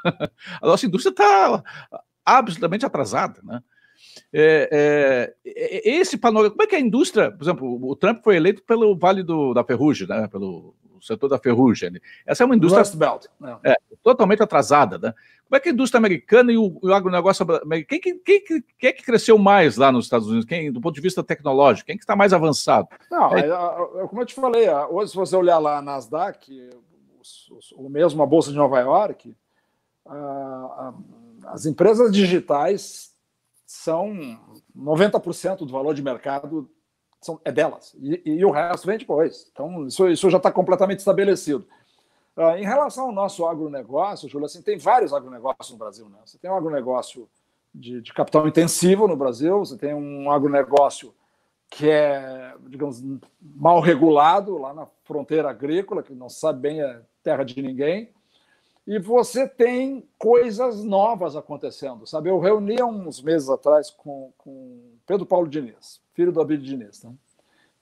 a 0.61 0.67
nossa 0.67 0.87
indústria 0.87 1.11
está 1.11 1.63
absolutamente 2.25 2.85
atrasada, 2.85 3.41
né? 3.45 3.63
É, 4.37 4.69
é, 4.73 5.35
é, 5.47 5.91
esse 5.97 6.19
panorama, 6.19 6.51
como 6.51 6.65
é 6.65 6.67
que 6.67 6.75
a 6.75 6.81
indústria, 6.81 7.31
por 7.31 7.45
exemplo, 7.45 7.79
o 7.89 7.95
Trump 7.95 8.21
foi 8.25 8.35
eleito 8.35 8.65
pelo 8.65 8.97
Vale 8.97 9.23
do, 9.23 9.55
da 9.55 9.63
Ferrugem, 9.63 10.09
né, 10.09 10.27
pelo 10.27 10.75
setor 11.01 11.29
da 11.29 11.39
ferrugem. 11.39 12.01
Essa 12.27 12.43
é 12.43 12.47
uma 12.47 12.57
indústria 12.57 12.83
Rust 12.83 12.97
Belt. 12.97 13.27
É, 13.63 13.77
totalmente 14.03 14.43
atrasada. 14.43 14.99
Né? 14.99 15.15
Como 15.45 15.57
é 15.57 15.61
que 15.61 15.69
a 15.69 15.73
indústria 15.73 15.99
americana 15.99 16.51
e 16.51 16.57
o, 16.57 16.79
o 16.83 16.93
agronegócio 16.93 17.47
quem, 17.87 18.01
quem, 18.01 18.19
quem, 18.19 18.41
quem, 18.43 18.89
é 18.89 18.93
que 18.93 19.05
cresceu 19.05 19.39
mais 19.39 19.77
lá 19.77 19.93
nos 19.93 20.07
Estados 20.07 20.27
Unidos? 20.27 20.47
Quem, 20.47 20.73
do 20.73 20.81
ponto 20.81 20.95
de 20.95 21.01
vista 21.01 21.23
tecnológico? 21.23 21.87
Quem 21.87 21.97
que 21.97 22.03
está 22.03 22.17
mais 22.17 22.33
avançado? 22.33 22.89
Não, 23.11 23.37
é, 23.37 23.41
é, 23.41 24.07
como 24.09 24.23
eu 24.23 24.27
te 24.27 24.35
falei, 24.35 24.69
hoje 24.91 25.11
se 25.11 25.17
você 25.17 25.37
olhar 25.37 25.59
lá 25.59 25.83
na 25.83 25.93
Nasdaq, 25.93 26.71
o 27.77 27.89
mesmo 27.89 28.23
a 28.23 28.27
Bolsa 28.27 28.51
de 28.51 28.57
Nova 28.57 28.81
York, 28.81 29.37
as 31.47 31.67
empresas 31.67 32.11
digitais 32.11 33.14
são 33.67 34.39
90% 34.77 35.59
do 35.59 35.73
valor 35.73 35.95
de 35.95 36.03
mercado 36.03 36.71
são, 37.21 37.41
é 37.43 37.51
delas, 37.51 37.97
e, 37.99 38.21
e, 38.27 38.45
o 38.45 38.51
resto 38.51 38.87
vem 38.87 38.99
depois. 38.99 39.49
Então, 39.51 39.87
isso, 39.87 40.07
isso 40.09 40.29
já 40.29 40.37
está 40.37 40.53
completamente 40.53 40.99
estabelecido. 40.99 41.67
Uh, 42.37 42.57
em 42.59 42.65
relação 42.65 43.07
ao 43.07 43.13
nosso 43.13 43.47
agronegócio, 43.47 44.29
Júlio, 44.29 44.45
assim, 44.45 44.61
tem 44.61 44.77
vários 44.77 45.13
agronegócios 45.15 45.71
no 45.71 45.79
Brasil. 45.79 46.09
Né? 46.09 46.19
Você 46.27 46.37
tem 46.37 46.51
um 46.51 46.57
agronegócio 46.57 47.27
de, 47.75 48.03
de 48.03 48.13
capital 48.13 48.47
intensivo 48.47 49.09
no 49.09 49.17
Brasil, 49.17 49.59
você 49.61 49.77
tem 49.77 49.95
um 49.95 50.31
agronegócio 50.31 51.15
que 51.71 51.89
é, 51.89 52.55
digamos, 52.69 53.03
mal 53.41 53.81
regulado 53.81 54.59
lá 54.59 54.75
na 54.75 54.87
fronteira 55.03 55.49
agrícola, 55.49 56.03
que 56.03 56.15
não 56.15 56.29
sabe 56.29 56.61
bem 56.61 56.83
a 56.83 57.01
terra 57.23 57.43
de 57.43 57.61
ninguém, 57.61 58.13
e 58.87 58.99
você 58.99 59.49
tem 59.49 60.07
coisas 60.19 60.85
novas 60.85 61.37
acontecendo, 61.37 62.07
sabe? 62.07 62.29
Eu 62.29 62.39
reuni 62.39 62.83
uns 62.83 63.23
meses 63.23 63.49
atrás 63.49 63.91
com, 63.91 64.33
com 64.37 64.97
Pedro 65.07 65.25
Paulo 65.25 65.49
Diniz, 65.49 66.01
filho 66.13 66.33
do 66.33 66.41
Abílio 66.41 66.65
Diniz, 66.65 67.03
né? 67.03 67.13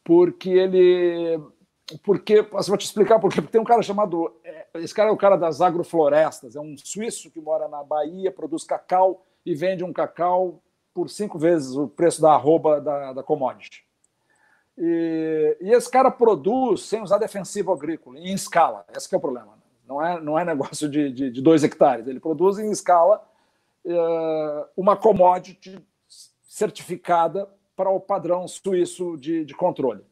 porque 0.05 0.51
ele. 0.51 1.41
Porque, 2.03 2.47
assim, 2.55 2.71
vou 2.71 2.79
te 2.79 2.87
explicar 2.87 3.19
por 3.19 3.31
quê. 3.31 3.41
Porque 3.41 3.53
tem 3.53 3.61
um 3.61 3.65
cara 3.65 3.83
chamado. 3.83 4.35
É, 4.45 4.67
esse 4.75 4.95
cara 4.95 5.11
é 5.11 5.13
o 5.13 5.17
cara 5.17 5.37
das 5.37 5.61
agroflorestas, 5.61 6.57
é 6.57 6.61
um 6.61 6.77
suíço 6.77 7.31
que 7.31 7.41
mora 7.41 7.69
na 7.69 7.83
Bahia, 7.83 8.33
produz 8.33 8.65
cacau 8.65 9.25
e 9.45 9.55
vende 9.55 9.85
um 9.85 9.93
cacau 9.93 10.63
por 10.95 11.09
cinco 11.09 11.39
vezes 11.39 11.75
o 11.75 11.89
preço 11.89 12.21
da 12.21 12.33
arroba 12.33 12.81
da, 12.81 13.13
da 13.13 13.23
commodity. 13.23 13.85
E, 14.77 15.57
e, 15.61 15.71
esse 15.71 15.91
cara 15.91 16.11
produz 16.11 16.83
sem 16.83 17.03
usar 17.03 17.19
defensivo 17.19 17.73
agrícola, 17.73 18.19
em 18.19 18.33
escala. 18.33 18.85
Esse 18.97 19.13
é 19.15 19.19
o 19.19 19.21
problema. 19.21 19.62
Não, 19.93 20.03
é, 20.03 20.21
não 20.21 20.39
é 20.39 20.45
negócio 20.45 20.89
de, 20.89 21.13
de, 21.13 21.31
de 21.31 21.43
dois 21.43 21.63
hectares. 21.63 22.07
Ele 22.07 22.19
produz 22.19 22.59
em 22.59 22.71
escala 22.71 23.23
uh, 23.85 24.65
uma 24.75 24.97
commodity 24.97 25.79
certificada 26.43 27.49
para 27.77 27.91
o 27.91 28.01
padrão 28.01 28.49
suíço 28.49 29.17
de, 29.19 29.45
de 29.45 29.55
controle. 29.55 30.03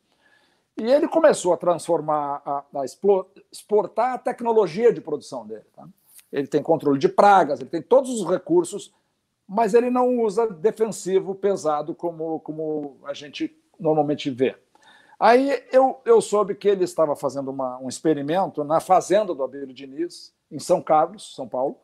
E 0.76 0.85
ele 0.85 1.09
começou 1.09 1.53
a 1.53 1.57
transformar, 1.57 2.43
a, 2.45 2.64
a 2.74 2.85
exportar 3.51 4.14
a 4.14 4.18
tecnologia 4.18 4.93
de 4.93 5.01
produção 5.01 5.47
dele. 5.47 5.64
Tá? 5.74 5.89
Ele 6.33 6.47
tem 6.47 6.62
controle 6.62 6.99
de 6.99 7.09
pragas, 7.09 7.61
ele 7.61 7.70
tem 7.70 7.83
todos 7.83 8.11
os 8.11 8.28
recursos, 8.28 8.93
mas 9.49 9.74
ele 9.74 9.91
não 9.91 10.20
usa 10.20 10.47
defensivo 10.47 11.35
pesado 11.35 11.95
como, 11.95 12.41
como 12.41 12.99
a 13.05 13.12
gente 13.14 13.55
normalmente 13.78 14.31
vê. 14.31 14.57
Aí 15.21 15.62
eu, 15.71 16.01
eu 16.07 16.18
soube 16.23 16.55
que 16.55 16.66
ele 16.66 16.83
estava 16.83 17.14
fazendo 17.14 17.51
uma, 17.51 17.79
um 17.79 17.91
experimento 17.91 18.64
na 18.64 18.81
fazenda 18.81 19.35
do 19.35 19.45
Abílio 19.45 19.75
Diniz, 19.75 20.33
em 20.51 20.59
São 20.59 20.81
Carlos, 20.81 21.35
São 21.37 21.47
Paulo. 21.47 21.77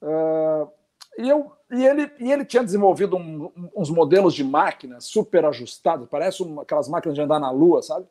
Uh, 0.00 0.70
e, 1.18 1.28
eu, 1.28 1.52
e, 1.72 1.84
ele, 1.84 2.10
e 2.20 2.32
ele 2.32 2.44
tinha 2.44 2.62
desenvolvido 2.62 3.16
um, 3.16 3.50
uns 3.74 3.90
modelos 3.90 4.32
de 4.32 4.44
máquinas 4.44 5.04
super 5.06 5.44
ajustados, 5.44 6.08
parece 6.08 6.44
uma, 6.44 6.62
aquelas 6.62 6.88
máquinas 6.88 7.16
de 7.16 7.22
andar 7.22 7.40
na 7.40 7.50
lua, 7.50 7.82
sabe? 7.82 8.06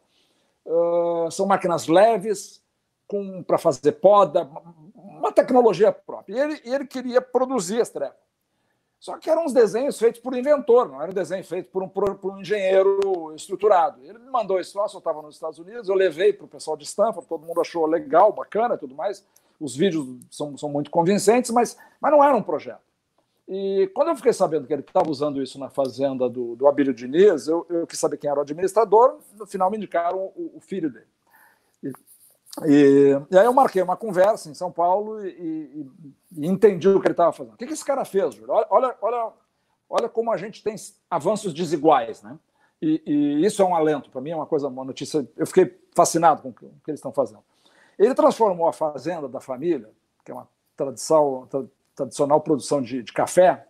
Uh, 0.65 1.31
são 1.31 1.45
máquinas 1.45 1.87
leves, 1.87 2.61
para 3.45 3.57
fazer 3.57 3.93
poda, 3.93 4.49
uma 4.95 5.31
tecnologia 5.31 5.91
própria. 5.91 6.35
E 6.35 6.39
ele, 6.39 6.61
ele 6.63 6.85
queria 6.85 7.21
produzir 7.21 7.79
esse 7.79 7.91
treco. 7.91 8.15
Só 9.01 9.17
que 9.17 9.31
eram 9.31 9.45
uns 9.45 9.51
desenhos 9.51 9.97
feitos 9.97 10.21
por 10.21 10.37
inventor, 10.37 10.87
não 10.87 11.01
era 11.01 11.09
um 11.09 11.13
desenho 11.13 11.43
feito 11.43 11.71
por 11.71 11.81
um, 11.81 11.89
por 11.89 12.31
um 12.31 12.39
engenheiro 12.39 13.33
estruturado. 13.35 13.99
Ele 14.03 14.19
me 14.19 14.29
mandou 14.29 14.59
esse 14.59 14.71
troço, 14.71 14.95
eu 14.95 14.99
estava 14.99 15.23
nos 15.23 15.33
Estados 15.33 15.57
Unidos, 15.57 15.89
eu 15.89 15.95
levei 15.95 16.31
para 16.31 16.45
o 16.45 16.47
pessoal 16.47 16.77
de 16.77 16.83
Stanford, 16.83 17.27
todo 17.27 17.43
mundo 17.43 17.59
achou 17.59 17.87
legal, 17.87 18.31
bacana 18.31 18.75
e 18.75 18.77
tudo 18.77 18.93
mais. 18.93 19.25
Os 19.59 19.75
vídeos 19.75 20.05
são, 20.29 20.55
são 20.55 20.69
muito 20.69 20.91
convincentes, 20.91 21.49
mas, 21.49 21.75
mas 21.99 22.11
não 22.11 22.23
era 22.23 22.37
um 22.37 22.43
projeto. 22.43 22.83
E 23.49 23.89
quando 23.95 24.09
eu 24.09 24.15
fiquei 24.15 24.33
sabendo 24.33 24.67
que 24.67 24.73
ele 24.73 24.83
estava 24.83 25.09
usando 25.09 25.41
isso 25.41 25.57
na 25.57 25.67
fazenda 25.67 26.29
do, 26.29 26.55
do 26.55 26.67
Abílio 26.67 26.93
Diniz, 26.93 27.47
eu, 27.47 27.65
eu 27.71 27.87
quis 27.87 27.99
saber 27.99 28.17
quem 28.17 28.29
era 28.29 28.37
o 28.37 28.43
administrador, 28.43 29.17
no 29.35 29.47
final 29.47 29.71
me 29.71 29.77
indicaram 29.77 30.31
o, 30.35 30.53
o 30.57 30.61
filho 30.61 30.91
dele. 30.91 31.07
E 32.65 33.17
e, 33.31 33.37
aí 33.37 33.45
eu 33.45 33.53
marquei 33.53 33.81
uma 33.81 33.95
conversa 33.95 34.49
em 34.49 34.53
São 34.53 34.71
Paulo 34.71 35.25
e, 35.25 35.29
e, 35.29 35.91
e 36.37 36.47
entendi 36.47 36.87
o 36.89 36.99
que 36.99 37.07
ele 37.07 37.13
estava 37.13 37.31
fazendo. 37.31 37.53
O 37.53 37.57
que, 37.57 37.65
que 37.65 37.73
esse 37.73 37.85
cara 37.85 38.03
fez, 38.03 38.35
Júlio? 38.35 38.53
Olha, 38.69 38.95
olha, 39.01 39.31
olha 39.89 40.09
como 40.09 40.31
a 40.31 40.37
gente 40.37 40.63
tem 40.63 40.75
avanços 41.09 41.53
desiguais, 41.53 42.21
né? 42.21 42.37
E, 42.81 43.45
isso 43.45 43.61
é 43.61 43.65
um 43.65 43.75
alento 43.75 44.09
para 44.09 44.21
mim, 44.21 44.31
é 44.31 44.35
uma 44.35 44.47
coisa, 44.47 44.67
uma 44.67 44.83
notícia. 44.83 45.27
Eu 45.37 45.45
fiquei 45.45 45.79
fascinado 45.95 46.41
com 46.41 46.49
o 46.49 46.53
que, 46.53 46.65
o 46.65 46.73
que 46.83 46.91
eles 46.91 46.99
estão 46.99 47.13
fazendo. 47.13 47.43
Ele 47.97 48.15
transformou 48.15 48.67
a 48.67 48.73
fazenda 48.73 49.29
da 49.29 49.39
família, 49.39 49.89
que 50.25 50.31
é 50.31 50.33
uma 50.33 50.47
tradição, 50.75 51.47
tradicional 51.95 52.41
produção 52.41 52.81
de, 52.81 53.03
de 53.03 53.13
café, 53.13 53.67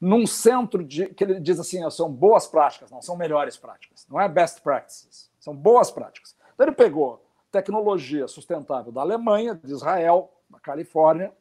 num 0.00 0.26
centro 0.26 0.84
de 0.84 1.06
que 1.06 1.24
ele 1.24 1.40
diz 1.40 1.58
assim, 1.58 1.88
são 1.90 2.10
boas 2.10 2.46
práticas, 2.46 2.90
não 2.90 3.02
são 3.02 3.16
melhores 3.16 3.56
práticas, 3.56 4.06
não 4.08 4.20
é 4.20 4.28
best 4.28 4.60
practices, 4.60 5.30
são 5.40 5.54
boas 5.54 5.90
práticas. 5.90 6.36
Então 6.54 6.66
ele 6.66 6.74
pegou 6.74 7.24
tecnologia 7.52 8.26
sustentável 8.26 8.90
da 8.90 9.02
Alemanha, 9.02 9.54
de 9.54 9.70
Israel, 9.70 10.32
da 10.48 10.58
Califórnia, 10.58 11.32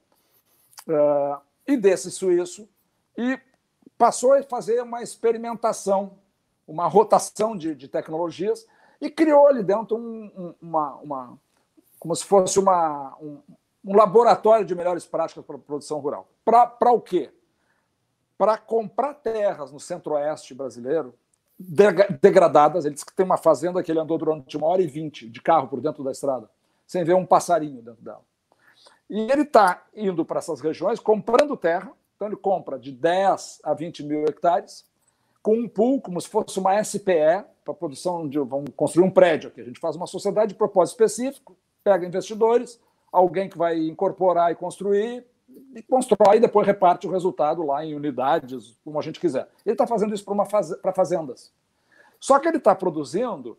uh, 0.88 1.42
e 1.66 1.78
desse 1.78 2.12
suíço, 2.12 2.68
e 3.18 3.40
passou 3.98 4.34
a 4.34 4.44
fazer 4.44 4.84
uma 4.84 5.02
experimentação, 5.02 6.20
uma 6.68 6.86
rotação 6.88 7.56
de, 7.56 7.74
de 7.74 7.88
tecnologias, 7.88 8.68
e 9.00 9.10
criou 9.10 9.48
ali 9.48 9.64
dentro 9.64 9.96
um, 9.96 10.26
um, 10.36 10.56
uma, 10.62 10.96
uma, 10.98 11.40
como 11.98 12.14
se 12.16 12.26
fosse 12.26 12.60
uma, 12.60 13.16
um, 13.20 13.42
um 13.86 13.96
laboratório 13.96 14.66
de 14.66 14.76
melhores 14.76 15.06
práticas 15.06 15.46
para 15.46 15.56
a 15.56 15.60
produção 15.60 16.00
rural. 16.00 16.28
Para 16.44 16.92
o 16.92 17.00
quê? 17.00 17.34
Para 18.38 18.58
comprar 18.58 19.14
terras 19.14 19.72
no 19.72 19.80
centro-oeste 19.80 20.54
brasileiro 20.54 21.14
degradadas. 22.22 22.86
Ele 22.86 22.94
disse 22.94 23.06
que 23.06 23.14
tem 23.14 23.26
uma 23.26 23.38
fazenda 23.38 23.82
que 23.82 23.92
ele 23.92 24.00
andou 24.00 24.18
durante 24.18 24.58
uma 24.58 24.68
hora 24.68 24.82
e 24.82 24.88
vinte 24.88 25.30
de 25.30 25.42
carro 25.42 25.68
por 25.68 25.82
dentro 25.82 26.04
da 26.04 26.12
estrada, 26.12 26.50
sem 26.86 27.04
ver 27.04 27.16
um 27.16 27.26
passarinho 27.26 27.82
dentro 27.82 28.02
dela. 28.02 28.22
E 29.10 29.32
ele 29.32 29.42
está 29.42 29.84
indo 29.96 30.24
para 30.24 30.40
essas 30.40 30.62
regiões 30.62 31.00
comprando 31.00 31.58
terra, 31.58 31.92
então 32.16 32.28
ele 32.28 32.38
compra 32.38 32.80
de 32.80 32.92
10 32.92 33.60
a 33.64 33.74
20 33.74 34.04
mil 34.04 34.24
hectares, 34.24 34.86
com 35.42 35.56
um 35.56 35.68
pool, 35.68 36.00
como 36.00 36.22
se 36.22 36.30
fosse 36.30 36.60
uma 36.60 36.82
SPE, 36.84 37.44
para 37.64 37.74
produção 37.74 38.28
de. 38.28 38.40
Vamos 38.40 38.72
construir 38.76 39.06
um 39.06 39.12
prédio 39.12 39.50
aqui. 39.50 39.62
A 39.62 39.64
gente 39.64 39.80
faz 39.80 39.96
uma 39.96 40.08
sociedade 40.08 40.54
de 40.54 40.58
propósito 40.58 40.94
específico, 40.94 41.58
pega 41.84 42.06
investidores, 42.06 42.80
alguém 43.12 43.50
que 43.50 43.58
vai 43.58 43.78
incorporar 43.80 44.52
e 44.52 44.56
construir, 44.56 45.26
e 45.76 45.82
constrói 45.82 46.38
e 46.38 46.40
depois 46.40 46.68
reparte 46.68 47.08
o 47.08 47.12
resultado 47.12 47.66
lá 47.66 47.86
em 47.86 47.96
unidades, 47.96 48.78
como 48.84 49.00
a 49.00 49.02
gente 49.02 49.20
quiser. 49.20 49.48
Ele 49.66 49.74
está 49.74 49.88
fazendo 49.88 50.14
isso 50.14 50.26
para 50.26 50.46
faz... 50.46 50.74
fazendas. 50.96 51.52
Só 52.20 52.38
que 52.40 52.48
ele 52.48 52.58
está 52.58 52.76
produzindo 52.76 53.58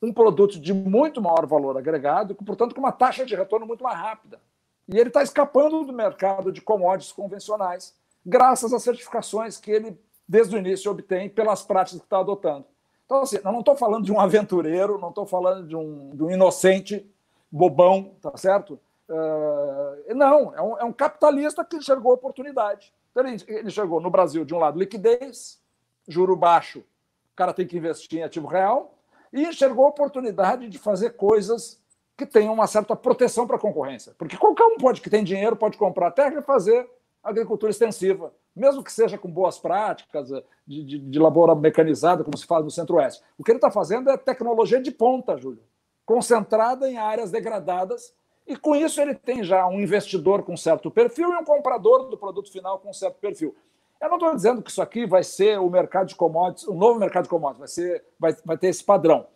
um 0.00 0.12
produto 0.12 0.60
de 0.60 0.72
muito 0.72 1.20
maior 1.20 1.44
valor 1.46 1.76
agregado, 1.76 2.34
portanto, 2.34 2.74
com 2.74 2.80
uma 2.80 2.92
taxa 2.92 3.26
de 3.26 3.34
retorno 3.34 3.66
muito 3.66 3.82
mais 3.82 3.98
rápida. 3.98 4.40
E 4.88 4.96
ele 4.96 5.08
está 5.08 5.22
escapando 5.22 5.84
do 5.84 5.92
mercado 5.92 6.50
de 6.50 6.60
commodities 6.60 7.12
convencionais, 7.12 7.94
graças 8.24 8.72
às 8.72 8.82
certificações 8.82 9.58
que 9.58 9.70
ele, 9.70 9.98
desde 10.26 10.54
o 10.54 10.58
início, 10.58 10.90
obtém 10.90 11.28
pelas 11.28 11.62
práticas 11.62 12.00
que 12.00 12.06
está 12.06 12.20
adotando. 12.20 12.64
Então, 13.04 13.22
assim, 13.22 13.38
eu 13.42 13.52
não 13.52 13.60
estou 13.60 13.76
falando 13.76 14.04
de 14.04 14.12
um 14.12 14.20
aventureiro, 14.20 14.98
não 14.98 15.08
estou 15.08 15.26
falando 15.26 15.66
de 15.66 15.74
um, 15.74 16.10
de 16.14 16.22
um 16.22 16.30
inocente 16.30 17.10
bobão, 17.50 18.12
tá 18.20 18.36
certo? 18.36 18.78
Uh, 19.08 20.14
não, 20.14 20.54
é 20.54 20.62
um, 20.62 20.78
é 20.78 20.84
um, 20.84 20.92
capitalista 20.92 21.64
que 21.64 21.76
enxergou 21.76 22.12
oportunidade. 22.12 22.92
Então, 23.10 23.26
ele, 23.26 23.42
ele 23.48 23.68
enxergou 23.68 24.00
no 24.00 24.10
Brasil, 24.10 24.44
de 24.44 24.54
um 24.54 24.58
lado, 24.58 24.78
liquidez, 24.78 25.58
juro 26.06 26.36
baixo, 26.36 26.80
o 26.80 27.36
cara 27.36 27.54
tem 27.54 27.66
que 27.66 27.76
investir 27.76 28.18
em 28.18 28.22
ativo 28.22 28.46
real, 28.46 28.94
e 29.32 29.46
enxergou 29.46 29.86
oportunidade 29.86 30.68
de 30.68 30.78
fazer 30.78 31.10
coisas 31.10 31.80
que 32.16 32.26
tenham 32.26 32.52
uma 32.52 32.66
certa 32.66 32.96
proteção 32.96 33.46
para 33.46 33.56
a 33.56 33.60
concorrência. 33.60 34.12
Porque 34.18 34.36
qualquer 34.36 34.64
um 34.64 34.76
pode, 34.76 35.00
que 35.00 35.08
tem 35.08 35.22
dinheiro, 35.22 35.56
pode 35.56 35.78
comprar 35.78 36.10
terra 36.10 36.38
e 36.38 36.42
fazer 36.42 36.88
agricultura 37.22 37.70
extensiva, 37.70 38.32
mesmo 38.54 38.82
que 38.82 38.92
seja 38.92 39.16
com 39.16 39.30
boas 39.30 39.58
práticas 39.58 40.28
de, 40.66 40.84
de, 40.84 40.98
de 40.98 41.20
mecanizada, 41.60 42.24
como 42.24 42.36
se 42.36 42.46
faz 42.46 42.64
no 42.64 42.70
Centro-Oeste. 42.70 43.22
O 43.38 43.44
que 43.44 43.52
ele 43.52 43.58
está 43.58 43.70
fazendo 43.70 44.10
é 44.10 44.16
tecnologia 44.16 44.80
de 44.80 44.90
ponta, 44.90 45.36
Júlio, 45.36 45.62
concentrada 46.04 46.90
em 46.90 46.98
áreas 46.98 47.30
degradadas 47.30 48.12
e 48.48 48.56
com 48.56 48.74
isso 48.74 48.98
ele 49.00 49.14
tem 49.14 49.44
já 49.44 49.66
um 49.66 49.78
investidor 49.78 50.42
com 50.42 50.56
certo 50.56 50.90
perfil 50.90 51.30
e 51.30 51.36
um 51.36 51.44
comprador 51.44 52.08
do 52.08 52.16
produto 52.16 52.50
final 52.50 52.78
com 52.78 52.90
certo 52.94 53.16
perfil. 53.20 53.54
Eu 54.00 54.08
não 54.08 54.16
estou 54.16 54.34
dizendo 54.34 54.62
que 54.62 54.70
isso 54.70 54.80
aqui 54.80 55.04
vai 55.04 55.22
ser 55.22 55.60
o 55.60 55.68
mercado 55.68 56.06
de 56.06 56.14
commodities, 56.14 56.66
o 56.66 56.72
novo 56.72 56.98
mercado 56.98 57.24
de 57.24 57.28
commodities, 57.28 57.58
vai, 57.58 57.68
ser, 57.68 58.04
vai, 58.18 58.36
vai 58.44 58.56
ter 58.56 58.68
esse 58.68 58.82
padrão. 58.82 59.26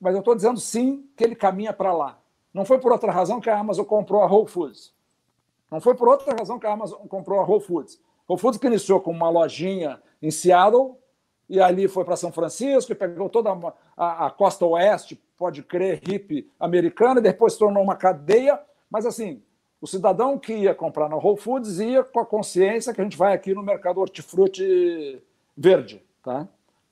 Mas 0.00 0.14
eu 0.14 0.18
estou 0.18 0.34
dizendo 0.34 0.58
sim 0.58 1.08
que 1.16 1.22
ele 1.22 1.36
caminha 1.36 1.72
para 1.72 1.92
lá. 1.92 2.18
Não 2.52 2.64
foi 2.64 2.80
por 2.80 2.90
outra 2.90 3.12
razão 3.12 3.40
que 3.40 3.48
a 3.48 3.56
Amazon 3.56 3.84
comprou 3.84 4.22
a 4.22 4.26
Whole 4.26 4.48
Foods. 4.48 4.92
Não 5.70 5.80
foi 5.80 5.94
por 5.94 6.08
outra 6.08 6.34
razão 6.34 6.58
que 6.58 6.66
a 6.66 6.72
Amazon 6.72 7.06
comprou 7.06 7.38
a 7.38 7.44
Whole 7.44 7.62
Foods. 7.62 8.00
Whole 8.28 8.40
Foods 8.40 8.58
que 8.58 8.66
iniciou 8.66 9.00
com 9.00 9.12
uma 9.12 9.30
lojinha 9.30 10.02
em 10.20 10.30
Seattle 10.30 10.96
e 11.48 11.60
ali 11.60 11.86
foi 11.86 12.04
para 12.04 12.16
São 12.16 12.32
Francisco 12.32 12.90
e 12.90 12.94
pegou 12.94 13.28
toda 13.28 13.52
a, 13.52 13.72
a, 13.96 14.26
a 14.26 14.30
costa 14.30 14.66
oeste 14.66 15.22
pode 15.42 15.60
crer, 15.64 16.00
hippie 16.06 16.48
americana, 16.60 17.18
e 17.18 17.22
depois 17.22 17.54
se 17.54 17.58
tornou 17.58 17.82
uma 17.82 17.96
cadeia. 17.96 18.60
Mas, 18.88 19.04
assim, 19.04 19.42
o 19.80 19.88
cidadão 19.88 20.38
que 20.38 20.54
ia 20.54 20.72
comprar 20.72 21.08
na 21.08 21.16
Whole 21.16 21.36
Foods 21.36 21.80
ia 21.80 22.04
com 22.04 22.20
a 22.20 22.24
consciência 22.24 22.94
que 22.94 23.00
a 23.00 23.04
gente 23.04 23.16
vai 23.16 23.34
aqui 23.34 23.52
no 23.52 23.60
mercado 23.60 23.98
hortifruti 23.98 25.20
verde. 25.56 26.00
Tá? 26.22 26.46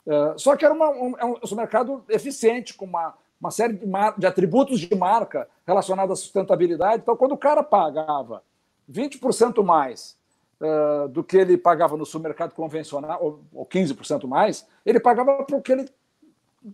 É, 0.04 0.34
só 0.36 0.56
que 0.56 0.64
era 0.64 0.74
uma, 0.74 0.90
um, 0.90 1.16
é 1.16 1.24
um, 1.24 1.36
um 1.40 1.54
mercado 1.54 2.02
eficiente, 2.08 2.74
com 2.74 2.86
uma, 2.86 3.14
uma 3.40 3.52
série 3.52 3.74
de, 3.74 3.86
de, 4.18 4.26
atributos 4.26 4.80
de 4.80 4.92
marca 4.96 5.46
relacionados 5.64 6.18
à 6.18 6.20
sustentabilidade. 6.20 7.02
Então, 7.04 7.16
quando 7.16 7.32
o 7.32 7.38
cara 7.38 7.62
pagava 7.62 8.42
20% 8.90 9.62
mais 9.62 10.18
uh, 10.60 11.08
do 11.08 11.22
que 11.22 11.36
ele 11.36 11.56
pagava 11.56 11.96
no 11.96 12.04
supermercado 12.04 12.52
convencional, 12.52 13.18
ou, 13.22 13.40
ou 13.54 13.64
15% 13.64 14.26
mais, 14.26 14.66
ele 14.84 14.98
pagava 14.98 15.44
porque 15.44 15.70
ele 15.70 15.88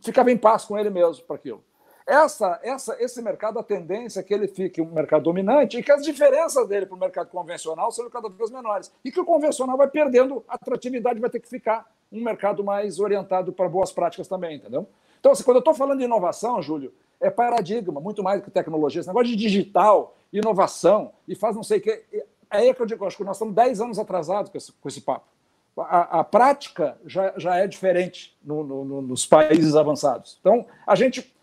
ficava 0.02 0.30
em 0.30 0.36
paz 0.36 0.64
com 0.64 0.78
ele 0.78 0.90
mesmo 0.90 1.24
para 1.24 1.36
aquilo. 1.36 1.62
Essa, 2.06 2.60
essa, 2.62 2.96
esse 3.02 3.20
mercado, 3.20 3.58
a 3.58 3.64
tendência 3.64 4.20
é 4.20 4.22
que 4.22 4.32
ele 4.32 4.46
fique 4.46 4.80
um 4.80 4.92
mercado 4.92 5.24
dominante 5.24 5.76
e 5.76 5.82
que 5.82 5.90
as 5.90 6.04
diferenças 6.04 6.66
dele 6.68 6.86
para 6.86 6.94
o 6.94 7.00
mercado 7.00 7.28
convencional 7.28 7.90
sejam 7.90 8.08
cada 8.08 8.28
vez 8.28 8.48
menores. 8.48 8.92
E 9.04 9.10
que 9.10 9.18
o 9.18 9.24
convencional 9.24 9.76
vai 9.76 9.88
perdendo 9.88 10.44
atratividade, 10.46 11.18
vai 11.18 11.28
ter 11.28 11.40
que 11.40 11.48
ficar 11.48 11.84
um 12.12 12.22
mercado 12.22 12.62
mais 12.62 13.00
orientado 13.00 13.52
para 13.52 13.68
boas 13.68 13.90
práticas 13.90 14.28
também, 14.28 14.56
entendeu? 14.56 14.88
Então, 15.18 15.32
assim, 15.32 15.42
quando 15.42 15.56
eu 15.56 15.60
estou 15.60 15.74
falando 15.74 15.98
de 15.98 16.04
inovação, 16.04 16.62
Júlio, 16.62 16.94
é 17.20 17.28
paradigma, 17.28 18.00
muito 18.00 18.22
mais 18.22 18.40
do 18.40 18.44
que 18.44 18.52
tecnologia. 18.52 19.00
Esse 19.00 19.08
negócio 19.08 19.28
de 19.28 19.34
digital, 19.34 20.14
inovação, 20.32 21.10
e 21.26 21.34
faz 21.34 21.56
não 21.56 21.64
sei 21.64 21.78
o 21.78 21.82
que. 21.82 21.90
É 21.90 22.24
aí 22.50 22.72
que 22.72 22.80
eu 22.80 22.86
digo, 22.86 23.04
acho 23.04 23.16
que 23.16 23.24
nós 23.24 23.36
estamos 23.36 23.52
10 23.52 23.80
anos 23.80 23.98
atrasados 23.98 24.48
com 24.48 24.56
esse, 24.56 24.70
com 24.70 24.88
esse 24.88 25.00
papo 25.00 25.26
a, 25.78 26.20
a 26.20 26.24
prática 26.24 26.98
já, 27.04 27.34
já 27.36 27.56
é 27.56 27.66
diferente 27.66 28.36
no, 28.42 28.62
no, 28.62 29.02
nos 29.02 29.26
países 29.26 29.74
avançados. 29.76 30.38
Então, 30.40 30.66
a 30.86 30.94
gente. 30.94 31.34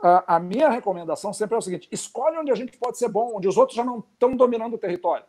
A, 0.00 0.36
a, 0.36 0.38
minha 0.38 0.68
recomendação 0.68 1.32
sempre 1.32 1.56
é 1.56 1.58
o 1.58 1.62
seguinte: 1.62 1.88
escolhe 1.90 2.38
onde 2.38 2.52
a 2.52 2.54
gente 2.54 2.76
pode 2.76 2.98
ser 2.98 3.08
bom, 3.08 3.36
onde 3.36 3.48
os 3.48 3.56
outros 3.56 3.76
já 3.76 3.84
não 3.84 3.98
estão 4.12 4.36
dominando 4.36 4.74
o 4.74 4.78
território. 4.78 5.24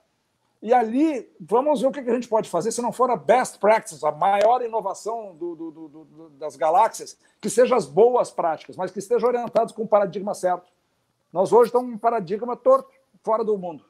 E 0.62 0.74
ali, 0.74 1.32
vamos 1.40 1.80
ver 1.82 1.88
o 1.88 1.92
que 1.92 2.02
a 2.02 2.14
gente 2.14 2.28
pode 2.28 2.50
fazer, 2.50 2.72
se 2.72 2.82
não 2.82 2.92
for 2.92 3.10
a 3.10 3.16
best 3.16 3.60
practice, 3.60 4.06
a 4.06 4.12
maior 4.12 4.62
inovação 4.62 5.34
do, 5.36 5.56
do, 5.56 5.72
do, 5.72 6.30
das 6.32 6.58
galáxias, 6.58 7.18
que 7.40 7.50
sejam 7.50 7.78
as 7.78 7.86
boas 7.86 8.30
práticas, 8.30 8.76
mas 8.76 8.92
que 8.92 9.00
estejam 9.00 9.30
orientados 9.30 9.74
com 9.74 9.84
o 9.84 9.88
paradigma 9.88 10.34
certo. 10.34 10.70
Nós 11.32 11.54
hoje 11.54 11.70
estamos 11.70 11.94
um 11.94 11.98
paradigma 11.98 12.58
torto, 12.58 12.92
fora 13.24 13.44
do 13.44 13.58
mundo. 13.58 13.86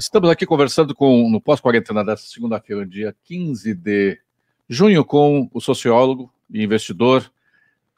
Estamos 0.00 0.30
aqui 0.30 0.46
conversando 0.46 0.94
com, 0.94 1.28
no 1.28 1.42
pós-quarentena 1.42 2.02
desta 2.02 2.26
segunda-feira, 2.26 2.86
dia 2.86 3.14
15 3.24 3.74
de 3.74 4.18
junho, 4.66 5.04
com 5.04 5.50
o 5.52 5.60
sociólogo 5.60 6.32
e 6.50 6.62
investidor 6.64 7.30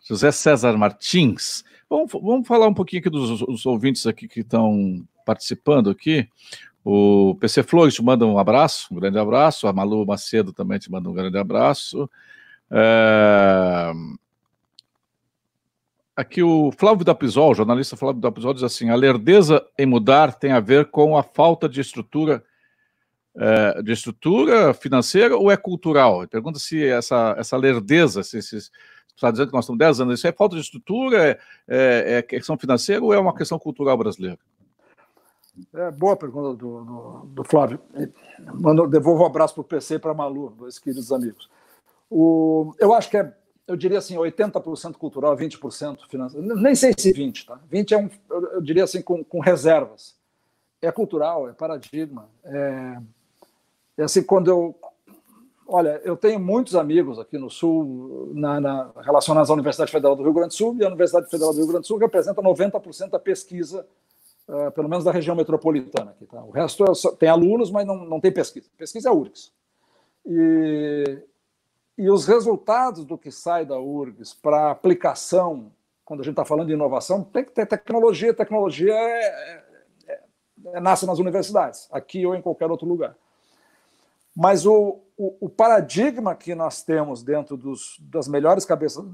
José 0.03 0.32
César 0.32 0.76
Martins. 0.76 1.62
Vamos, 1.88 2.11
vamos 2.11 2.48
falar 2.48 2.66
um 2.66 2.74
pouquinho 2.74 2.98
aqui 2.98 3.09
dos, 3.09 3.38
dos 3.38 3.64
ouvintes 3.64 4.05
aqui 4.05 4.26
que 4.26 4.40
estão 4.40 5.07
participando 5.24 5.90
aqui. 5.90 6.28
O 6.84 7.36
PC 7.36 7.62
Flores 7.62 7.94
te 7.94 8.03
manda 8.03 8.26
um 8.26 8.36
abraço, 8.36 8.88
um 8.90 8.96
grande 8.96 9.20
abraço. 9.20 9.68
A 9.68 9.72
Malu 9.72 10.05
Macedo 10.05 10.53
também 10.53 10.80
te 10.80 10.90
manda 10.90 11.09
um 11.09 11.14
grande 11.14 11.38
abraço. 11.38 12.11
É... 12.68 13.92
Aqui 16.23 16.41
o 16.41 16.70
Flávio 16.70 17.05
da 17.05 17.16
Pisol, 17.16 17.51
o 17.51 17.55
jornalista 17.55 17.97
Flávio 17.97 18.20
da 18.20 18.31
Pisol, 18.31 18.55
diz 18.55 18.62
assim: 18.62 18.91
a 18.91 18.95
lerdeza 18.95 19.61
em 19.77 19.85
mudar 19.85 20.33
tem 20.33 20.53
a 20.53 20.61
ver 20.61 20.89
com 20.89 21.16
a 21.16 21.23
falta 21.25 21.68
de 21.68 21.81
estrutura 21.81 22.45
é, 23.37 23.83
de 23.83 23.91
estrutura 23.91 24.73
financeira 24.73 25.37
ou 25.37 25.51
é 25.51 25.57
cultural? 25.57 26.25
Pergunta 26.29 26.61
se 26.61 26.81
essa, 26.87 27.35
essa 27.37 27.57
lerdeza, 27.57 28.23
se, 28.23 28.39
está 28.39 29.33
dizendo 29.33 29.49
que 29.49 29.53
nós 29.53 29.64
estamos 29.64 29.81
10 29.81 30.01
anos, 30.01 30.18
isso 30.20 30.29
é 30.29 30.33
falta 30.33 30.55
de 30.55 30.62
estrutura, 30.62 31.31
é, 31.31 31.39
é, 31.66 32.18
é, 32.18 32.23
questão 32.23 32.57
financeira 32.57 33.03
ou 33.03 33.12
é 33.12 33.18
uma 33.18 33.35
questão 33.35 33.59
cultural 33.59 33.99
brasileira? 33.99 34.39
É, 35.75 35.91
boa 35.91 36.16
pergunta 36.16 36.57
do, 36.57 36.85
do, 36.85 37.27
do 37.27 37.45
Flávio. 37.45 37.81
Mando, 38.55 38.87
devolvo 38.87 39.25
um 39.25 39.27
abraço 39.27 39.55
para 39.55 39.62
o 39.62 39.64
PC 39.64 39.97
e 39.97 39.99
para 39.99 40.12
a 40.12 40.14
Malu, 40.14 40.51
dois 40.57 40.79
queridos 40.79 41.11
amigos. 41.11 41.51
O, 42.09 42.77
eu 42.79 42.95
acho 42.95 43.11
que 43.11 43.16
é, 43.16 43.35
eu 43.66 43.76
diria 43.76 43.98
assim, 43.98 44.16
80% 44.16 44.94
cultural, 44.94 45.36
20% 45.36 46.08
financeiro. 46.08 46.56
Nem 46.56 46.74
sei 46.74 46.92
se 46.96 47.12
20, 47.12 47.46
tá? 47.46 47.60
20 47.68 47.94
é 47.94 47.98
um, 47.98 48.10
eu, 48.30 48.60
diria 48.60 48.84
assim, 48.84 49.00
com, 49.00 49.22
com 49.22 49.40
reservas. 49.40 50.16
É 50.80 50.90
cultural, 50.90 51.48
é 51.48 51.52
paradigma. 51.52 52.28
É, 52.44 52.98
é 53.98 54.02
assim, 54.02 54.22
quando 54.22 54.48
eu. 54.48 54.74
Olha, 55.66 56.00
eu 56.04 56.16
tenho 56.16 56.38
muitos 56.38 56.74
amigos 56.74 57.18
aqui 57.18 57.38
no 57.38 57.48
Sul 57.48 58.32
na, 58.34 58.60
na, 58.60 58.90
relacionados 59.00 59.48
à 59.48 59.54
Universidade 59.54 59.90
Federal 59.90 60.16
do 60.16 60.22
Rio 60.22 60.32
Grande 60.32 60.48
do 60.48 60.54
Sul, 60.54 60.76
e 60.78 60.84
a 60.84 60.88
Universidade 60.88 61.30
Federal 61.30 61.52
do 61.52 61.58
Rio 61.58 61.68
Grande 61.68 61.82
do 61.82 61.86
Sul 61.86 61.98
representa 61.98 62.42
90% 62.42 63.10
da 63.10 63.18
pesquisa 63.18 63.86
uh, 64.48 64.70
pelo 64.72 64.88
menos 64.88 65.04
da 65.04 65.12
região 65.12 65.36
metropolitana. 65.36 66.10
Aqui, 66.10 66.26
tá? 66.26 66.42
O 66.42 66.50
resto 66.50 66.84
é 66.84 66.94
só, 66.94 67.12
tem 67.12 67.28
alunos, 67.28 67.70
mas 67.70 67.86
não, 67.86 68.04
não 68.04 68.20
tem 68.20 68.32
pesquisa. 68.32 68.68
Pesquisa 68.76 69.08
é 69.08 69.10
a 69.10 69.14
URGS. 69.14 69.52
E, 70.26 71.22
e 71.97 72.11
os 72.11 72.26
resultados 72.26 73.05
do 73.05 73.18
que 73.18 73.30
sai 73.30 73.66
da 73.66 73.78
URGS 73.78 74.34
para 74.34 74.70
aplicação, 74.70 75.72
quando 76.05 76.20
a 76.20 76.22
gente 76.24 76.32
está 76.32 76.45
falando 76.45 76.68
de 76.68 76.72
inovação, 76.72 77.22
tem 77.22 77.45
que 77.45 77.53
ter 77.53 77.66
tecnologia. 77.66 78.32
Tecnologia 78.32 78.95
é, 78.95 79.64
é, 80.09 80.22
é, 80.66 80.80
nasce 80.80 81.07
nas 81.07 81.18
universidades, 81.18 81.88
aqui 81.93 82.24
ou 82.26 82.34
em 82.34 82.43
qualquer 82.43 82.70
outro 82.70 82.86
lugar. 82.86 83.16
Mas 84.34 84.64
o, 84.64 85.01
o, 85.16 85.36
o 85.47 85.49
paradigma 85.49 86.34
que 86.34 86.55
nós 86.55 86.82
temos 86.82 87.22
dentro 87.22 87.57
dos, 87.57 87.99
das 88.01 88.26
melhores 88.26 88.64
cabeças 88.64 89.05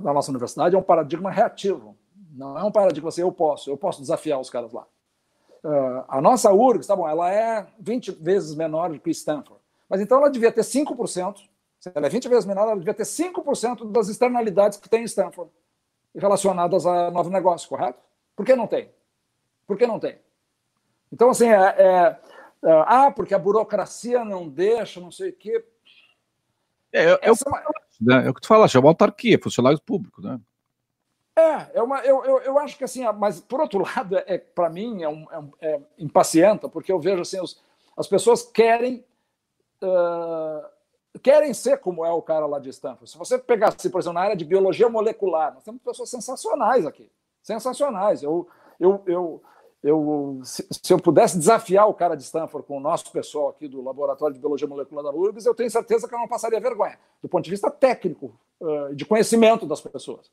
da 0.00 0.12
nossa 0.12 0.30
universidade 0.30 0.74
é 0.74 0.78
um 0.78 0.82
paradigma 0.82 1.30
reativo. 1.30 1.96
Não 2.32 2.58
é 2.58 2.64
um 2.64 2.72
paradigma 2.72 3.10
assim, 3.10 3.20
eu 3.20 3.32
posso, 3.32 3.68
eu 3.68 3.76
posso 3.76 4.00
desafiar 4.00 4.40
os 4.40 4.48
caras 4.48 4.72
lá. 4.72 4.86
Uh, 5.62 6.04
a 6.08 6.20
nossa 6.22 6.50
URGS, 6.50 6.86
tá 6.86 6.96
bom, 6.96 7.06
ela 7.06 7.30
é 7.30 7.66
20 7.78 8.12
vezes 8.12 8.54
menor 8.54 8.90
do 8.90 8.98
que 8.98 9.10
Stanford. 9.10 9.60
Mas 9.88 10.00
então 10.00 10.16
ela 10.16 10.30
devia 10.30 10.50
ter 10.50 10.62
5%, 10.62 11.50
se 11.80 11.90
ela 11.94 12.06
é 12.06 12.10
20 12.10 12.28
vezes 12.28 12.44
menor, 12.44 12.64
ela 12.64 12.76
devia 12.76 12.92
ter 12.92 13.04
5% 13.04 13.90
das 13.90 14.08
externalidades 14.08 14.78
que 14.78 14.88
tem 14.88 15.00
em 15.00 15.06
Stanford 15.06 15.50
relacionadas 16.14 16.84
a 16.84 17.10
novo 17.10 17.30
negócio, 17.30 17.68
correto? 17.68 17.98
Por 18.36 18.44
que 18.44 18.54
não 18.54 18.66
tem? 18.66 18.90
Por 19.66 19.78
que 19.78 19.86
não 19.86 19.98
tem? 19.98 20.18
Então, 21.10 21.30
assim, 21.30 21.48
é, 21.48 21.56
é, 21.56 22.20
é 22.64 22.84
ah, 22.86 23.10
porque 23.10 23.34
a 23.34 23.38
burocracia 23.38 24.24
não 24.24 24.46
deixa, 24.46 25.00
não 25.00 25.10
sei 25.10 25.30
o 25.30 25.32
quê. 25.32 25.64
É, 26.92 27.04
é, 27.04 27.18
é, 27.22 27.32
o, 27.32 27.34
é 27.34 27.64
né? 28.00 28.26
é 28.26 28.30
o 28.30 28.34
que 28.34 28.42
tu 28.42 28.48
falaste, 28.48 28.76
é 28.76 28.80
uma 28.80 28.90
autarquia, 28.90 29.40
funcionários 29.42 29.80
públicos, 29.80 30.22
né? 30.22 30.38
É, 31.36 31.78
é 31.78 31.82
uma, 31.82 32.00
eu, 32.00 32.22
eu, 32.24 32.38
eu 32.40 32.58
acho 32.58 32.76
que 32.76 32.84
assim, 32.84 33.04
mas 33.16 33.40
por 33.40 33.60
outro 33.60 33.80
lado, 33.96 34.18
é, 34.18 34.36
para 34.36 34.68
mim 34.68 35.02
é, 35.02 35.08
um, 35.08 35.26
é, 35.60 35.68
é, 35.68 35.80
impacienta, 35.98 36.68
porque 36.68 36.92
eu 36.92 37.00
vejo 37.00 37.22
assim, 37.22 37.40
os, 37.40 37.62
as 37.96 38.06
pessoas 38.06 38.42
querem 38.42 39.04
uh, 39.82 40.79
querem 41.18 41.52
ser 41.52 41.78
como 41.78 42.04
é 42.04 42.12
o 42.12 42.22
cara 42.22 42.46
lá 42.46 42.58
de 42.58 42.70
Stanford. 42.70 43.10
Se 43.10 43.18
você 43.18 43.38
pegasse, 43.38 43.90
por 43.90 44.00
exemplo, 44.00 44.14
na 44.14 44.20
área 44.20 44.36
de 44.36 44.44
biologia 44.44 44.88
molecular, 44.88 45.52
nós 45.54 45.64
temos 45.64 45.82
pessoas 45.82 46.08
sensacionais 46.10 46.86
aqui, 46.86 47.10
sensacionais. 47.42 48.22
Eu, 48.22 48.46
eu, 48.78 49.02
eu, 49.06 49.42
eu 49.82 50.40
se, 50.44 50.66
se, 50.70 50.92
eu 50.92 51.00
pudesse 51.00 51.36
desafiar 51.36 51.88
o 51.88 51.94
cara 51.94 52.16
de 52.16 52.22
Stanford 52.22 52.66
com 52.66 52.76
o 52.76 52.80
nosso 52.80 53.10
pessoal 53.10 53.48
aqui 53.48 53.66
do 53.66 53.82
Laboratório 53.82 54.34
de 54.34 54.40
Biologia 54.40 54.68
Molecular 54.68 55.02
da 55.02 55.10
URGS, 55.10 55.46
eu 55.46 55.54
tenho 55.54 55.70
certeza 55.70 56.06
que 56.06 56.14
eu 56.14 56.18
não 56.18 56.28
passaria 56.28 56.60
vergonha, 56.60 56.98
do 57.20 57.28
ponto 57.28 57.44
de 57.44 57.50
vista 57.50 57.70
técnico, 57.70 58.38
uh, 58.60 58.94
de 58.94 59.04
conhecimento 59.04 59.66
das 59.66 59.80
pessoas. 59.80 60.30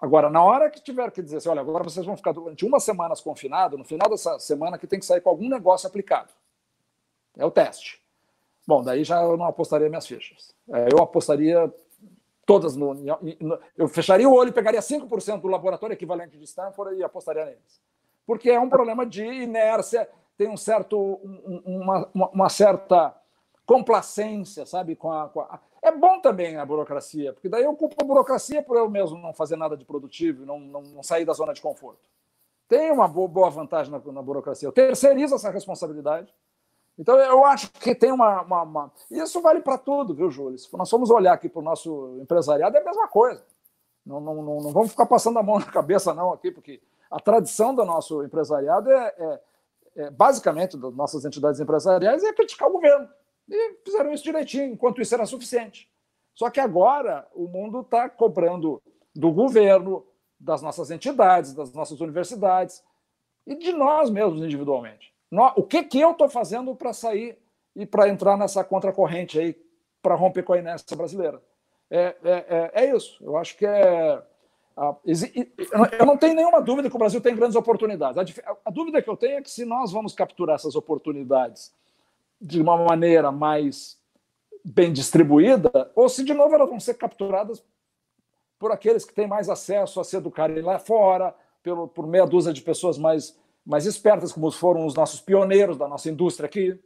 Agora, 0.00 0.28
na 0.28 0.42
hora 0.42 0.68
que 0.68 0.82
tiver 0.82 1.12
que 1.12 1.22
dizer 1.22 1.36
assim, 1.36 1.48
olha, 1.48 1.60
agora 1.60 1.84
vocês 1.84 2.04
vão 2.04 2.16
ficar 2.16 2.32
durante 2.32 2.66
uma 2.66 2.80
semana 2.80 3.14
confinados, 3.22 3.78
no 3.78 3.84
final 3.84 4.10
dessa 4.10 4.36
semana 4.40 4.76
que 4.76 4.84
tem 4.84 4.98
que 4.98 5.06
sair 5.06 5.20
com 5.20 5.30
algum 5.30 5.48
negócio 5.48 5.86
aplicado. 5.86 6.32
É 7.36 7.46
o 7.46 7.52
teste. 7.52 8.01
Bom, 8.66 8.82
daí 8.82 9.04
já 9.04 9.22
eu 9.22 9.36
não 9.36 9.46
apostaria 9.46 9.88
minhas 9.88 10.06
fichas. 10.06 10.54
É, 10.70 10.88
eu 10.92 11.02
apostaria 11.02 11.72
todas 12.46 12.76
no, 12.76 12.94
no, 12.94 13.58
Eu 13.76 13.88
fecharia 13.88 14.28
o 14.28 14.34
olho 14.34 14.52
pegaria 14.52 14.80
5% 14.80 15.40
do 15.40 15.48
laboratório 15.48 15.94
equivalente 15.94 16.36
de 16.36 16.44
Stanford 16.44 16.96
e 16.96 17.04
apostaria 17.04 17.44
neles. 17.44 17.80
Porque 18.26 18.50
é 18.50 18.60
um 18.60 18.68
problema 18.68 19.04
de 19.04 19.24
inércia, 19.24 20.08
tem 20.36 20.48
um 20.48 20.56
certo, 20.56 21.20
uma, 21.64 22.08
uma, 22.14 22.28
uma 22.28 22.48
certa 22.48 23.14
complacência, 23.66 24.64
sabe? 24.64 24.94
Com 24.94 25.10
a, 25.10 25.28
com 25.28 25.40
a, 25.40 25.60
é 25.82 25.90
bom 25.90 26.20
também 26.20 26.56
a 26.56 26.64
burocracia, 26.64 27.32
porque 27.32 27.48
daí 27.48 27.64
eu 27.64 27.74
culpo 27.74 27.96
a 28.00 28.04
burocracia 28.04 28.62
por 28.62 28.76
eu 28.76 28.88
mesmo 28.88 29.18
não 29.18 29.32
fazer 29.32 29.56
nada 29.56 29.76
de 29.76 29.84
produtivo, 29.84 30.46
não, 30.46 30.60
não, 30.60 30.82
não 30.82 31.02
sair 31.02 31.24
da 31.24 31.32
zona 31.32 31.52
de 31.52 31.60
conforto. 31.60 32.08
Tem 32.68 32.90
uma 32.90 33.08
boa 33.08 33.50
vantagem 33.50 33.92
na, 33.92 33.98
na, 34.12 34.22
burocracia. 34.22 34.66
Eu 34.66 34.72
terceirizo 34.72 35.34
essa 35.34 35.50
responsabilidade. 35.50 36.32
Então, 36.98 37.16
eu 37.18 37.44
acho 37.44 37.70
que 37.72 37.94
tem 37.94 38.12
uma. 38.12 38.42
uma, 38.42 38.62
uma... 38.62 38.92
Isso 39.10 39.40
vale 39.40 39.60
para 39.60 39.78
tudo, 39.78 40.14
viu, 40.14 40.30
Júlio? 40.30 40.58
Se 40.58 40.68
nós 40.76 40.90
formos 40.90 41.10
olhar 41.10 41.32
aqui 41.32 41.48
para 41.48 41.60
o 41.60 41.64
nosso 41.64 42.18
empresariado, 42.20 42.76
é 42.76 42.80
a 42.80 42.84
mesma 42.84 43.08
coisa. 43.08 43.44
Não, 44.04 44.20
não, 44.20 44.34
não, 44.42 44.60
não, 44.60 44.72
vamos 44.72 44.90
ficar 44.90 45.06
passando 45.06 45.38
a 45.38 45.42
mão 45.42 45.58
na 45.60 45.66
cabeça, 45.66 46.12
não, 46.12 46.32
aqui, 46.32 46.50
porque 46.50 46.80
a 47.10 47.20
tradição 47.20 47.74
do 47.74 47.84
nosso 47.84 48.22
empresariado 48.22 48.90
é, 48.90 49.14
é, 49.16 49.40
é 49.96 50.10
basicamente, 50.10 50.76
das 50.76 50.94
nossas 50.94 51.24
entidades 51.24 51.60
empresariais, 51.60 52.22
é 52.22 52.32
criticar 52.32 52.68
o 52.68 52.72
governo. 52.72 53.08
E 53.48 53.74
fizeram 53.84 54.12
isso 54.12 54.24
direitinho, 54.24 54.72
enquanto 54.72 55.00
isso 55.00 55.14
era 55.14 55.26
suficiente. 55.26 55.90
Só 56.34 56.50
que 56.50 56.60
agora 56.60 57.26
o 57.34 57.46
mundo 57.46 57.80
está 57.80 58.08
cobrando 58.08 58.82
do 59.14 59.30
governo, 59.30 60.06
das 60.38 60.62
nossas 60.62 60.90
entidades, 60.90 61.54
das 61.54 61.72
nossas 61.72 62.00
universidades 62.00 62.82
e 63.46 63.54
de 63.54 63.72
nós 63.72 64.10
mesmos 64.10 64.42
individualmente. 64.42 65.14
O 65.56 65.62
que, 65.62 65.82
que 65.84 66.00
eu 66.00 66.12
estou 66.12 66.28
fazendo 66.28 66.74
para 66.74 66.92
sair 66.92 67.38
e 67.74 67.86
para 67.86 68.08
entrar 68.08 68.36
nessa 68.36 68.62
contracorrente 68.62 69.38
aí, 69.38 69.56
para 70.02 70.14
romper 70.14 70.42
com 70.42 70.52
a 70.52 70.58
inércia 70.58 70.96
brasileira? 70.96 71.42
É, 71.90 72.14
é, 72.22 72.72
é, 72.74 72.84
é 72.84 72.96
isso. 72.96 73.22
Eu 73.22 73.36
acho 73.36 73.56
que 73.56 73.66
é. 73.66 74.22
Eu 75.98 76.06
não 76.06 76.16
tenho 76.16 76.34
nenhuma 76.34 76.60
dúvida 76.60 76.88
que 76.88 76.96
o 76.96 76.98
Brasil 76.98 77.20
tem 77.20 77.36
grandes 77.36 77.56
oportunidades. 77.56 78.34
A 78.64 78.70
dúvida 78.70 79.02
que 79.02 79.08
eu 79.08 79.16
tenho 79.16 79.38
é 79.38 79.42
que 79.42 79.50
se 79.50 79.64
nós 79.64 79.92
vamos 79.92 80.14
capturar 80.14 80.56
essas 80.56 80.74
oportunidades 80.74 81.72
de 82.40 82.60
uma 82.60 82.76
maneira 82.76 83.30
mais 83.30 83.98
bem 84.64 84.92
distribuída, 84.92 85.90
ou 85.94 86.08
se 86.08 86.24
de 86.24 86.32
novo 86.32 86.54
elas 86.54 86.68
vão 86.68 86.80
ser 86.80 86.94
capturadas 86.94 87.62
por 88.58 88.70
aqueles 88.70 89.04
que 89.04 89.12
têm 89.12 89.26
mais 89.26 89.48
acesso 89.48 90.00
a 90.00 90.04
se 90.04 90.16
educarem 90.16 90.62
lá 90.62 90.78
fora, 90.78 91.34
pelo, 91.62 91.88
por 91.88 92.06
meia 92.06 92.26
dúzia 92.26 92.52
de 92.52 92.62
pessoas 92.62 92.96
mais, 92.96 93.38
mais 93.64 93.86
espertas, 93.86 94.32
como 94.32 94.50
foram 94.50 94.86
os 94.86 94.94
nossos 94.94 95.20
pioneiros 95.20 95.76
da 95.76 95.88
nossa 95.88 96.10
indústria 96.10 96.46
aqui. 96.46 96.78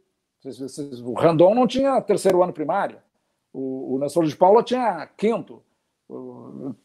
O 1.03 1.13
Randon 1.13 1.53
não 1.53 1.67
tinha 1.67 2.01
terceiro 2.01 2.43
ano 2.43 2.53
primário, 2.53 3.01
o, 3.51 3.95
o 3.95 3.99
Nestor 3.99 4.25
de 4.25 4.35
Paula 4.35 4.63
tinha 4.63 5.07
quinto. 5.17 5.63
O, 6.07 6.75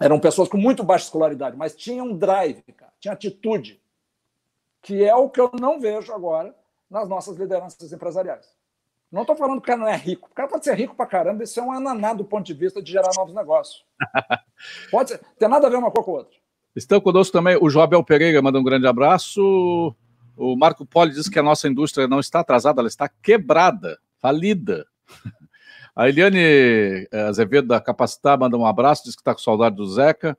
eram 0.00 0.18
pessoas 0.18 0.48
com 0.48 0.56
muito 0.56 0.82
baixa 0.82 1.04
escolaridade, 1.04 1.56
mas 1.56 1.74
tinham 1.74 2.16
drive, 2.16 2.62
cara, 2.72 2.92
tinha 2.98 3.12
atitude, 3.12 3.82
que 4.80 5.04
é 5.04 5.14
o 5.14 5.28
que 5.28 5.40
eu 5.40 5.50
não 5.60 5.78
vejo 5.80 6.12
agora 6.12 6.56
nas 6.88 7.08
nossas 7.08 7.36
lideranças 7.36 7.92
empresariais. 7.92 8.46
Não 9.10 9.22
estou 9.22 9.36
falando 9.36 9.60
que 9.60 9.64
o 9.64 9.66
cara 9.66 9.78
não 9.78 9.88
é 9.88 9.96
rico. 9.96 10.28
O 10.30 10.34
cara 10.34 10.48
pode 10.48 10.64
ser 10.64 10.74
rico 10.74 10.94
para 10.94 11.06
caramba, 11.06 11.44
isso 11.44 11.60
é 11.60 11.62
um 11.62 11.70
ananá 11.70 12.14
do 12.14 12.24
ponto 12.24 12.46
de 12.46 12.54
vista 12.54 12.82
de 12.82 12.90
gerar 12.90 13.10
novos 13.14 13.34
negócios. 13.34 13.84
Pode 14.90 15.10
ser, 15.10 15.20
tem 15.38 15.48
nada 15.48 15.66
a 15.66 15.70
ver 15.70 15.76
uma 15.76 15.90
coisa 15.90 16.04
com 16.04 16.10
a 16.12 16.18
outra. 16.20 16.38
Estão 16.74 17.00
conosco 17.00 17.32
também 17.32 17.58
o 17.60 17.68
Joabel 17.68 18.02
Pereira, 18.02 18.40
manda 18.40 18.58
um 18.58 18.64
grande 18.64 18.86
abraço. 18.86 19.94
O 20.36 20.56
Marco 20.56 20.86
Poli 20.86 21.12
diz 21.12 21.28
que 21.28 21.38
a 21.38 21.42
nossa 21.42 21.68
indústria 21.68 22.08
não 22.08 22.18
está 22.18 22.40
atrasada, 22.40 22.80
ela 22.80 22.88
está 22.88 23.08
quebrada, 23.08 23.98
falida. 24.20 24.86
A 25.94 26.08
Eliane 26.08 26.38
eh, 26.40 27.08
Azevedo 27.28 27.68
da 27.68 27.78
Capacitar 27.78 28.38
manda 28.38 28.56
um 28.56 28.64
abraço, 28.64 29.04
diz 29.04 29.14
que 29.14 29.20
está 29.20 29.34
com 29.34 29.40
saudade 29.40 29.76
do 29.76 29.86
Zeca. 29.86 30.38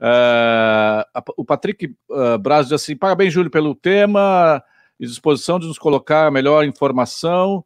Uh, 0.00 1.34
o 1.36 1.44
Patrick 1.44 1.94
uh, 2.08 2.38
Braz 2.38 2.68
diz 2.68 2.72
assim: 2.72 2.96
parabéns, 2.96 3.34
Júlio, 3.34 3.50
pelo 3.50 3.74
tema 3.74 4.64
e 4.98 5.06
disposição 5.06 5.58
de 5.58 5.66
nos 5.66 5.78
colocar 5.78 6.26
a 6.26 6.30
melhor 6.30 6.64
informação. 6.64 7.62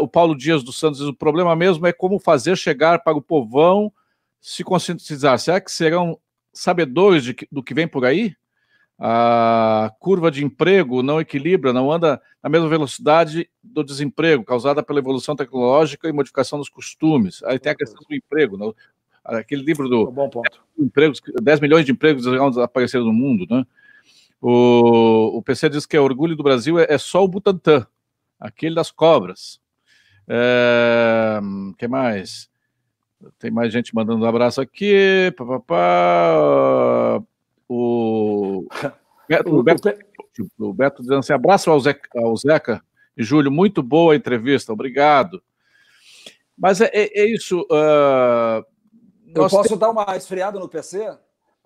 O 0.00 0.06
Paulo 0.06 0.36
Dias 0.36 0.62
dos 0.62 0.78
Santos 0.78 1.00
diz: 1.00 1.08
o 1.08 1.14
problema 1.14 1.56
mesmo 1.56 1.84
é 1.84 1.92
como 1.92 2.20
fazer 2.20 2.56
chegar 2.56 3.02
para 3.02 3.18
o 3.18 3.22
povão 3.22 3.92
se 4.40 4.62
conscientizar, 4.62 5.36
será 5.40 5.60
que 5.60 5.72
serão 5.72 6.16
sabedores 6.56 7.24
de, 7.24 7.36
do 7.50 7.62
que 7.62 7.74
vem 7.74 7.86
por 7.86 8.04
aí? 8.04 8.34
A 8.98 9.92
curva 10.00 10.30
de 10.30 10.42
emprego 10.42 11.02
não 11.02 11.20
equilibra, 11.20 11.72
não 11.72 11.92
anda 11.92 12.20
na 12.42 12.48
mesma 12.48 12.68
velocidade 12.68 13.48
do 13.62 13.84
desemprego, 13.84 14.44
causada 14.44 14.82
pela 14.82 14.98
evolução 14.98 15.36
tecnológica 15.36 16.08
e 16.08 16.12
modificação 16.12 16.58
dos 16.58 16.70
costumes. 16.70 17.42
Aí 17.44 17.58
tem 17.58 17.72
a 17.72 17.76
questão 17.76 18.02
do 18.08 18.14
emprego, 18.14 18.56
não? 18.56 18.74
aquele 19.26 19.62
livro 19.62 19.88
do 19.88 20.10
bom 20.10 20.28
ponto. 20.30 20.60
empregos, 20.78 21.20
10 21.42 21.60
milhões 21.60 21.84
de 21.84 21.92
empregos 21.92 22.24
desaparecer 22.24 23.00
no 23.00 23.12
mundo, 23.12 23.46
né? 23.50 23.66
O, 24.40 25.38
o 25.38 25.42
PC 25.42 25.68
diz 25.68 25.86
que 25.86 25.98
o 25.98 26.04
orgulho 26.04 26.36
do 26.36 26.42
Brasil 26.42 26.78
é, 26.78 26.86
é 26.88 26.98
só 26.98 27.24
o 27.24 27.28
Butantan, 27.28 27.86
aquele 28.38 28.74
das 28.74 28.90
cobras. 28.90 29.60
É, 30.28 31.40
que 31.78 31.88
mais? 31.88 32.48
Tem 33.38 33.50
mais 33.50 33.72
gente 33.72 33.94
mandando 33.94 34.24
um 34.24 34.28
abraço 34.28 34.60
aqui. 34.60 35.32
Pá, 35.36 35.44
pá, 35.44 35.60
pá. 35.60 37.22
O, 37.68 38.66
Beto, 39.28 39.56
o, 39.56 39.62
Beto, 39.62 39.88
o 40.58 40.72
Beto 40.72 41.02
dizendo 41.02 41.18
assim: 41.18 41.32
abraço 41.32 41.70
ao 41.70 41.80
Zeca, 41.80 42.08
ao 42.16 42.36
Zeca 42.36 42.82
e 43.16 43.22
Júlio, 43.22 43.50
muito 43.50 43.82
boa 43.82 44.12
a 44.12 44.16
entrevista, 44.16 44.72
obrigado. 44.72 45.42
Mas 46.56 46.80
é, 46.80 46.90
é, 46.92 47.20
é 47.20 47.26
isso. 47.26 47.62
Uh, 47.62 48.64
eu 49.34 49.48
posso 49.48 49.70
tem... 49.70 49.78
dar 49.78 49.90
uma 49.90 50.16
esfriada 50.16 50.58
no 50.58 50.68
PC? 50.68 51.08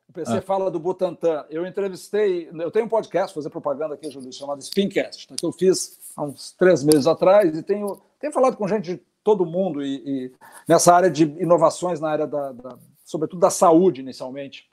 O 0.09 0.13
PC 0.13 0.39
ah. 0.39 0.43
fala 0.43 0.71
do 0.71 0.81
Butantan. 0.81 1.45
Eu 1.51 1.65
entrevistei, 1.67 2.49
eu 2.53 2.71
tenho 2.71 2.87
um 2.87 2.89
podcast, 2.89 3.35
fazer 3.35 3.51
propaganda 3.51 3.95
aqui, 3.95 4.11
Júlio, 4.11 4.33
chamado 4.33 4.61
Spincast, 4.61 5.29
tá, 5.29 5.37
que 5.39 5.47
eu 5.47 5.53
fiz 5.53 5.99
há 6.17 6.25
uns 6.25 6.53
três 6.53 6.83
meses 6.83 7.07
atrás 7.07 7.57
e 7.57 7.63
tenho, 7.63 8.01
tenho 8.19 8.33
falado 8.33 8.57
com 8.57 8.67
gente 8.67 8.95
de 8.95 9.03
todo 9.23 9.47
mundo 9.47 9.83
e, 9.83 9.97
e 9.97 10.33
nessa 10.67 10.95
área 10.95 11.11
de 11.11 11.25
inovações, 11.25 12.01
na 12.01 12.11
área 12.11 12.27
da, 12.27 12.53
da 12.53 12.79
sobretudo 13.11 13.41
da 13.41 13.51
saúde, 13.51 14.01
inicialmente. 14.01 14.71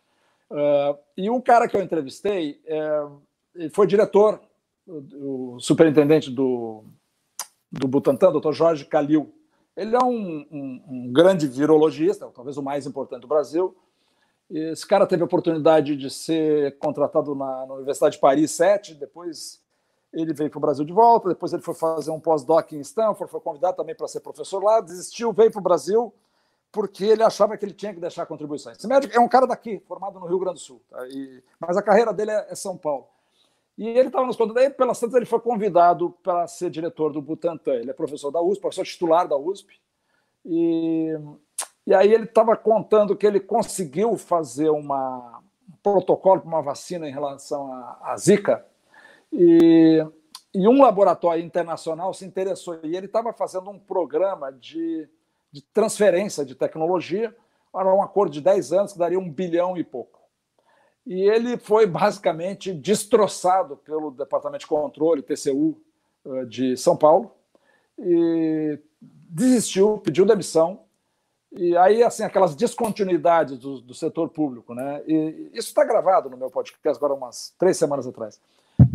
Uh, 0.51 0.97
e 1.17 1.29
um 1.29 1.41
cara 1.41 1.67
que 1.67 1.75
eu 1.75 1.81
entrevistei 1.81 2.61
é, 2.65 3.69
foi 3.71 3.87
diretor, 3.87 4.39
o, 4.87 5.57
superintendente 5.59 6.29
do, 6.29 6.83
do 7.71 7.87
Butantan, 7.87 8.31
doutor 8.31 8.53
Jorge 8.53 8.85
Calil. 8.85 9.33
Ele 9.75 9.95
é 9.95 9.99
um, 9.99 10.45
um, 10.51 10.83
um, 10.87 11.11
grande 11.11 11.47
virologista, 11.47 12.31
talvez 12.33 12.57
o 12.57 12.63
mais 12.63 12.85
importante 12.85 13.21
do 13.21 13.27
Brasil. 13.27 13.75
Esse 14.49 14.87
cara 14.87 15.05
teve 15.05 15.23
a 15.23 15.25
oportunidade 15.25 15.95
de 15.95 16.09
ser 16.09 16.77
contratado 16.77 17.35
na, 17.35 17.65
na 17.65 17.73
Universidade 17.73 18.15
de 18.15 18.21
Paris 18.21 18.51
7, 18.51 18.93
depois 18.93 19.61
ele 20.13 20.33
veio 20.33 20.49
para 20.49 20.57
o 20.57 20.61
Brasil 20.61 20.85
de 20.85 20.93
volta, 20.93 21.29
depois 21.29 21.53
ele 21.53 21.61
foi 21.61 21.73
fazer 21.73 22.11
um 22.11 22.19
pós-doc 22.19 22.71
em 22.73 22.79
Stanford, 22.81 23.31
foi 23.31 23.41
convidado 23.41 23.77
também 23.77 23.95
para 23.95 24.07
ser 24.07 24.21
professor 24.21 24.63
lá, 24.63 24.79
desistiu, 24.81 25.33
veio 25.33 25.51
para 25.51 25.59
o 25.59 25.63
Brasil 25.63 26.13
porque 26.71 27.05
ele 27.05 27.23
achava 27.23 27.57
que 27.57 27.65
ele 27.65 27.73
tinha 27.73 27.93
que 27.93 27.99
deixar 27.99 28.25
contribuições. 28.25 28.77
Esse 28.77 28.87
médico 28.87 29.15
é 29.15 29.19
um 29.19 29.27
cara 29.27 29.47
daqui, 29.47 29.81
formado 29.87 30.19
no 30.19 30.27
Rio 30.27 30.39
Grande 30.39 30.55
do 30.55 30.59
Sul, 30.59 30.81
tá? 30.89 31.07
e, 31.07 31.41
mas 31.59 31.77
a 31.77 31.81
carreira 31.81 32.13
dele 32.13 32.31
é, 32.31 32.47
é 32.49 32.55
São 32.55 32.77
Paulo. 32.77 33.07
E 33.77 33.87
ele 33.87 34.07
estava 34.07 34.25
nos 34.25 34.35
contando, 34.35 34.57
aí 34.57 34.69
pelas 34.71 34.99
tantas 34.99 35.15
ele 35.15 35.25
foi 35.25 35.39
convidado 35.39 36.09
para 36.23 36.47
ser 36.47 36.69
diretor 36.69 37.13
do 37.13 37.21
Butantan. 37.21 37.75
Ele 37.75 37.91
é 37.91 37.93
professor 37.93 38.31
da 38.31 38.41
USP, 38.41 38.61
professor 38.61 38.83
titular 38.83 39.27
da 39.27 39.37
USP. 39.37 39.79
E, 40.43 41.15
e 41.85 41.93
aí 41.93 42.11
ele 42.11 42.23
estava 42.25 42.57
contando 42.57 43.15
que 43.15 43.25
ele 43.25 43.39
conseguiu 43.39 44.17
fazer 44.17 44.69
uma, 44.69 45.41
um 45.69 45.75
protocolo 45.83 46.41
para 46.41 46.47
uma 46.47 46.61
vacina 46.61 47.07
em 47.07 47.11
relação 47.11 47.71
à, 47.71 47.99
à 48.01 48.17
Zika. 48.17 48.65
E, 49.32 50.05
e 50.53 50.67
um 50.67 50.82
laboratório 50.82 51.43
internacional 51.43 52.13
se 52.13 52.25
interessou. 52.25 52.80
E 52.84 52.95
ele 52.95 53.07
estava 53.07 53.34
fazendo 53.34 53.69
um 53.69 53.80
programa 53.80 54.51
de, 54.51 55.07
de 55.51 55.61
transferência 55.61 56.45
de 56.45 56.55
tecnologia. 56.55 57.36
Era 57.75 57.93
um 57.93 58.01
acordo 58.01 58.32
de 58.32 58.41
10 58.41 58.73
anos 58.73 58.93
que 58.93 58.99
daria 58.99 59.19
um 59.19 59.30
bilhão 59.30 59.78
e 59.78 59.84
pouco 59.84 60.17
e 61.07 61.21
ele 61.21 61.57
foi 61.57 61.88
basicamente 61.88 62.73
destroçado 62.73 63.78
pelo 63.78 64.11
Departamento 64.11 64.59
de 64.59 64.67
Controle, 64.67 65.21
TCU, 65.21 65.82
eh, 66.25 66.45
de 66.45 66.75
São 66.75 66.97
Paulo, 66.97 67.32
e 67.97 68.78
desistiu, 69.01 69.99
pediu 69.99 70.25
demissão. 70.25 70.82
E 71.49 71.78
aí, 71.78 72.03
assim, 72.03 72.23
aquelas 72.23 72.55
descontinuidades 72.55 73.57
do, 73.57 73.80
do 73.80 73.93
setor 73.93 74.30
público, 74.30 74.73
né? 74.73 75.01
E 75.07 75.49
isso 75.53 75.69
está 75.69 75.86
gravado 75.86 76.30
no 76.30 76.36
meu 76.36 76.51
podcast 76.51 76.97
agora 76.97 77.17
umas 77.17 77.55
três 77.57 77.78
semanas 77.78 78.05
atrás. 78.05 78.41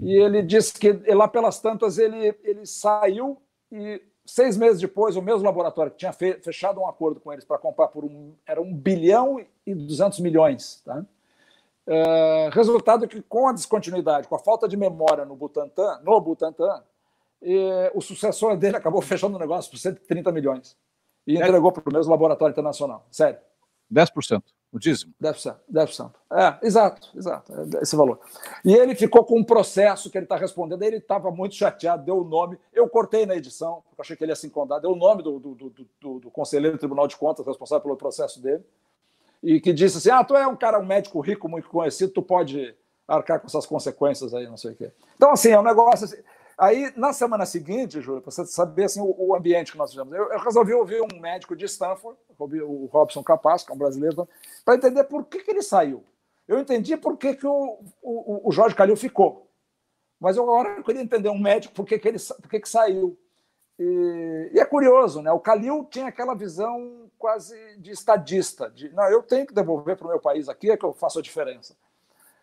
E 0.03 0.17
ele 0.17 0.43
disse 0.43 0.75
que 0.75 0.93
lá 1.13 1.29
pelas 1.29 1.61
tantas 1.61 1.99
ele, 1.99 2.35
ele 2.43 2.67
saiu 2.67 3.41
e 3.71 4.03
seis 4.25 4.57
meses 4.57 4.81
depois 4.81 5.17
o 5.17 5.23
mesmo 5.23 5.45
laboratório 5.45 5.93
que 5.93 5.99
tinha 5.99 6.13
fechado 6.13 6.81
um 6.81 6.87
acordo 6.87 7.21
com 7.21 7.33
eles 7.33 7.45
para 7.45 7.59
comprar 7.59 7.89
por 7.89 8.05
um 8.05 8.35
era 8.47 8.61
um 8.61 8.75
bilhão 8.75 9.45
e 9.67 9.75
duzentos 9.75 10.21
milhões, 10.21 10.83
tá? 10.85 11.05
É, 11.85 12.51
resultado 12.53 13.09
que, 13.09 13.21
com 13.23 13.49
a 13.49 13.53
descontinuidade, 13.53 14.29
com 14.29 14.37
a 14.37 14.39
falta 14.39 14.69
de 14.69 14.77
memória 14.77 15.25
no 15.25 15.35
Butantan, 15.35 16.01
no 16.05 16.21
Butantan, 16.21 16.81
e, 17.41 17.91
o 17.93 18.01
sucessor 18.01 18.57
dele 18.57 18.77
acabou 18.79 19.03
fechando 19.03 19.37
o 19.37 19.39
negócio 19.39 19.71
por 19.71 19.79
130 19.79 20.31
milhões 20.31 20.77
e 21.27 21.35
entregou 21.35 21.73
para 21.73 21.89
o 21.89 21.93
mesmo 21.93 22.11
laboratório 22.11 22.53
internacional. 22.53 23.07
Sério. 23.11 23.41
10%, 23.93 24.43
o 24.73 24.79
dízimo. 24.79 25.13
10%, 25.23 25.55
10%. 25.71 26.13
É, 26.33 26.67
exato, 26.67 27.11
exato, 27.15 27.53
é 27.53 27.83
esse 27.83 27.95
valor. 27.95 28.19
E 28.65 28.73
ele 28.73 28.95
ficou 28.95 29.23
com 29.23 29.39
um 29.39 29.45
processo 29.45 30.11
que 30.11 30.17
ele 30.17 30.25
está 30.25 30.37
respondendo, 30.37 30.83
ele 30.83 30.97
estava 30.97 31.31
muito 31.31 31.55
chateado, 31.55 32.05
deu 32.05 32.19
o 32.19 32.25
nome, 32.25 32.59
eu 32.73 32.89
cortei 32.89 33.27
na 33.27 33.37
edição, 33.37 33.83
porque 33.91 34.01
achei 34.01 34.17
que 34.17 34.25
ele 34.25 34.33
ia 34.33 34.37
se 34.37 34.47
incomodar, 34.47 34.81
deu 34.81 34.93
o 34.93 34.97
nome 34.97 35.23
do, 35.23 35.39
do, 35.39 35.55
do, 35.55 35.87
do, 36.01 36.21
do 36.21 36.31
conselheiro 36.31 36.77
do 36.77 36.81
Tribunal 36.81 37.07
de 37.07 37.17
Contas 37.17 37.47
responsável 37.47 37.83
pelo 37.83 37.97
processo 37.97 38.41
dele, 38.41 38.65
e 39.43 39.61
que 39.61 39.73
disse 39.75 39.99
assim: 39.99 40.11
ah, 40.11 40.25
tu 40.25 40.35
é 40.35 40.47
um 40.47 40.57
cara, 40.57 40.79
um 40.79 40.87
médico 40.87 41.21
rico, 41.21 41.49
muito 41.49 41.69
conhecido, 41.69 42.13
tu 42.13 42.23
pode 42.23 42.75
arcar 43.07 43.41
com 43.41 43.47
essas 43.47 43.67
consequências 43.67 44.33
aí, 44.33 44.47
não 44.47 44.57
sei 44.57 44.73
o 44.73 44.75
quê. 44.75 44.91
Então, 45.17 45.33
assim, 45.33 45.51
é 45.51 45.61
um 45.61 45.65
negócio. 45.65 46.07
Assim... 46.07 46.17
Aí, 46.63 46.93
na 46.95 47.13
semana 47.13 47.45
seguinte, 47.45 48.01
Júlio, 48.01 48.23
para 48.23 48.31
você 48.31 48.47
saber 48.47 48.85
assim, 48.85 49.01
o, 49.01 49.13
o, 49.19 49.35
ambiente 49.35 49.73
que 49.73 49.79
nós 49.79 49.91
fizemos, 49.91 50.13
eu, 50.15 50.31
eu, 50.31 50.39
resolvi 50.39 50.73
ouvir 50.73 51.03
um 51.03 51.19
médico 51.19 51.57
de 51.57 51.65
Stanford, 51.65 52.17
o 52.39 52.87
Robson 52.87 53.21
Capaz, 53.21 53.65
que 53.65 53.73
é 53.73 53.75
um 53.75 53.79
brasileiro, 53.79 54.29
para 54.65 54.77
entender 54.77 55.03
por 55.03 55.25
que, 55.25 55.43
que 55.43 55.51
ele 55.51 55.61
saiu. 55.61 56.05
Eu 56.47 56.61
entendi 56.61 56.97
por 56.97 57.17
que, 57.17 57.35
que 57.35 57.45
o, 57.45 57.81
o, 58.01 58.49
o 58.49 58.53
Jorge 58.53 58.77
Calil 58.77 58.97
ficou. 58.97 59.51
Mas 60.21 60.37
eu 60.37 60.45
agora 60.45 60.77
eu 60.77 60.85
queria 60.85 61.03
entender 61.03 61.31
um 61.31 61.39
médico 61.39 61.75
por 61.75 61.85
que, 61.85 61.99
que 61.99 62.07
ele 62.07 62.19
por 62.21 62.49
que, 62.49 62.61
que 62.61 62.69
saiu. 62.69 63.19
E, 63.77 64.53
e, 64.55 64.61
é 64.61 64.65
curioso, 64.65 65.21
né? 65.21 65.33
O 65.33 65.41
Calil 65.41 65.89
tinha 65.91 66.07
aquela 66.07 66.37
visão 66.37 67.11
quase 67.19 67.57
de 67.79 67.91
estadista, 67.91 68.71
de 68.71 68.89
não, 68.91 69.11
eu 69.11 69.25
tenho 69.25 69.49
que 69.49 69.53
devolver 69.53 69.97
para 69.97 70.07
o 70.07 70.11
meu 70.11 70.21
país 70.21 70.49
aqui, 70.49 70.71
é 70.71 70.77
que 70.77 70.85
eu 70.85 70.93
faço 70.93 71.19
a 71.19 71.23
diferença. 71.23 71.77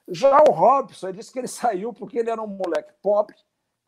Já 0.10 0.44
o 0.46 0.52
Robson, 0.52 1.08
ele 1.08 1.20
disse 1.20 1.32
que 1.32 1.40
ele 1.40 1.48
saiu 1.48 1.94
porque 1.94 2.20
ele 2.20 2.30
era 2.30 2.42
um 2.42 2.48
moleque 2.48 2.92
pobre, 3.02 3.38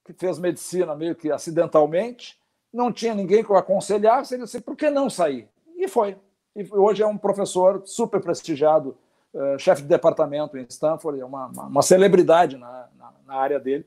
que 0.04 0.14
fez 0.14 0.39
medicina 0.39 0.95
meio 0.95 1.16
que 1.16 1.32
acidentalmente, 1.32 2.39
não 2.74 2.91
tinha 2.91 3.14
ninguém 3.14 3.43
que 3.43 3.52
o 3.52 3.56
aconselhasse, 3.56 4.34
ele 4.34 4.43
disse, 4.43 4.62
por 4.62 4.76
que 4.76 4.89
não 4.89 5.10
sair? 5.10 5.47
E 5.78 5.88
foi. 5.88 6.18
E 6.56 6.68
hoje 6.72 7.04
é 7.04 7.08
um 7.08 7.18
professor 7.18 7.82
super 7.86 8.22
prestigiado, 8.22 8.97
uh, 9.34 9.60
chefe 9.60 9.82
de 9.82 9.88
departamento 9.88 10.58
em 10.58 10.66
Stanford, 10.70 11.20
é 11.20 11.26
uma, 11.26 11.47
uma, 11.47 11.66
uma 11.66 11.82
celebridade 11.82 12.58
na, 12.58 12.89
na, 12.97 13.14
na, 13.26 13.36
área 13.36 13.60
dele. 13.60 13.86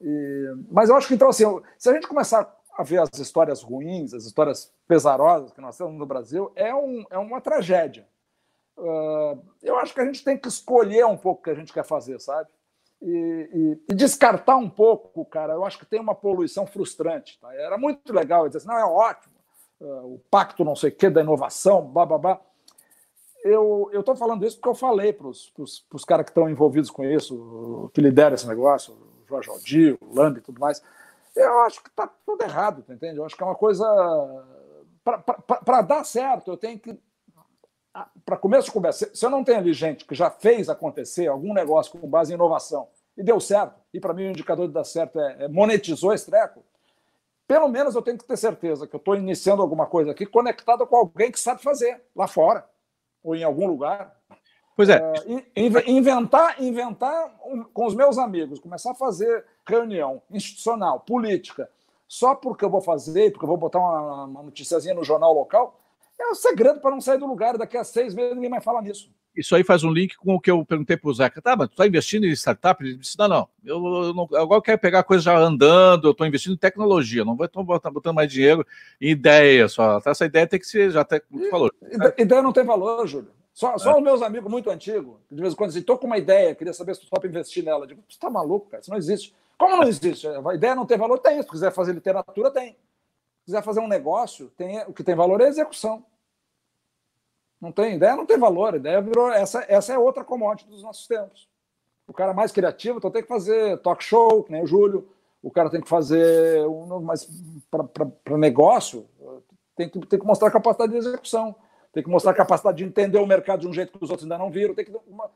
E, 0.00 0.54
mas 0.70 0.88
eu 0.88 0.96
acho 0.96 1.08
que, 1.08 1.14
então, 1.14 1.28
assim, 1.28 1.44
se 1.76 1.88
a 1.88 1.94
gente 1.94 2.06
começar 2.06 2.54
a 2.76 2.82
ver 2.82 3.00
as 3.00 3.18
histórias 3.18 3.62
ruins, 3.62 4.14
as 4.14 4.24
histórias 4.24 4.72
pesarosas 4.86 5.52
que 5.52 5.60
nós 5.60 5.76
temos 5.76 5.98
no 5.98 6.06
Brasil, 6.06 6.52
é, 6.54 6.74
um, 6.74 7.04
é 7.10 7.18
uma 7.18 7.40
tragédia. 7.40 8.06
Uh, 8.76 9.42
eu 9.60 9.76
acho 9.78 9.92
que 9.92 10.00
a 10.00 10.04
gente 10.04 10.22
tem 10.22 10.36
que 10.36 10.46
escolher 10.46 11.04
um 11.04 11.16
pouco 11.16 11.40
o 11.40 11.44
que 11.44 11.50
a 11.50 11.54
gente 11.54 11.72
quer 11.72 11.84
fazer, 11.84 12.20
sabe? 12.20 12.48
E, 13.00 13.08
e, 13.88 13.92
e, 13.92 13.94
descartar 13.94 14.56
um 14.56 14.68
pouco, 14.68 15.24
cara. 15.24 15.52
Eu 15.52 15.64
acho 15.64 15.78
que 15.78 15.86
tem 15.86 16.00
uma 16.00 16.14
poluição 16.14 16.66
frustrante. 16.66 17.38
Tá? 17.40 17.54
Era 17.54 17.78
muito 17.78 18.12
legal 18.12 18.46
dizer 18.48 18.58
assim, 18.58 18.66
não, 18.66 18.78
é 18.78 18.84
ótimo, 18.84 19.34
uh, 19.80 20.14
o 20.14 20.20
pacto 20.30 20.64
não 20.64 20.74
sei 20.74 20.90
o 20.90 20.96
quê 20.96 21.08
da 21.08 21.20
inovação, 21.20 21.82
babá. 21.82 22.40
Eu 23.44 23.88
estou 23.94 24.16
falando 24.16 24.44
isso 24.44 24.56
porque 24.56 24.68
eu 24.68 24.74
falei 24.74 25.12
para 25.12 25.28
os 25.28 26.04
caras 26.06 26.24
que 26.24 26.32
estão 26.32 26.50
envolvidos 26.50 26.90
com 26.90 27.04
isso, 27.04 27.88
que 27.94 28.00
lideram 28.00 28.34
esse 28.34 28.48
negócio, 28.48 28.92
o 28.94 29.28
Jorge 29.28 29.48
Aldir, 29.48 29.96
o 30.00 30.12
Lambi 30.12 30.40
e 30.40 30.42
tudo 30.42 30.60
mais, 30.60 30.82
eu 31.38 31.60
acho 31.60 31.82
que 31.82 31.88
está 31.88 32.08
tudo 32.26 32.42
errado, 32.42 32.84
entende? 32.88 33.16
Eu 33.16 33.24
acho 33.24 33.36
que 33.36 33.42
é 33.42 33.46
uma 33.46 33.54
coisa. 33.54 33.86
Para 35.64 35.82
dar 35.82 36.04
certo, 36.04 36.50
eu 36.50 36.56
tenho 36.56 36.78
que. 36.78 36.98
Para 38.24 38.36
começo 38.36 38.66
de 38.66 38.72
conversa, 38.72 39.10
se 39.14 39.24
eu 39.24 39.30
não 39.30 39.44
tenho 39.44 39.58
ali 39.58 39.72
gente 39.72 40.04
que 40.04 40.14
já 40.14 40.30
fez 40.30 40.68
acontecer 40.68 41.26
algum 41.26 41.54
negócio 41.54 41.98
com 41.98 42.08
base 42.08 42.32
em 42.32 42.34
inovação 42.34 42.88
e 43.16 43.22
deu 43.22 43.40
certo, 43.40 43.80
e 43.92 44.00
para 44.00 44.14
mim 44.14 44.28
o 44.28 44.30
indicador 44.30 44.66
de 44.68 44.74
dar 44.74 44.84
certo 44.84 45.18
é, 45.20 45.44
é 45.44 45.48
monetizou 45.48 46.12
esse 46.12 46.26
treco, 46.26 46.62
pelo 47.46 47.68
menos 47.68 47.94
eu 47.94 48.02
tenho 48.02 48.18
que 48.18 48.26
ter 48.26 48.36
certeza 48.36 48.86
que 48.86 48.94
eu 48.94 48.98
estou 48.98 49.16
iniciando 49.16 49.62
alguma 49.62 49.86
coisa 49.86 50.10
aqui 50.10 50.26
conectada 50.26 50.86
com 50.86 50.96
alguém 50.96 51.32
que 51.32 51.40
sabe 51.40 51.62
fazer 51.62 52.00
lá 52.14 52.28
fora 52.28 52.68
ou 53.24 53.34
em 53.34 53.42
algum 53.42 53.66
lugar. 53.66 54.14
Pois 54.76 54.88
é. 54.88 55.02
é 55.56 55.90
inventar, 55.90 56.62
inventar 56.62 57.34
com 57.72 57.86
os 57.86 57.94
meus 57.94 58.18
amigos, 58.18 58.60
começar 58.60 58.92
a 58.92 58.94
fazer 58.94 59.44
reunião 59.66 60.22
institucional, 60.30 61.00
política, 61.00 61.68
só 62.06 62.34
porque 62.34 62.64
eu 62.64 62.70
vou 62.70 62.80
fazer, 62.80 63.32
porque 63.32 63.44
eu 63.44 63.48
vou 63.48 63.56
botar 63.56 63.80
uma, 63.80 64.24
uma 64.24 64.42
noticiazinha 64.42 64.94
no 64.94 65.02
jornal 65.02 65.32
local, 65.32 65.78
É 66.18 66.26
o 66.26 66.32
um 66.32 66.34
segredo 66.34 66.80
para 66.80 66.90
não 66.90 67.00
sair 67.00 67.18
do 67.18 67.26
lugar. 67.26 67.56
Daqui 67.56 67.76
a 67.76 67.84
seis 67.84 68.14
meses 68.14 68.34
ninguém 68.34 68.50
mais 68.50 68.64
fala 68.64 68.82
nisso. 68.82 69.10
Isso 69.36 69.54
aí 69.54 69.62
faz 69.62 69.84
um 69.84 69.92
link 69.92 70.16
com 70.16 70.34
o 70.34 70.40
que 70.40 70.50
eu 70.50 70.64
perguntei 70.64 70.96
para 70.96 71.08
o 71.08 71.14
Zeca. 71.14 71.40
Tá, 71.40 71.54
mas 71.56 71.68
tu 71.68 71.72
está 71.72 71.86
investindo 71.86 72.26
em 72.26 72.32
startup? 72.32 72.82
Ele 72.82 72.96
disse: 72.96 73.16
não, 73.16 73.28
não. 73.28 73.48
Eu, 73.64 73.76
eu 74.04 74.14
não 74.14 74.24
agora 74.34 74.58
eu 74.58 74.62
quero 74.62 74.78
pegar 74.78 75.04
coisa 75.04 75.22
já 75.22 75.38
andando, 75.38 76.08
eu 76.08 76.10
estou 76.10 76.26
investindo 76.26 76.54
em 76.54 76.58
tecnologia, 76.58 77.24
não 77.24 77.36
vou 77.36 77.46
estar 77.46 77.90
botando 77.90 78.16
mais 78.16 78.30
dinheiro 78.30 78.66
em 79.00 79.10
ideia 79.10 79.68
só. 79.68 80.00
Essa 80.04 80.26
ideia 80.26 80.46
tem 80.46 80.58
que 80.58 80.66
ser, 80.66 80.90
já 80.90 81.02
até 81.02 81.20
como 81.20 81.40
tu 81.40 81.50
falou. 81.50 81.70
Ideia 82.18 82.42
não 82.42 82.52
tem 82.52 82.64
valor, 82.64 83.06
Júlio. 83.06 83.30
Só, 83.54 83.76
só 83.76 83.92
é. 83.92 83.96
os 83.96 84.02
meus 84.02 84.22
amigos 84.22 84.50
muito 84.50 84.70
antigos, 84.70 85.16
de 85.30 85.40
vez 85.40 85.52
em 85.52 85.56
quando, 85.56 85.76
estou 85.76 85.98
com 85.98 86.06
uma 86.06 86.16
ideia, 86.16 86.54
queria 86.54 86.72
saber 86.72 86.94
se 86.94 87.00
tu 87.00 87.10
topa 87.10 87.26
investir 87.26 87.64
nela. 87.64 87.84
Eu 87.84 87.88
digo, 87.88 88.04
você 88.08 88.14
está 88.14 88.30
maluco, 88.30 88.70
cara? 88.70 88.80
Isso 88.80 88.90
não 88.90 88.98
existe. 88.98 89.34
Como 89.58 89.76
não 89.76 89.88
existe? 89.88 90.28
A 90.28 90.54
ideia 90.54 90.76
não 90.76 90.86
tem 90.86 90.96
valor? 90.96 91.18
Tem. 91.18 91.42
Se 91.42 91.48
quiser 91.48 91.72
fazer 91.72 91.92
literatura, 91.92 92.52
tem. 92.52 92.76
Se 93.48 93.52
quiser 93.52 93.62
fazer 93.62 93.80
um 93.80 93.88
negócio, 93.88 94.52
tem, 94.58 94.82
o 94.82 94.92
que 94.92 95.02
tem 95.02 95.14
valor 95.14 95.40
é 95.40 95.46
a 95.46 95.48
execução. 95.48 96.04
Não 97.58 97.72
tem 97.72 97.94
ideia, 97.94 98.14
não 98.14 98.26
tem 98.26 98.36
valor. 98.36 98.74
Ideia 98.74 99.00
virou. 99.00 99.32
Essa, 99.32 99.64
essa 99.66 99.94
é 99.94 99.98
outra 99.98 100.22
commodity 100.22 100.68
dos 100.68 100.82
nossos 100.82 101.06
tempos. 101.06 101.48
O 102.06 102.12
cara 102.12 102.34
mais 102.34 102.52
criativo, 102.52 102.98
então 102.98 103.10
tem 103.10 103.22
que 103.22 103.28
fazer 103.28 103.78
talk 103.78 104.04
show, 104.04 104.44
que 104.44 104.52
nem 104.52 104.62
o 104.62 104.66
Júlio. 104.66 105.08
O 105.42 105.50
cara 105.50 105.70
tem 105.70 105.80
que 105.80 105.88
fazer. 105.88 106.66
Um, 106.66 107.00
mas 107.00 107.26
para 107.70 108.36
negócio, 108.36 109.08
tem 109.74 109.88
que, 109.88 109.98
tem 110.00 110.18
que 110.18 110.26
mostrar 110.26 110.50
capacidade 110.50 110.92
de 110.92 110.98
execução 110.98 111.56
tem 111.90 112.02
que 112.02 112.10
mostrar 112.10 112.34
capacidade 112.34 112.76
de 112.76 112.84
entender 112.84 113.18
o 113.18 113.26
mercado 113.26 113.60
de 113.60 113.66
um 113.66 113.72
jeito 113.72 113.96
que 113.96 114.04
os 114.04 114.10
outros 114.10 114.24
ainda 114.24 114.36
não 114.36 114.50
viram, 114.50 114.74
tem 114.74 114.84
que, 114.84 114.92
uma, 115.06 115.30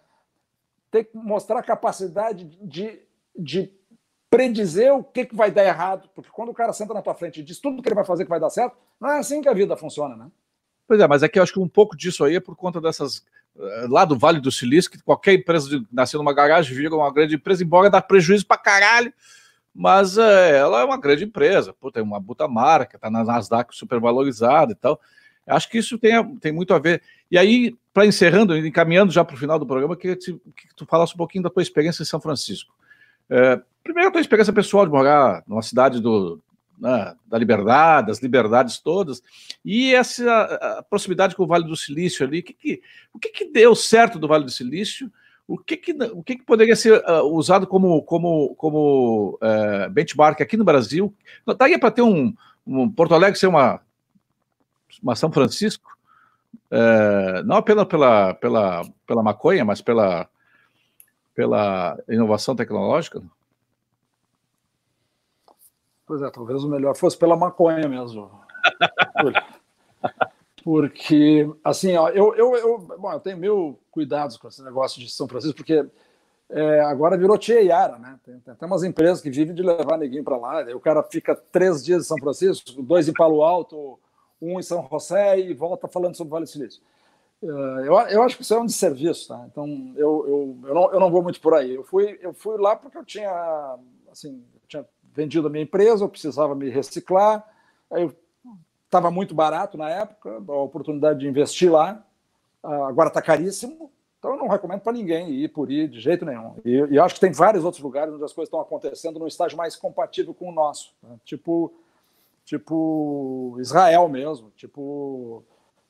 tem 0.91 1.03
que 1.03 1.17
mostrar 1.17 1.59
a 1.59 1.63
capacidade 1.63 2.45
de, 2.45 3.01
de 3.35 3.73
predizer 4.33 4.95
o 4.95 5.05
que, 5.05 5.27
que 5.27 5.37
vai 5.37 5.51
dar 5.51 5.63
errado, 5.63 6.09
porque 6.15 6.31
quando 6.33 6.49
o 6.49 6.55
cara 6.55 6.73
senta 6.73 6.95
na 6.95 7.03
tua 7.03 7.13
frente 7.13 7.41
e 7.41 7.43
diz 7.43 7.59
tudo 7.59 7.83
que 7.83 7.89
ele 7.91 7.95
vai 7.95 8.05
fazer 8.05 8.25
que 8.25 8.31
vai 8.31 8.41
dar 8.41 8.49
certo, 8.49 8.75
não 8.99 9.11
é 9.11 9.19
assim 9.19 9.43
que 9.43 9.49
a 9.49 9.53
vida 9.53 9.77
funciona, 9.77 10.17
né? 10.17 10.29
Pois 10.89 10.99
é, 10.99 11.07
mas 11.07 11.23
aqui 11.23 11.39
eu 11.39 11.43
acho 11.43 11.53
que 11.53 11.61
um 11.61 11.69
pouco 11.69 11.95
disso 11.95 12.25
aí 12.25 12.37
é 12.37 12.41
por 12.41 12.57
conta 12.57 12.81
dessas. 12.81 13.23
Eh, 13.55 13.87
lá 13.91 14.07
do 14.07 14.19
Vale 14.19 14.41
do 14.41 14.51
Silício, 14.51 14.91
que 14.91 15.03
qualquer 15.03 15.35
empresa 15.35 15.69
de, 15.69 15.87
nasceu 15.93 16.19
numa 16.19 16.33
garagem 16.33 16.75
vira 16.75 16.97
uma 16.97 17.13
grande 17.13 17.35
empresa, 17.35 17.63
embora 17.63 17.91
dá 17.91 18.01
prejuízo 18.01 18.47
pra 18.47 18.57
caralho, 18.57 19.13
mas 19.75 20.17
é, 20.17 20.57
ela 20.57 20.81
é 20.81 20.85
uma 20.85 20.99
grande 20.99 21.25
empresa, 21.25 21.75
pô, 21.75 21.93
tem 21.93 22.03
uma 22.03 22.23
puta 22.23 22.49
marca, 22.49 22.99
tá 22.99 23.11
na 23.11 23.23
Nasdaq 23.23 23.77
super 23.77 24.01
valorizada 24.01 24.73
e 24.73 24.77
tal. 24.77 24.99
Acho 25.47 25.69
que 25.69 25.77
isso 25.77 25.99
tem, 25.99 26.37
tem 26.37 26.53
muito 26.53 26.73
a 26.73 26.79
ver. 26.79 27.03
E 27.31 27.37
aí, 27.37 27.77
para 27.93 28.07
encerrando, 28.07 28.57
encaminhando 28.57 29.13
já 29.13 29.23
para 29.23 29.35
o 29.35 29.39
final 29.39 29.59
do 29.59 29.67
programa, 29.67 29.95
queria 29.95 30.17
que, 30.17 30.33
que 30.33 30.75
tu 30.75 30.87
falasse 30.87 31.13
um 31.13 31.19
pouquinho 31.19 31.45
da 31.45 31.51
tua 31.51 31.63
experiência 31.63 32.03
em 32.03 32.07
São 32.07 32.21
Francisco. 32.21 32.73
É, 33.33 33.61
primeiro, 33.83 34.09
a 34.09 34.13
tua 34.13 34.21
experiência 34.21 34.53
pessoal 34.53 34.85
de 34.85 34.93
morar 34.93 35.43
numa 35.47 35.63
cidade 35.63 36.01
do, 36.01 36.39
né, 36.79 37.15
da 37.27 37.39
liberdade, 37.39 38.09
das 38.09 38.21
liberdades 38.21 38.79
todas, 38.79 39.23
e 39.65 39.95
essa 39.95 40.85
proximidade 40.91 41.35
com 41.35 41.45
o 41.45 41.47
Vale 41.47 41.65
do 41.65 41.77
Silício 41.77 42.27
ali. 42.27 42.43
Que 42.43 42.53
que, 42.53 42.83
o 43.13 43.19
que, 43.19 43.29
que 43.31 43.45
deu 43.47 43.75
certo 43.75 44.19
do 44.19 44.29
Vale 44.29 44.45
do 44.45 44.51
Silício? 44.51 45.11
O 45.49 45.57
que, 45.57 45.77
que, 45.77 45.93
o 45.93 46.23
que, 46.23 46.37
que 46.37 46.45
poderia 46.45 46.77
ser 46.77 47.03
uh, 47.09 47.23
usado 47.25 47.67
como, 47.67 48.03
como, 48.03 48.55
como 48.55 49.39
uh, 49.43 49.91
benchmark 49.91 50.41
aqui 50.41 50.57
no 50.57 50.65
Brasil? 50.65 51.13
Daria 51.59 51.79
para 51.79 51.91
ter 51.91 52.03
um, 52.03 52.35
um 52.67 52.89
Porto 52.91 53.15
Alegre 53.15 53.39
ser 53.39 53.49
uma 53.49 53.81
uma 55.03 55.17
São 55.17 55.33
Francisco, 55.33 55.97
é, 56.71 57.43
não 57.45 57.57
apenas 57.57 57.85
pela, 57.87 58.35
pela, 58.35 58.83
pela 59.07 59.23
maconha, 59.23 59.65
mas 59.65 59.81
pela, 59.81 60.29
pela 61.35 61.99
inovação 62.09 62.55
tecnológica? 62.55 63.23
Pois 66.07 66.21
é, 66.21 66.31
talvez 66.31 66.63
o 66.63 66.69
melhor 66.69 66.97
fosse 66.97 67.17
pela 67.17 67.37
maconha 67.37 67.89
mesmo. 67.89 68.31
porque, 70.63 71.49
assim, 71.65 71.97
ó, 71.97 72.09
eu, 72.11 72.35
eu, 72.35 72.57
eu, 72.57 72.79
bom, 72.99 73.13
eu 73.13 73.21
tenho 73.21 73.37
mil 73.37 73.79
cuidados 73.91 74.37
com 74.37 74.49
esse 74.49 74.63
negócio 74.63 75.01
de 75.01 75.11
São 75.11 75.27
Francisco, 75.27 75.57
porque 75.57 75.85
é, 76.51 76.81
agora 76.81 77.17
virou 77.17 77.39
Tia 77.39 77.63
Yara, 77.63 77.99
né? 77.99 78.19
Tem, 78.25 78.39
tem 78.41 78.53
até 78.53 78.67
umas 78.67 78.85
empresas 78.85 79.23
que 79.23 79.31
vivem 79.31 79.55
de 79.55 79.63
levar 79.63 79.97
neguinho 79.97 80.25
para 80.25 80.37
lá, 80.37 80.63
o 80.75 80.81
cara 80.81 81.03
fica 81.03 81.35
três 81.35 81.85
dias 81.85 82.05
em 82.05 82.09
São 82.09 82.19
Francisco, 82.19 82.83
dois 82.83 83.09
em 83.09 83.13
Palo 83.13 83.43
Alto, 83.43 83.99
um 84.41 84.59
em 84.59 84.63
São 84.63 84.87
José 84.91 85.39
e 85.39 85.55
volta 85.55 85.89
falando 85.89 86.15
sobre 86.15 86.31
Vale 86.31 86.45
do 86.45 86.51
Silício. 86.51 86.83
Eh, 87.43 87.87
eu, 87.87 87.95
eu 88.09 88.23
acho 88.23 88.37
que 88.37 88.43
isso 88.43 88.55
é 88.55 88.61
um 88.61 88.67
desserviço, 88.67 89.29
tá? 89.29 89.45
Então 89.51 89.93
eu, 89.97 90.27
eu, 90.27 90.69
eu, 90.69 90.75
não, 90.75 90.93
eu 90.93 91.01
não 91.01 91.11
vou 91.11 91.23
muito 91.23 91.41
por 91.41 91.55
aí. 91.55 91.75
Eu 91.75 91.83
fui, 91.83 92.19
eu 92.23 92.33
fui 92.33 92.57
lá 92.59 92.77
porque 92.77 92.97
eu 92.97 93.05
tinha, 93.05 93.79
assim, 94.11 94.45
eu 94.55 94.61
tinha 94.69 94.87
vendido 95.15 95.49
a 95.49 95.51
minha 95.51 95.65
empresa, 95.65 96.05
eu 96.05 96.09
precisava 96.09 96.55
me 96.55 96.71
reciclar, 96.71 97.45
aí 97.91 98.11
estava 98.85 99.11
muito 99.11 99.35
barato 99.35 99.77
na 99.77 99.89
época, 99.89 100.43
a 100.49 100.57
oportunidade 100.57 101.21
de 101.21 101.27
investir 101.27 101.71
lá, 101.71 102.05
agora 102.63 103.09
está 103.09 103.21
caríssimo, 103.21 103.91
então 104.19 104.33
eu 104.33 104.37
não 104.37 104.49
recomendo 104.49 104.81
para 104.81 104.93
ninguém 104.93 105.31
ir 105.31 105.49
por 105.49 105.71
ir 105.71 105.89
de 105.89 105.99
jeito 105.99 106.25
nenhum. 106.25 106.55
E, 106.65 106.77
e 106.91 106.99
acho 106.99 107.15
que 107.15 107.21
tem 107.21 107.33
vários 107.33 107.65
outros 107.65 107.83
lugares 107.83 108.15
onde 108.15 108.25
as 108.25 108.33
coisas 108.33 108.49
estão 108.49 108.61
acontecendo 108.61 109.19
num 109.19 109.27
estágio 109.27 109.57
mais 109.57 109.75
compatível 109.75 110.33
com 110.33 110.49
o 110.49 110.53
nosso, 110.53 110.95
né? 111.03 111.17
tipo 111.25 111.73
tipo 112.45 113.57
Israel 113.61 114.09
mesmo, 114.09 114.51
tipo 114.57 115.45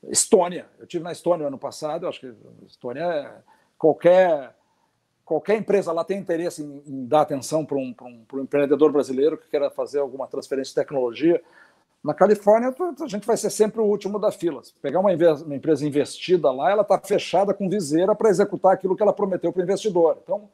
Estônia. 0.09 0.65
Eu 0.79 0.85
tive 0.85 1.03
na 1.03 1.11
Estônia 1.11 1.47
ano 1.47 1.57
passado, 1.57 2.07
acho 2.07 2.19
que 2.19 2.33
Estônia 2.65 3.03
é 3.03 3.31
qualquer 3.77 4.55
qualquer 5.25 5.57
empresa 5.57 5.91
lá 5.91 6.03
tem 6.03 6.19
interesse 6.19 6.61
em, 6.61 6.83
em 6.85 7.05
dar 7.05 7.21
atenção 7.21 7.65
para 7.65 7.77
um, 7.77 7.95
um, 8.01 8.25
um, 8.33 8.39
empreendedor 8.41 8.91
brasileiro 8.91 9.37
que 9.37 9.47
queira 9.47 9.69
fazer 9.69 9.99
alguma 9.99 10.27
transferência 10.27 10.71
de 10.71 10.75
tecnologia. 10.75 11.41
Na 12.03 12.13
Califórnia, 12.13 12.75
a 13.01 13.07
gente 13.07 13.25
vai 13.25 13.37
ser 13.37 13.49
sempre 13.49 13.79
o 13.79 13.85
último 13.85 14.19
da 14.19 14.31
fila. 14.31 14.61
Se 14.61 14.73
pegar 14.81 14.99
uma, 14.99 15.09
uma 15.09 15.55
empresa 15.55 15.87
investida 15.87 16.51
lá, 16.51 16.69
ela 16.69 16.81
está 16.81 16.99
fechada 16.99 17.53
com 17.53 17.69
viseira 17.69 18.13
para 18.13 18.29
executar 18.29 18.73
aquilo 18.73 18.95
que 18.95 19.01
ela 19.01 19.13
prometeu 19.13 19.53
para 19.53 19.61
o 19.61 19.63
investidor. 19.63 20.19
Então, 20.21 20.49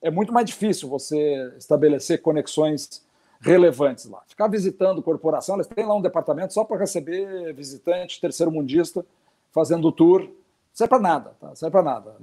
é 0.00 0.10
muito 0.10 0.32
mais 0.32 0.46
difícil 0.46 0.88
você 0.88 1.52
estabelecer 1.58 2.22
conexões 2.22 3.04
relevantes 3.44 4.06
lá. 4.06 4.22
Ficar 4.26 4.48
visitando 4.48 5.02
corporação, 5.02 5.56
eles 5.56 5.66
têm 5.66 5.86
lá 5.86 5.94
um 5.94 6.00
departamento 6.00 6.54
só 6.54 6.64
para 6.64 6.78
receber 6.78 7.52
visitante, 7.52 8.20
terceiro 8.20 8.50
mundista, 8.50 9.04
fazendo 9.52 9.92
tour. 9.92 10.22
Não 10.22 10.32
serve 10.72 10.88
para 10.88 11.00
nada, 11.00 11.36
tá? 11.38 11.48
não 11.48 11.54
serve 11.54 11.70
para 11.70 11.82
nada. 11.82 12.16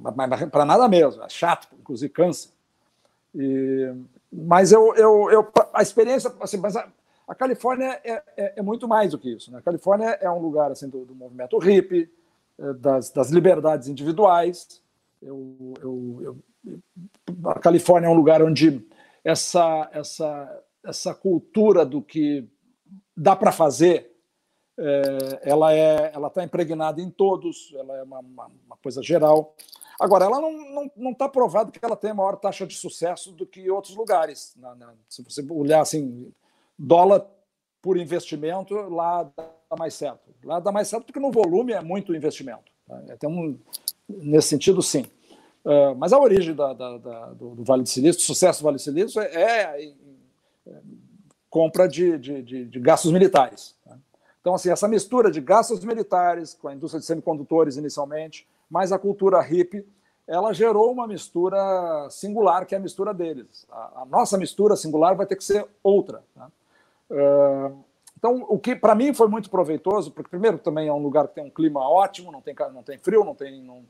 Para 0.51 0.65
nada 0.65 0.89
mesmo, 0.89 1.23
é 1.23 1.29
chato, 1.29 1.67
inclusive 1.79 2.11
cansa. 2.11 2.49
E, 3.35 3.93
mas 4.33 4.71
eu, 4.71 4.93
eu, 4.95 5.29
eu, 5.31 5.47
a 5.73 5.81
experiência, 5.81 6.33
assim, 6.41 6.57
mas 6.57 6.75
a, 6.75 6.87
a 7.27 7.35
Califórnia 7.35 8.01
é, 8.03 8.23
é, 8.35 8.53
é, 8.57 8.61
muito 8.61 8.87
mais 8.87 9.11
do 9.11 9.19
que 9.19 9.29
isso. 9.29 9.51
Né? 9.51 9.59
A 9.59 9.61
Califórnia 9.61 10.17
é 10.19 10.29
um 10.29 10.39
lugar 10.39 10.71
assim, 10.71 10.89
do, 10.89 11.05
do 11.05 11.13
movimento 11.13 11.57
hippie, 11.59 12.09
é, 12.59 12.73
das, 12.73 13.11
das 13.11 13.29
liberdades 13.29 13.87
individuais. 13.87 14.81
Eu, 15.21 15.73
eu, 15.81 16.37
a 17.45 17.59
Califórnia 17.59 18.07
é 18.07 18.09
um 18.09 18.15
lugar 18.15 18.41
onde 18.41 18.85
essa, 19.23 19.87
essa 19.93 20.61
essa 20.83 21.13
cultura 21.13 21.85
do 21.85 22.01
que 22.01 22.47
dá 23.15 23.35
para 23.35 23.51
fazer, 23.51 24.11
é, 24.77 25.39
ela 25.43 25.73
é, 25.73 26.11
ela 26.13 26.27
está 26.27 26.43
impregnada 26.43 27.01
em 27.01 27.09
todos, 27.09 27.73
ela 27.75 27.97
é 27.97 28.03
uma, 28.03 28.19
uma, 28.19 28.51
uma 28.65 28.77
coisa 28.77 29.01
geral. 29.01 29.55
Agora, 29.99 30.25
ela 30.25 30.41
não 30.41 30.51
está 30.51 30.71
não, 30.73 30.91
não 30.97 31.13
tá 31.13 31.29
provado 31.29 31.71
que 31.71 31.79
ela 31.83 31.95
tem 31.95 32.13
maior 32.13 32.35
taxa 32.37 32.65
de 32.65 32.75
sucesso 32.75 33.31
do 33.31 33.45
que 33.45 33.69
outros 33.69 33.95
lugares. 33.95 34.53
Na, 34.57 34.73
na, 34.73 34.93
se 35.07 35.21
você 35.23 35.45
olhar 35.49 35.81
assim, 35.81 36.31
dólar 36.77 37.25
por 37.81 37.97
investimento, 37.97 38.73
lá 38.73 39.23
dá 39.37 39.77
mais 39.77 39.93
certo. 39.93 40.33
Lá 40.43 40.59
dá 40.59 40.71
mais 40.71 40.87
certo 40.87 41.05
porque 41.05 41.19
no 41.19 41.31
volume 41.31 41.73
é 41.73 41.81
muito 41.81 42.15
investimento. 42.15 42.71
Tá? 42.87 42.99
Tem 43.19 43.29
um, 43.29 43.59
nesse 44.09 44.49
sentido, 44.49 44.81
sim. 44.81 45.05
Uh, 45.63 45.95
mas 45.95 46.11
a 46.11 46.19
origem 46.19 46.55
da, 46.55 46.73
da, 46.73 46.97
da, 46.97 47.25
do, 47.33 47.53
do, 47.53 47.63
Vale 47.63 47.83
do 47.83 47.89
Silício, 47.89 48.19
do 48.19 48.25
sucesso 48.25 48.61
do 48.61 48.63
Vale 48.63 48.77
do 48.77 48.81
Silício, 48.81 49.21
é, 49.21 49.35
é 49.35 49.93
compra 51.49 51.87
de, 51.87 52.17
de, 52.17 52.41
de, 52.41 52.65
de 52.65 52.79
gastos 52.79 53.11
militares. 53.11 53.75
Tá? 53.85 53.97
Então, 54.39 54.55
assim, 54.55 54.71
essa 54.71 54.87
mistura 54.87 55.29
de 55.29 55.41
gastos 55.41 55.83
militares 55.83 56.53
com 56.53 56.67
a 56.67 56.73
indústria 56.73 56.99
de 56.99 57.05
semicondutores 57.05 57.77
inicialmente, 57.77 58.47
mais 58.69 58.91
a 58.91 58.97
cultura 58.97 59.41
hippie, 59.41 59.85
ela 60.27 60.53
gerou 60.53 60.91
uma 60.91 61.05
mistura 61.07 62.07
singular, 62.09 62.65
que 62.65 62.73
é 62.73 62.77
a 62.77 62.81
mistura 62.81 63.13
deles. 63.13 63.67
A, 63.69 64.01
a 64.01 64.05
nossa 64.05 64.37
mistura 64.37 64.75
singular 64.75 65.15
vai 65.15 65.25
ter 65.25 65.35
que 65.35 65.43
ser 65.43 65.67
outra. 65.83 66.23
Tá? 66.33 66.49
Uh, 67.09 67.83
então, 68.17 68.45
o 68.47 68.57
que 68.57 68.75
para 68.75 68.95
mim 68.95 69.13
foi 69.13 69.27
muito 69.27 69.49
proveitoso, 69.49 70.11
porque 70.11 70.29
primeiro 70.29 70.57
também 70.57 70.87
é 70.87 70.93
um 70.93 71.01
lugar 71.01 71.27
que 71.27 71.35
tem 71.35 71.43
um 71.43 71.49
clima 71.49 71.81
ótimo, 71.81 72.31
não 72.31 72.39
tem, 72.39 72.55
não 72.73 72.83
tem 72.83 72.97
frio, 72.97 73.25
não 73.25 73.35
tem 73.35 73.61
não, 73.61 73.83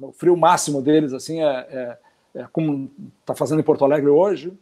o 0.00 0.12
frio 0.12 0.36
máximo 0.36 0.80
deles 0.80 1.12
assim 1.12 1.42
é, 1.42 1.46
é, 1.46 1.98
é 2.36 2.46
como 2.52 2.90
está 3.20 3.34
fazendo 3.34 3.60
em 3.60 3.64
Porto 3.64 3.84
Alegre 3.84 4.08
hoje. 4.08 4.56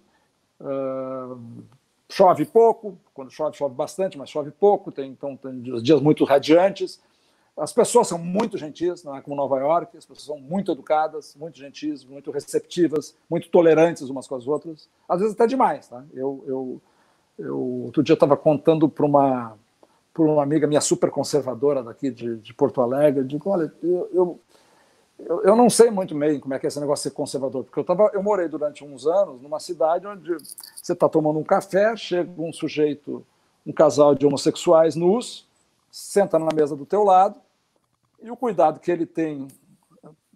Uh, 0.61 1.63
chove 2.11 2.45
pouco, 2.47 2.99
quando 3.13 3.31
chove, 3.31 3.57
chove 3.57 3.75
bastante, 3.75 4.17
mas 4.17 4.31
chove 4.31 4.51
pouco, 4.51 4.91
tem, 4.91 5.11
então 5.11 5.37
tem 5.37 5.61
dias 5.61 6.01
muito 6.01 6.25
radiantes. 6.25 7.01
As 7.57 7.73
pessoas 7.73 8.07
são 8.07 8.19
muito 8.19 8.57
gentis, 8.57 9.03
não 9.03 9.17
é 9.17 9.21
como 9.21 9.35
Nova 9.35 9.59
York, 9.59 9.97
as 9.97 10.07
pessoas 10.07 10.27
são 10.27 10.39
muito 10.39 10.71
educadas, 10.71 11.35
muito 11.35 11.59
gentis, 11.59 12.05
muito 12.05 12.31
receptivas, 12.31 13.17
muito 13.29 13.51
tolerantes 13.51 14.09
umas 14.09 14.29
com 14.29 14.37
as 14.37 14.47
outras, 14.47 14.89
às 15.09 15.21
vezes 15.21 15.35
até 15.35 15.47
demais. 15.47 15.89
Tá? 15.89 16.05
Eu, 16.15 16.45
eu, 16.47 16.83
eu 17.37 17.59
outro 17.59 18.03
dia 18.03 18.15
estava 18.15 18.37
contando 18.37 18.89
para 18.89 19.05
uma, 19.05 19.59
por 20.15 20.29
uma 20.29 20.43
amiga 20.43 20.69
minha 20.69 20.81
super 20.81 21.11
conservadora 21.11 21.83
daqui 21.83 22.13
de, 22.13 22.37
de 22.37 22.55
Porto 22.55 22.81
Alegre. 22.81 23.25
Digo, 23.25 23.51
olha, 23.51 23.73
eu, 23.83 24.09
eu, 24.13 24.41
eu, 25.19 25.43
eu, 25.43 25.57
não 25.57 25.69
sei 25.69 25.91
muito 25.91 26.17
bem 26.17 26.39
como 26.39 26.55
é 26.55 26.59
que 26.59 26.67
é 26.67 26.69
esse 26.69 26.81
negócio 26.81 27.03
de 27.03 27.11
ser 27.11 27.17
conservador, 27.17 27.65
porque 27.65 27.79
eu, 27.79 27.85
tava, 27.85 28.11
eu 28.15 28.23
morei 28.23 28.49
durante 28.49 28.85
uns 28.85 29.07
anos 29.07 29.43
numa 29.43 29.59
cidade 29.59 30.07
onde 30.07 30.33
você 30.77 30.93
está 30.93 31.09
tomando 31.09 31.39
um 31.39 31.45
café, 31.45 31.97
chega 31.97 32.31
um 32.41 32.53
sujeito, 32.53 33.27
um 33.67 33.73
casal 33.73 34.15
de 34.15 34.25
homossexuais 34.25 34.95
nus, 34.95 35.49
senta 35.91 36.39
na 36.39 36.55
mesa 36.55 36.77
do 36.77 36.87
teu 36.87 37.03
lado, 37.03 37.41
e 38.23 38.31
o 38.31 38.37
cuidado 38.37 38.81
que 38.81 38.91
ele 38.91 39.07
tem 39.07 39.49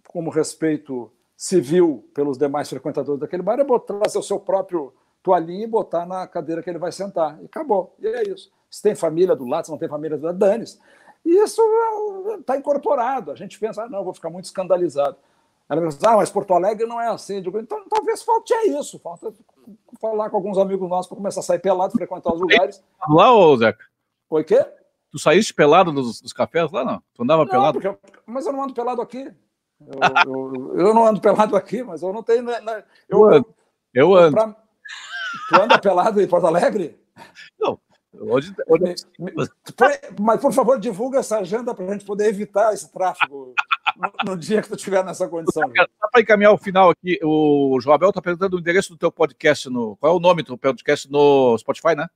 como 0.07 0.29
respeito 0.29 1.11
civil 1.35 2.07
pelos 2.13 2.37
demais 2.37 2.69
frequentadores 2.69 3.19
daquele 3.19 3.41
bar 3.41 3.59
é 3.59 3.63
botar, 3.63 3.97
trazer 3.99 4.19
o 4.19 4.23
seu 4.23 4.39
próprio 4.39 4.93
toalhinha 5.21 5.63
e 5.63 5.67
botar 5.67 6.05
na 6.05 6.27
cadeira 6.27 6.61
que 6.61 6.69
ele 6.69 6.77
vai 6.77 6.91
sentar. 6.91 7.37
E 7.41 7.45
acabou. 7.45 7.95
E 7.99 8.07
é 8.07 8.23
isso. 8.29 8.51
Se 8.69 8.81
tem 8.81 8.95
família 8.95 9.35
do 9.35 9.45
lado, 9.45 9.65
se 9.65 9.71
não 9.71 9.77
tem 9.77 9.89
família 9.89 10.17
do 10.17 10.25
lado, 10.25 10.37
dane-se. 10.37 10.79
E 11.25 11.41
isso 11.41 11.61
está 12.39 12.57
incorporado. 12.57 13.31
A 13.31 13.35
gente 13.35 13.59
pensa, 13.59 13.83
ah, 13.83 13.89
não, 13.89 14.03
vou 14.03 14.13
ficar 14.13 14.29
muito 14.29 14.45
escandalizado. 14.45 15.17
Ela 15.69 15.81
me 15.81 15.87
diz, 15.87 16.03
ah, 16.03 16.17
mas 16.17 16.29
Porto 16.29 16.53
Alegre 16.53 16.85
não 16.85 16.99
é 16.99 17.07
assim. 17.07 17.41
Digo, 17.41 17.57
então 17.59 17.83
talvez 17.89 18.21
falte 18.21 18.53
é 18.53 18.67
isso. 18.67 18.99
Falta 18.99 19.33
falar 19.99 20.29
com 20.29 20.35
alguns 20.35 20.57
amigos 20.57 20.89
nossos 20.89 21.07
para 21.07 21.17
começar 21.17 21.39
a 21.39 21.43
sair 21.43 21.59
pelado, 21.59 21.93
frequentar 21.93 22.33
os 22.33 22.39
lugares. 22.39 22.83
Lá, 23.07 23.33
ô 23.33 23.55
Zeca? 23.57 23.83
Oi, 24.29 24.43
quê? 24.43 24.65
Tu 25.11 25.19
saíste 25.19 25.53
pelado 25.53 25.93
nos, 25.93 26.21
nos 26.21 26.33
cafés 26.33 26.71
lá, 26.71 26.83
não? 26.83 27.03
Tu 27.13 27.23
andava 27.23 27.43
não, 27.43 27.51
pelado? 27.51 27.79
Mas 28.25 28.45
eu 28.45 28.51
não 28.51 28.63
ando 28.63 28.73
pelado 28.73 29.01
aqui. 29.01 29.31
Eu, 29.79 29.99
eu, 30.25 30.77
eu, 30.79 30.93
não 30.93 31.05
ando 31.05 31.21
pelado 31.21 31.55
aqui, 31.55 31.83
mas 31.83 32.01
eu 32.01 32.11
não 32.11 32.23
tenho. 32.23 32.43
Né, 32.43 32.59
né 32.61 32.83
eu, 33.07 33.19
eu 33.19 33.29
ando. 33.29 33.55
Eu 33.93 34.15
ando. 34.15 34.31
Pra, 34.35 34.55
tu 35.49 35.61
anda 35.61 35.79
pelado 35.79 36.21
em 36.21 36.27
Porto 36.27 36.47
Alegre? 36.47 36.99
Não, 37.59 37.79
Hoje, 38.19 38.53
hoje... 38.67 38.95
Mas, 40.19 40.39
por 40.39 40.53
favor, 40.53 40.79
divulga 40.79 41.19
essa 41.19 41.39
agenda 41.39 41.73
para 41.73 41.85
a 41.85 41.93
gente 41.93 42.05
poder 42.05 42.27
evitar 42.27 42.73
esse 42.73 42.91
tráfego 42.91 43.53
no, 43.95 44.31
no 44.31 44.37
dia 44.37 44.61
que 44.61 44.67
tu 44.67 44.75
estiver 44.75 45.03
nessa 45.03 45.27
condição. 45.27 45.69
Para 46.11 46.21
encaminhar 46.21 46.53
o 46.53 46.57
final 46.57 46.91
aqui, 46.91 47.19
o 47.23 47.79
Joabel 47.81 48.09
está 48.09 48.21
perguntando 48.21 48.55
o 48.55 48.59
endereço 48.59 48.91
do 48.91 48.97
teu 48.97 49.11
podcast. 49.11 49.69
No, 49.69 49.95
qual 49.97 50.13
é 50.13 50.15
o 50.15 50.19
nome 50.19 50.43
do 50.43 50.47
teu 50.47 50.57
podcast 50.57 51.11
no 51.11 51.57
Spotify, 51.57 51.95
né? 51.95 52.07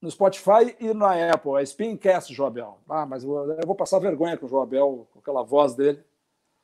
No 0.00 0.10
Spotify 0.10 0.76
e 0.78 0.92
na 0.92 1.32
Apple. 1.32 1.60
É 1.60 1.64
Spincast, 1.64 2.34
Joabel. 2.34 2.78
Ah, 2.88 3.06
mas 3.06 3.24
eu, 3.24 3.34
eu 3.34 3.66
vou 3.66 3.74
passar 3.74 3.98
vergonha 3.98 4.36
com 4.36 4.44
o 4.46 4.48
Joabel, 4.48 5.08
com 5.12 5.18
aquela 5.18 5.42
voz 5.42 5.74
dele. 5.74 6.04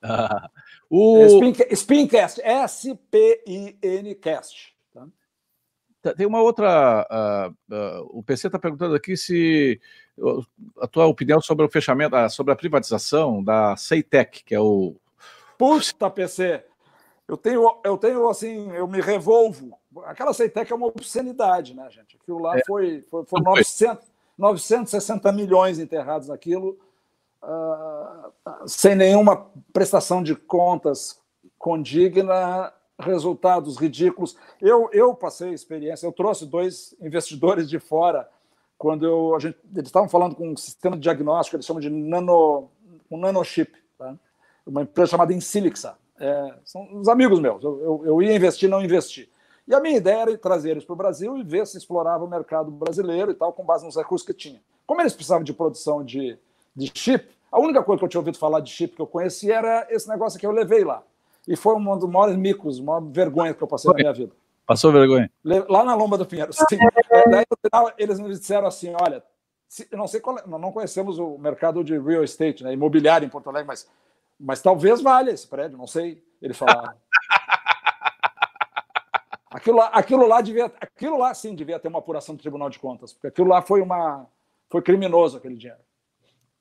Ah, 0.01 0.49
o... 0.89 1.17
É 1.17 1.25
Spin, 1.27 1.53
Spincast, 1.75 2.41
S-P-I-N-Cast. 2.43 3.73
Tá, 6.03 6.13
tem 6.13 6.27
uma 6.27 6.41
outra. 6.41 7.07
Uh, 7.09 7.73
uh, 7.73 8.19
o 8.19 8.21
PC 8.21 8.47
está 8.47 8.59
perguntando 8.59 8.93
aqui 8.93 9.15
se 9.15 9.79
a 10.81 10.85
tua 10.85 11.05
opinião 11.05 11.39
sobre 11.39 11.65
o 11.65 11.69
fechamento, 11.69 12.13
uh, 12.13 12.29
sobre 12.29 12.51
a 12.51 12.57
privatização 12.57 13.41
da 13.41 13.77
Ceitec, 13.77 14.43
que 14.43 14.53
é 14.53 14.59
o. 14.59 14.97
Puxa, 15.57 15.93
PC! 16.13 16.61
Eu 17.25 17.37
tenho, 17.37 17.79
eu 17.85 17.97
tenho 17.97 18.27
assim, 18.27 18.69
eu 18.73 18.85
me 18.85 18.99
revolvo. 18.99 19.79
Aquela 20.03 20.33
Ceitec 20.33 20.69
é 20.69 20.75
uma 20.75 20.87
obscenidade, 20.87 21.73
né, 21.73 21.89
gente? 21.89 22.17
Aquilo 22.21 22.41
lá 22.41 22.57
é. 22.57 22.65
foi, 22.65 23.01
foi, 23.03 23.23
foi 23.23 23.41
900, 23.41 24.05
960 24.37 25.31
milhões 25.31 25.79
enterrados 25.79 26.27
naquilo, 26.27 26.77
sem 28.67 28.93
nenhuma 28.93 29.49
prestação 29.71 30.21
de 30.21 30.35
contas 30.35 31.17
condigna 31.57 32.73
resultados 32.99 33.77
ridículos. 33.77 34.37
Eu, 34.61 34.89
eu 34.91 35.13
passei 35.13 35.51
experiência, 35.53 36.05
eu 36.05 36.11
trouxe 36.11 36.45
dois 36.45 36.95
investidores 37.01 37.69
de 37.69 37.79
fora 37.79 38.29
quando 38.77 39.05
eu, 39.05 39.35
a 39.35 39.39
gente, 39.39 39.57
eles 39.73 39.87
estavam 39.87 40.09
falando 40.09 40.35
com 40.35 40.49
um 40.49 40.57
sistema 40.57 40.97
de 40.97 41.03
diagnóstico, 41.03 41.55
eles 41.55 41.65
chamam 41.65 41.79
de 41.79 41.89
nano, 41.89 42.69
um 43.09 43.17
nanochip, 43.17 43.71
tá? 43.97 44.13
uma 44.65 44.81
empresa 44.81 45.11
chamada 45.11 45.33
Insilixa. 45.33 45.97
É, 46.19 46.55
são 46.65 46.99
os 46.99 47.07
amigos 47.07 47.39
meus, 47.39 47.63
eu, 47.63 47.79
eu, 47.81 48.01
eu, 48.05 48.21
ia 48.21 48.35
investir, 48.35 48.69
não 48.69 48.83
investi. 48.83 49.29
E 49.65 49.73
a 49.73 49.79
minha 49.79 49.97
ideia 49.97 50.23
era 50.23 50.37
trazer 50.37 50.71
eles 50.71 50.83
para 50.83 50.93
o 50.93 50.97
Brasil 50.97 51.37
e 51.37 51.43
ver 51.43 51.65
se 51.65 51.77
explorava 51.77 52.25
o 52.25 52.29
mercado 52.29 52.69
brasileiro 52.69 53.31
e 53.31 53.33
tal, 53.33 53.53
com 53.53 53.63
base 53.63 53.85
nos 53.85 53.95
recursos 53.95 54.27
que 54.27 54.33
tinha. 54.33 54.61
Como 54.85 55.01
eles 55.01 55.13
precisavam 55.13 55.43
de 55.43 55.53
produção 55.53 56.03
de, 56.03 56.37
de 56.75 56.91
chip, 56.93 57.25
a 57.49 57.59
única 57.59 57.81
coisa 57.83 57.99
que 57.99 58.05
eu 58.05 58.09
tinha 58.09 58.19
ouvido 58.19 58.37
falar 58.37 58.59
de 58.59 58.69
chip 58.69 58.95
que 58.95 59.01
eu 59.01 59.07
conhecia 59.07 59.55
era 59.55 59.87
esse 59.89 60.09
negócio 60.09 60.37
que 60.37 60.45
eu 60.45 60.51
levei 60.51 60.83
lá. 60.83 61.03
E 61.47 61.55
foi 61.55 61.75
um 61.75 61.97
dos 61.97 62.09
maiores 62.09 62.37
micos, 62.37 62.79
uma 62.79 63.01
vergonha 63.01 63.53
que 63.53 63.61
eu 63.61 63.67
passei 63.67 63.89
foi. 63.91 64.01
na 64.01 64.03
minha 64.03 64.13
vida. 64.13 64.33
Passou 64.65 64.91
vergonha? 64.93 65.29
Lá 65.67 65.83
na 65.83 65.93
Lomba 65.93 66.17
do 66.17 66.25
Pinheiro. 66.25 66.53
Sim. 66.53 66.77
É, 67.11 67.29
daí, 67.29 67.45
no 67.49 67.57
final, 67.57 67.93
eles 67.97 68.19
me 68.19 68.29
disseram 68.29 68.65
assim: 68.65 68.93
olha, 68.99 69.23
não 69.91 70.07
sei 70.07 70.19
qual, 70.19 70.39
é, 70.39 70.47
não 70.47 70.71
conhecemos 70.71 71.19
o 71.19 71.37
mercado 71.37 71.83
de 71.83 71.99
real 71.99 72.23
estate, 72.23 72.63
né, 72.63 72.73
imobiliário 72.73 73.25
em 73.25 73.29
Porto 73.29 73.49
Alegre, 73.49 73.67
mas, 73.67 73.87
mas 74.39 74.61
talvez 74.61 74.99
valha 74.99 75.29
esse 75.29 75.47
prédio, 75.47 75.77
não 75.77 75.85
sei. 75.85 76.23
Ele 76.41 76.53
falava. 76.55 76.95
aquilo 79.51 79.77
lá, 79.77 79.87
aquilo 79.87 80.27
lá 80.27 80.41
devia, 80.41 80.71
aquilo 80.81 81.17
lá 81.19 81.33
sim 81.35 81.53
devia 81.53 81.77
ter 81.77 81.87
uma 81.87 81.99
apuração 81.99 82.33
do 82.33 82.41
Tribunal 82.41 82.69
de 82.69 82.79
Contas, 82.79 83.13
porque 83.13 83.27
aquilo 83.27 83.49
lá 83.49 83.61
foi 83.61 83.81
uma, 83.81 84.25
foi 84.69 84.81
criminoso 84.81 85.37
aquele 85.37 85.55
dinheiro 85.55 85.81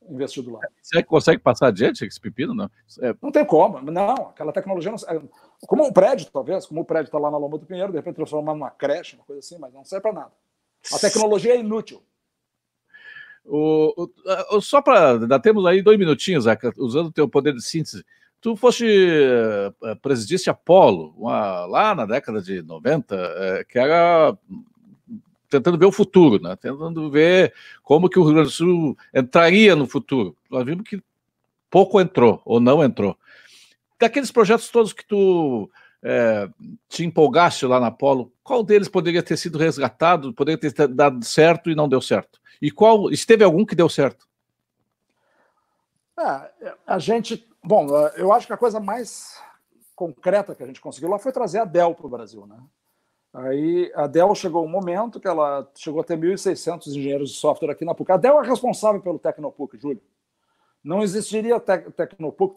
investido 0.08 0.52
lá. 0.52 0.60
Você 0.80 1.02
consegue 1.02 1.40
passar 1.40 1.68
adiante 1.68 2.04
esse 2.04 2.20
pepino? 2.20 2.54
Não, 2.54 2.70
é... 3.00 3.14
não 3.22 3.30
tem 3.30 3.44
como. 3.44 3.80
Não, 3.80 4.28
aquela 4.28 4.52
tecnologia 4.52 4.90
não. 4.90 4.98
É, 5.08 5.22
como 5.66 5.84
um 5.84 5.92
prédio, 5.92 6.30
talvez, 6.32 6.66
como 6.66 6.80
o 6.80 6.84
prédio 6.84 7.08
está 7.08 7.18
lá 7.18 7.30
na 7.30 7.38
Loma 7.38 7.58
do 7.58 7.66
Pinheiro, 7.66 7.92
de 7.92 7.98
repente 7.98 8.16
transformar 8.16 8.54
numa 8.54 8.70
creche, 8.70 9.16
uma 9.16 9.24
coisa 9.24 9.40
assim, 9.40 9.58
mas 9.58 9.72
não 9.72 9.84
serve 9.84 10.02
para 10.02 10.12
nada. 10.12 10.32
A 10.92 10.98
tecnologia 10.98 11.54
é 11.54 11.60
inútil. 11.60 12.02
O, 13.44 14.08
o, 14.50 14.60
só 14.60 14.80
para. 14.80 15.12
Ainda 15.12 15.38
temos 15.38 15.66
aí 15.66 15.82
dois 15.82 15.98
minutinhos, 15.98 16.44
Zeca, 16.44 16.72
usando 16.78 17.06
o 17.06 17.12
teu 17.12 17.28
poder 17.28 17.52
de 17.52 17.62
síntese. 17.62 18.04
Tu 18.40 18.56
foste 18.56 18.84
uh, 18.84 19.96
presidiste 20.00 20.50
Apolo, 20.50 21.14
uma, 21.16 21.64
lá 21.66 21.94
na 21.94 22.04
década 22.04 22.42
de 22.42 22.60
90, 22.62 23.14
uh, 23.14 23.68
que 23.68 23.78
era 23.78 24.36
tentando 25.52 25.78
ver 25.78 25.84
o 25.84 25.92
futuro, 25.92 26.42
né? 26.42 26.56
tentando 26.56 27.10
ver 27.10 27.52
como 27.82 28.08
que 28.08 28.18
o 28.18 28.24
Rio 28.24 28.34
Grande 28.34 28.48
do 28.48 28.54
Sul 28.54 28.96
entraria 29.12 29.76
no 29.76 29.86
futuro. 29.86 30.34
Nós 30.50 30.64
vimos 30.64 30.88
que 30.88 31.02
pouco 31.70 32.00
entrou, 32.00 32.40
ou 32.44 32.58
não 32.58 32.82
entrou. 32.82 33.16
Daqueles 34.00 34.32
projetos 34.32 34.68
todos 34.70 34.92
que 34.92 35.06
tu 35.06 35.70
é, 36.02 36.48
te 36.88 37.04
empolgaste 37.04 37.66
lá 37.66 37.78
na 37.78 37.90
Polo, 37.90 38.32
qual 38.42 38.64
deles 38.64 38.88
poderia 38.88 39.22
ter 39.22 39.36
sido 39.36 39.58
resgatado, 39.58 40.32
poderia 40.32 40.58
ter 40.58 40.88
dado 40.88 41.24
certo 41.24 41.70
e 41.70 41.74
não 41.74 41.88
deu 41.88 42.00
certo? 42.00 42.40
E 42.60 42.70
qual, 42.70 43.10
esteve 43.10 43.44
algum 43.44 43.64
que 43.64 43.74
deu 43.74 43.88
certo? 43.88 44.26
É, 46.18 46.74
a 46.86 46.98
gente, 46.98 47.46
bom, 47.62 47.88
eu 48.16 48.32
acho 48.32 48.46
que 48.46 48.52
a 48.52 48.58
coisa 48.58 48.80
mais 48.80 49.38
concreta 49.94 50.54
que 50.54 50.62
a 50.62 50.66
gente 50.66 50.80
conseguiu 50.80 51.10
lá 51.10 51.18
foi 51.18 51.30
trazer 51.30 51.58
a 51.58 51.64
Dell 51.64 51.94
para 51.94 52.06
o 52.06 52.10
Brasil, 52.10 52.46
né? 52.46 52.56
Aí 53.32 53.90
a 53.94 54.06
Dell 54.06 54.34
chegou 54.34 54.64
um 54.64 54.68
momento 54.68 55.18
que 55.18 55.26
ela 55.26 55.66
chegou 55.74 56.02
a 56.02 56.04
ter 56.04 56.18
1.600 56.18 56.88
engenheiros 56.88 57.30
de 57.30 57.36
software 57.36 57.70
aqui 57.70 57.84
na 57.84 57.94
PUC. 57.94 58.12
A 58.12 58.16
Dell 58.18 58.42
é 58.42 58.46
responsável 58.46 59.00
pelo 59.00 59.18
Tecnopuc, 59.18 59.78
Júlio. 59.78 60.02
Não 60.84 61.02
existiria 61.02 61.58
te 61.58 61.78
Tecnopuc 61.92 62.54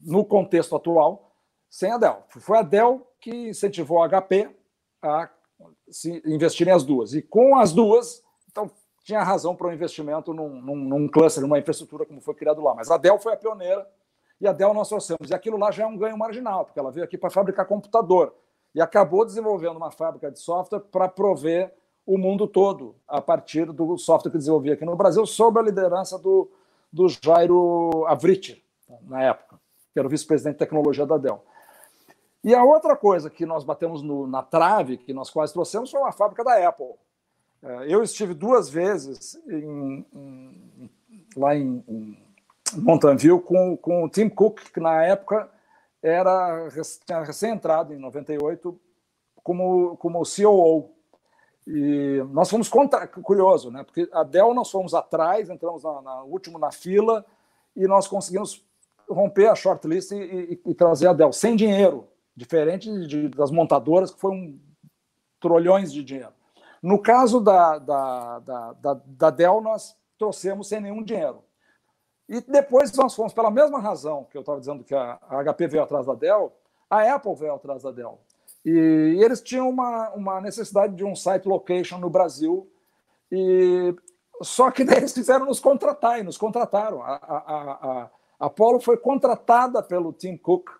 no 0.00 0.24
contexto 0.24 0.76
atual 0.76 1.32
sem 1.70 1.90
a 1.90 1.96
Dell. 1.96 2.22
Foi 2.28 2.58
a 2.58 2.62
Dell 2.62 3.06
que 3.18 3.48
incentivou 3.48 4.02
a 4.02 4.08
HP 4.08 4.50
a 5.00 5.30
se 5.88 6.22
investirem 6.26 6.74
as 6.74 6.84
duas. 6.84 7.14
E 7.14 7.22
com 7.22 7.56
as 7.56 7.72
duas, 7.72 8.22
então 8.50 8.70
tinha 9.02 9.22
razão 9.22 9.56
para 9.56 9.68
o 9.68 9.72
investimento 9.72 10.34
num, 10.34 10.60
num, 10.60 10.76
num 10.76 11.08
cluster, 11.08 11.42
numa 11.42 11.58
infraestrutura 11.58 12.04
como 12.04 12.20
foi 12.20 12.34
criado 12.34 12.60
lá. 12.60 12.74
Mas 12.74 12.90
a 12.90 12.98
Dell 12.98 13.18
foi 13.18 13.32
a 13.32 13.36
pioneira 13.36 13.88
e 14.38 14.46
a 14.46 14.52
Dell 14.52 14.74
nós 14.74 14.88
trouxemos. 14.88 15.30
E 15.30 15.34
aquilo 15.34 15.56
lá 15.56 15.70
já 15.70 15.84
é 15.84 15.86
um 15.86 15.96
ganho 15.96 16.18
marginal, 16.18 16.66
porque 16.66 16.78
ela 16.78 16.90
veio 16.90 17.04
aqui 17.04 17.16
para 17.16 17.30
fabricar 17.30 17.66
computador 17.66 18.34
e 18.74 18.80
acabou 18.80 19.24
desenvolvendo 19.24 19.76
uma 19.76 19.90
fábrica 19.90 20.30
de 20.30 20.38
software 20.38 20.80
para 20.80 21.08
prover 21.08 21.74
o 22.06 22.18
mundo 22.18 22.46
todo 22.46 22.94
a 23.06 23.20
partir 23.20 23.66
do 23.66 23.96
software 23.98 24.30
que 24.30 24.38
desenvolvia 24.38 24.74
aqui 24.74 24.84
no 24.84 24.96
Brasil, 24.96 25.24
sob 25.26 25.58
a 25.58 25.62
liderança 25.62 26.18
do, 26.18 26.50
do 26.92 27.06
Jairo 27.08 28.04
Avrit, 28.06 28.64
na 29.02 29.22
época, 29.22 29.60
que 29.92 29.98
era 29.98 30.06
o 30.06 30.10
vice-presidente 30.10 30.54
de 30.54 30.58
tecnologia 30.58 31.06
da 31.06 31.16
Dell. 31.16 31.42
E 32.42 32.54
a 32.54 32.64
outra 32.64 32.96
coisa 32.96 33.28
que 33.28 33.44
nós 33.44 33.64
batemos 33.64 34.02
no, 34.02 34.26
na 34.26 34.42
trave, 34.42 34.96
que 34.96 35.12
nós 35.12 35.28
quase 35.30 35.52
trouxemos, 35.52 35.90
foi 35.90 36.00
uma 36.00 36.12
fábrica 36.12 36.42
da 36.42 36.68
Apple. 36.68 36.94
É, 37.62 37.94
eu 37.94 38.02
estive 38.02 38.32
duas 38.32 38.70
vezes 38.70 39.38
em, 39.46 40.06
em, 40.14 40.90
lá 41.36 41.54
em, 41.54 41.84
em 41.86 42.18
Mountain 42.76 43.16
View 43.16 43.40
com, 43.40 43.76
com 43.76 44.04
o 44.04 44.08
Tim 44.08 44.28
Cook, 44.28 44.60
que 44.72 44.80
na 44.80 45.04
época 45.04 45.50
era 46.02 46.68
tinha 47.04 47.22
recém-entrado 47.22 47.92
em 47.92 47.98
98 47.98 48.78
como 49.42 49.96
como 49.96 50.22
COO 50.24 50.90
e 51.66 52.22
nós 52.30 52.48
fomos 52.48 52.68
contra, 52.68 53.06
curioso, 53.06 53.70
né? 53.70 53.84
Porque 53.84 54.08
a 54.12 54.24
Dell 54.24 54.54
nós 54.54 54.70
fomos 54.70 54.94
atrás, 54.94 55.50
entramos 55.50 55.84
na, 55.84 56.02
na 56.02 56.22
último 56.22 56.58
na 56.58 56.72
fila 56.72 57.24
e 57.76 57.86
nós 57.86 58.08
conseguimos 58.08 58.64
romper 59.08 59.48
a 59.48 59.54
shortlist 59.54 60.12
e, 60.12 60.16
e, 60.16 60.60
e, 60.66 60.74
trazer 60.74 61.08
a 61.08 61.12
Dell 61.12 61.32
sem 61.32 61.54
dinheiro, 61.56 62.08
diferente 62.34 63.06
de, 63.06 63.28
das 63.28 63.50
montadoras 63.50 64.10
que 64.10 64.20
foi 64.20 64.32
um 64.32 64.58
trolhões 65.38 65.92
de 65.92 66.02
dinheiro. 66.02 66.32
No 66.82 66.98
caso 66.98 67.40
da, 67.40 67.78
da, 67.78 68.38
da, 68.38 68.72
da, 68.72 69.00
da 69.04 69.30
Dell, 69.30 69.60
nós 69.60 69.96
trouxemos 70.18 70.68
sem 70.68 70.80
nenhum 70.80 71.02
dinheiro. 71.02 71.42
E 72.30 72.40
depois 72.40 72.92
nós 72.92 73.12
fomos, 73.12 73.32
pela 73.32 73.50
mesma 73.50 73.80
razão 73.80 74.24
que 74.30 74.36
eu 74.36 74.42
estava 74.42 74.60
dizendo 74.60 74.84
que 74.84 74.94
a, 74.94 75.18
HP 75.42 75.66
veio 75.66 75.82
atrás 75.82 76.06
da 76.06 76.14
Dell, 76.14 76.52
a 76.88 77.16
Apple 77.16 77.34
veio 77.34 77.54
atrás 77.54 77.82
da 77.82 77.90
Dell. 77.90 78.20
E, 78.64 78.70
e 78.70 79.24
eles 79.24 79.40
tinham 79.40 79.68
uma, 79.68 80.10
uma 80.10 80.40
necessidade 80.40 80.94
de 80.94 81.04
um 81.04 81.16
site 81.16 81.48
location 81.48 81.98
no 81.98 82.08
Brasil, 82.08 82.70
e 83.32 83.92
só 84.42 84.70
que 84.70 84.84
daí 84.86 84.98
eles 84.98 85.12
fizeram 85.12 85.44
nos 85.44 85.58
contratar 85.58 86.20
e 86.20 86.22
nos 86.22 86.38
contrataram. 86.38 87.02
A, 87.02 87.16
a, 87.16 87.36
a, 87.36 88.02
a 88.04 88.10
Apollo 88.38 88.78
foi 88.78 88.96
contratada 88.96 89.82
pelo 89.82 90.12
Tim 90.12 90.36
Cook 90.36 90.70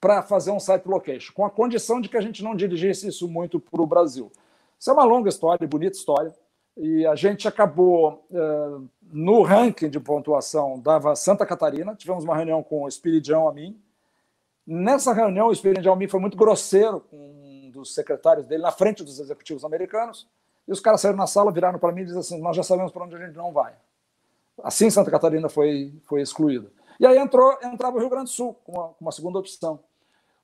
para 0.00 0.22
fazer 0.22 0.50
um 0.50 0.60
site 0.60 0.86
location, 0.86 1.34
com 1.34 1.44
a 1.44 1.50
condição 1.50 2.00
de 2.00 2.08
que 2.08 2.16
a 2.16 2.22
gente 2.22 2.42
não 2.42 2.56
dirigisse 2.56 3.06
isso 3.06 3.28
muito 3.28 3.60
para 3.60 3.82
o 3.82 3.86
Brasil. 3.86 4.32
Isso 4.78 4.88
é 4.88 4.94
uma 4.94 5.04
longa 5.04 5.28
história, 5.28 5.68
bonita 5.68 5.94
história 5.94 6.34
e 6.76 7.06
a 7.06 7.14
gente 7.14 7.48
acabou 7.48 8.26
eh, 8.30 8.78
no 9.12 9.42
ranking 9.42 9.88
de 9.88 10.00
pontuação 10.00 10.78
dava 10.80 11.14
Santa 11.14 11.46
Catarina. 11.46 11.94
Tivemos 11.94 12.24
uma 12.24 12.36
reunião 12.36 12.62
com 12.62 12.82
o 12.82 12.88
Espiridão 12.88 13.48
a 13.48 13.52
mim. 13.52 13.80
Nessa 14.66 15.12
reunião, 15.12 15.48
o 15.48 15.52
Espiridão 15.52 15.92
a 15.92 15.96
mim 15.96 16.08
foi 16.08 16.20
muito 16.20 16.36
grosseiro 16.36 17.00
com 17.00 17.16
um 17.16 17.70
dos 17.70 17.94
secretários 17.94 18.46
dele 18.46 18.62
na 18.62 18.72
frente 18.72 19.04
dos 19.04 19.20
executivos 19.20 19.64
americanos. 19.64 20.28
E 20.66 20.72
os 20.72 20.80
caras 20.80 21.00
saíram 21.00 21.16
na 21.16 21.26
sala, 21.26 21.52
viraram 21.52 21.78
para 21.78 21.92
mim 21.92 22.00
e 22.00 22.04
disseram 22.04 22.20
assim: 22.20 22.40
Nós 22.40 22.56
já 22.56 22.62
sabemos 22.62 22.90
para 22.90 23.04
onde 23.04 23.14
a 23.14 23.18
gente 23.18 23.36
não 23.36 23.52
vai. 23.52 23.74
Assim, 24.62 24.90
Santa 24.90 25.10
Catarina 25.10 25.48
foi, 25.48 25.94
foi 26.04 26.22
excluída. 26.22 26.70
E 26.98 27.06
aí 27.06 27.18
entrou, 27.18 27.56
entrava 27.62 27.96
o 27.96 28.00
Rio 28.00 28.08
Grande 28.08 28.24
do 28.24 28.30
Sul 28.30 28.54
com 28.64 28.72
uma, 28.72 28.88
com 28.88 29.04
uma 29.04 29.12
segunda 29.12 29.38
opção. 29.38 29.78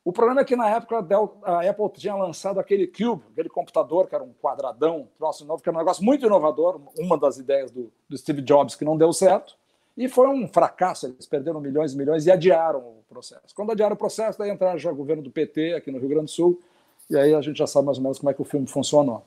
O 0.04 0.12
problema 0.12 0.40
é 0.40 0.44
que 0.44 0.56
na 0.56 0.68
época 0.68 1.06
a, 1.44 1.68
Apple 1.68 1.88
tinha 1.94 2.14
lançado 2.16 2.58
aquele 2.58 2.88
Cube, 2.88 3.22
aquele 3.30 3.48
computador 3.48 4.08
que 4.08 4.14
era 4.14 4.24
um 4.24 4.32
quadradão, 4.32 5.08
troço 5.16 5.44
novo, 5.44 5.62
que 5.62 5.68
era 5.68 5.76
um 5.76 5.80
negócio 5.80 6.04
muito 6.04 6.26
inovador, 6.26 6.80
uma 6.98 7.16
das 7.16 7.38
ideias 7.38 7.70
do, 7.70 7.92
do 8.08 8.18
Steve 8.18 8.42
Jobs 8.42 8.74
que 8.74 8.84
não 8.84 8.96
deu 8.96 9.12
certo, 9.12 9.56
e 9.96 10.08
foi 10.08 10.26
um 10.28 10.48
fracasso. 10.48 11.06
Eles 11.06 11.26
perderam 11.26 11.60
milhões 11.60 11.92
e 11.92 11.96
milhões 11.96 12.26
e 12.26 12.32
adiaram 12.32 12.80
o 12.80 13.04
processo. 13.08 13.54
Quando 13.54 13.70
adiaram 13.70 13.94
o 13.94 13.98
processo, 13.98 14.38
daí 14.38 14.50
entraram 14.50 14.78
já 14.78 14.90
o 14.90 14.94
governo 14.94 15.22
do 15.22 15.30
PT 15.30 15.74
aqui 15.74 15.92
no 15.92 15.98
Rio 15.98 16.08
Grande 16.08 16.24
do 16.24 16.30
Sul, 16.30 16.60
e 17.08 17.16
aí 17.16 17.32
a 17.32 17.40
gente 17.40 17.58
já 17.58 17.66
sabe 17.66 17.86
mais 17.86 17.98
ou 17.98 18.02
menos 18.02 18.18
como 18.18 18.30
é 18.30 18.34
que 18.34 18.42
o 18.42 18.44
filme 18.44 18.66
funcionou. 18.66 19.22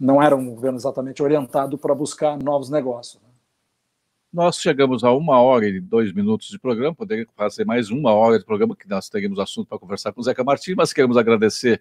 Não 0.00 0.22
era 0.22 0.34
um 0.34 0.54
governo 0.54 0.78
exatamente 0.78 1.22
orientado 1.22 1.76
para 1.76 1.94
buscar 1.94 2.38
novos 2.42 2.70
negócios. 2.70 3.22
Né? 3.22 3.28
Nós 4.34 4.58
chegamos 4.58 5.04
a 5.04 5.12
uma 5.12 5.40
hora 5.40 5.64
e 5.64 5.80
dois 5.80 6.12
minutos 6.12 6.48
de 6.48 6.58
programa, 6.58 6.92
poderia 6.92 7.24
fazer 7.36 7.64
mais 7.64 7.88
uma 7.88 8.12
hora 8.12 8.36
de 8.36 8.44
programa, 8.44 8.74
que 8.74 8.88
nós 8.88 9.08
teríamos 9.08 9.38
assunto 9.38 9.68
para 9.68 9.78
conversar 9.78 10.12
com 10.12 10.20
o 10.20 10.24
Zeca 10.24 10.42
Martins, 10.42 10.74
mas 10.74 10.92
queremos 10.92 11.16
agradecer, 11.16 11.80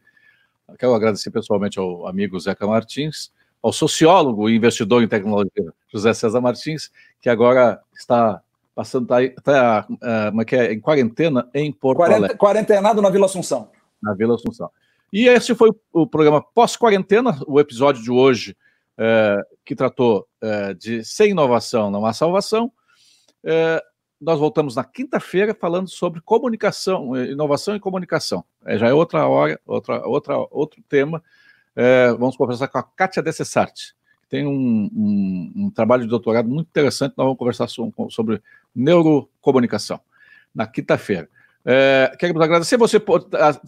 quero 0.78 0.94
agradecer 0.94 1.32
pessoalmente 1.32 1.80
ao 1.80 2.06
amigo 2.06 2.40
Zeca 2.40 2.68
Martins, 2.68 3.32
ao 3.60 3.74
sociólogo 3.74 4.48
e 4.48 4.56
investidor 4.56 5.02
em 5.02 5.08
tecnologia 5.08 5.74
José 5.92 6.14
César 6.14 6.42
Martins, 6.42 6.92
que 7.20 7.28
agora 7.28 7.82
está 7.92 8.40
passando, 8.76 9.06
está, 9.06 9.24
está 9.24 9.88
uh, 9.90 10.56
é 10.56 10.74
em 10.74 10.80
quarentena 10.80 11.50
em 11.56 11.72
Porto 11.72 11.98
Quarenta, 11.98 12.18
Alegre. 12.18 12.38
Quarentenado 12.38 13.02
na 13.02 13.10
Vila 13.10 13.26
Assunção. 13.26 13.72
Na 14.00 14.14
Vila 14.14 14.36
Assunção. 14.36 14.70
E 15.12 15.28
esse 15.28 15.56
foi 15.56 15.72
o 15.92 16.06
programa 16.06 16.40
pós-quarentena, 16.40 17.36
o 17.48 17.60
episódio 17.60 18.04
de 18.04 18.12
hoje 18.12 18.56
é, 18.96 19.38
que 19.66 19.76
tratou 19.76 20.28
é, 20.42 20.74
de 20.74 21.04
sem 21.04 21.32
inovação 21.32 21.90
não 21.90 22.06
há 22.06 22.14
salvação. 22.14 22.72
É, 23.44 23.84
nós 24.20 24.40
voltamos 24.40 24.76
na 24.76 24.84
quinta-feira 24.84 25.54
falando 25.54 25.90
sobre 25.90 26.22
comunicação, 26.22 27.16
inovação 27.18 27.76
e 27.76 27.80
comunicação. 27.80 28.44
já 28.78 28.88
é 28.88 28.94
outra 28.94 29.28
hora, 29.28 29.60
outra, 29.66 30.08
outra, 30.08 30.38
outro 30.50 30.82
tema. 30.88 31.22
vamos 32.18 32.38
conversar 32.38 32.70
com 32.70 32.78
a 32.78 32.84
Kátia 32.84 33.22
Dessessart, 33.22 33.92
que 34.22 34.30
tem 34.30 34.48
um, 34.48 34.90
um, 34.96 35.54
um, 35.56 35.70
trabalho 35.70 36.04
de 36.04 36.10
doutorado 36.10 36.48
muito 36.48 36.68
interessante. 36.68 37.16
Nós 37.18 37.26
vamos 37.26 37.38
conversar 37.38 37.68
sobre 37.68 38.42
neurocomunicação 38.74 40.00
na 40.56 40.66
quinta-feira. 40.68 41.28
É, 41.66 42.14
queremos 42.20 42.42
agradecer. 42.42 42.78
Você 42.78 43.02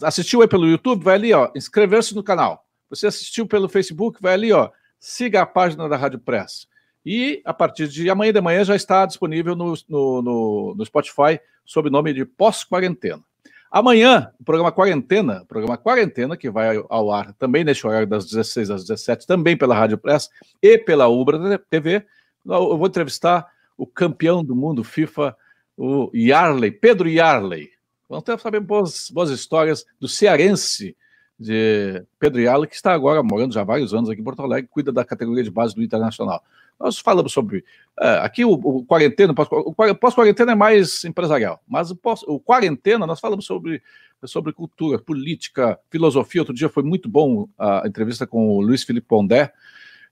assistiu 0.02 0.42
aí 0.42 0.48
pelo 0.48 0.66
YouTube, 0.66 1.02
vai 1.02 1.14
ali, 1.14 1.32
ó, 1.32 1.50
inscrever-se 1.54 2.14
no 2.14 2.22
canal. 2.22 2.66
Você 2.90 3.06
assistiu 3.06 3.46
pelo 3.46 3.68
Facebook, 3.68 4.20
vai 4.20 4.34
ali, 4.34 4.52
ó, 4.52 4.70
siga 4.98 5.42
a 5.42 5.46
página 5.46 5.88
da 5.88 5.96
Rádio 5.96 6.18
Press. 6.18 6.66
E 7.04 7.40
a 7.44 7.54
partir 7.54 7.88
de 7.88 8.10
amanhã 8.10 8.32
de 8.32 8.40
manhã 8.40 8.64
já 8.64 8.74
está 8.74 9.06
disponível 9.06 9.54
no, 9.54 9.74
no, 9.88 10.22
no, 10.22 10.74
no 10.76 10.84
Spotify 10.84 11.40
sob 11.64 11.88
o 11.88 11.92
nome 11.92 12.12
de 12.12 12.24
Pós-Quarentena. 12.24 13.22
Amanhã, 13.70 14.32
o 14.40 14.44
programa 14.44 14.72
Quarentena, 14.72 15.42
o 15.42 15.46
programa 15.46 15.76
Quarentena, 15.76 16.36
que 16.36 16.48
vai 16.48 16.82
ao 16.88 17.12
ar 17.12 17.32
também 17.34 17.64
neste 17.64 17.86
horário 17.86 18.06
das 18.06 18.24
16 18.24 18.70
às 18.70 18.84
17, 18.86 19.26
também 19.26 19.56
pela 19.56 19.74
Rádio 19.74 19.98
Press 19.98 20.30
e 20.62 20.78
pela 20.78 21.08
Ubra 21.08 21.58
TV. 21.70 22.04
Eu 22.44 22.78
vou 22.78 22.86
entrevistar 22.86 23.46
o 23.76 23.86
campeão 23.86 24.42
do 24.42 24.54
mundo 24.56 24.82
FIFA, 24.82 25.36
o 25.76 26.10
Yarley, 26.14 26.70
Pedro 26.70 27.08
Yarley. 27.08 27.70
Vamos 28.08 28.24
ter 28.24 28.38
saber 28.38 28.60
boas, 28.60 29.10
boas 29.10 29.30
histórias 29.30 29.84
do 30.00 30.08
cearense 30.08 30.96
de 31.38 32.04
Pedro 32.18 32.40
Yala, 32.40 32.66
que 32.66 32.74
está 32.74 32.92
agora 32.92 33.22
morando 33.22 33.52
já 33.52 33.60
há 33.60 33.64
vários 33.64 33.92
anos 33.92 34.08
aqui 34.08 34.20
em 34.20 34.24
Porto 34.24 34.42
Alegre, 34.42 34.70
cuida 34.70 34.90
da 34.90 35.04
categoria 35.04 35.44
de 35.44 35.50
base 35.50 35.74
do 35.74 35.82
Internacional. 35.82 36.42
Nós 36.78 36.98
falamos 36.98 37.32
sobre. 37.32 37.58
Uh, 37.98 38.20
aqui 38.22 38.44
o, 38.44 38.52
o 38.52 38.84
quarentena, 38.84 39.34
o 39.50 39.94
pós-quarentena 39.94 40.52
é 40.52 40.54
mais 40.54 41.04
empresarial, 41.04 41.62
mas 41.66 41.90
o, 41.90 41.96
pós, 41.96 42.22
o 42.26 42.38
quarentena 42.38 43.06
nós 43.06 43.20
falamos 43.20 43.46
sobre, 43.46 43.82
sobre 44.24 44.52
cultura, 44.52 44.98
política, 44.98 45.78
filosofia. 45.90 46.42
Outro 46.42 46.54
dia 46.54 46.68
foi 46.68 46.82
muito 46.82 47.08
bom 47.08 47.48
a 47.58 47.82
entrevista 47.86 48.26
com 48.26 48.56
o 48.56 48.60
Luiz 48.60 48.82
Felipe 48.84 49.06
Pondé. 49.06 49.52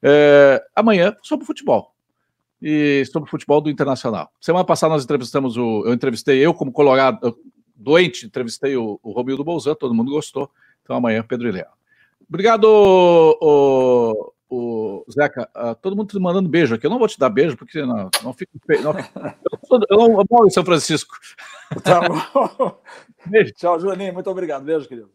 Uh, 0.03 0.61
amanhã, 0.75 1.16
sobre 1.22 1.47
futebol. 1.47 1.95
E 2.61 3.05
sobre 3.12 3.29
futebol 3.29 3.61
do 3.61 3.68
Internacional. 3.68 4.31
Semana 4.41 4.64
passada 4.64 4.95
nós 4.95 5.05
entrevistamos 5.05 5.57
o. 5.59 5.85
Eu 5.87 5.93
entrevistei, 5.93 6.39
eu 6.39 6.55
como 6.55 6.72
Colorado, 6.72 7.37
doente, 7.75 8.25
entrevistei 8.25 8.75
o, 8.75 8.99
o 9.03 9.12
Romildo 9.12 9.45
Bolzan, 9.45 9.75
todo 9.75 9.95
mundo 9.95 10.11
gostou. 10.11 10.51
Então 10.85 10.97
amanhã, 10.97 11.24
Pedro 11.26 11.49
e 11.49 11.53
Léo. 11.53 11.66
Obrigado, 12.28 12.64
o, 12.64 14.32
o 14.49 15.05
Zeca. 15.11 15.49
Uh, 15.57 15.74
todo 15.74 15.97
mundo 15.97 16.09
te 16.09 16.18
mandando 16.18 16.49
beijo 16.49 16.74
aqui. 16.74 16.87
Eu 16.87 16.91
não 16.91 16.99
vou 16.99 17.09
te 17.09 17.18
dar 17.18 17.30
beijo, 17.30 17.57
porque 17.57 17.82
não, 17.82 18.11
não 18.22 18.32
fico. 18.32 18.53
Não, 18.82 18.93
eu, 19.91 19.99
não, 19.99 20.20
eu 20.20 20.26
moro 20.30 20.47
em 20.47 20.51
São 20.51 20.64
Francisco. 20.64 21.16
Tá 21.82 22.01
bom. 22.01 22.80
Beijo. 23.26 23.53
Tchau, 23.55 23.80
Juninho. 23.80 24.12
Muito 24.12 24.30
obrigado. 24.30 24.64
Beijo, 24.64 24.87
querido. 24.87 25.11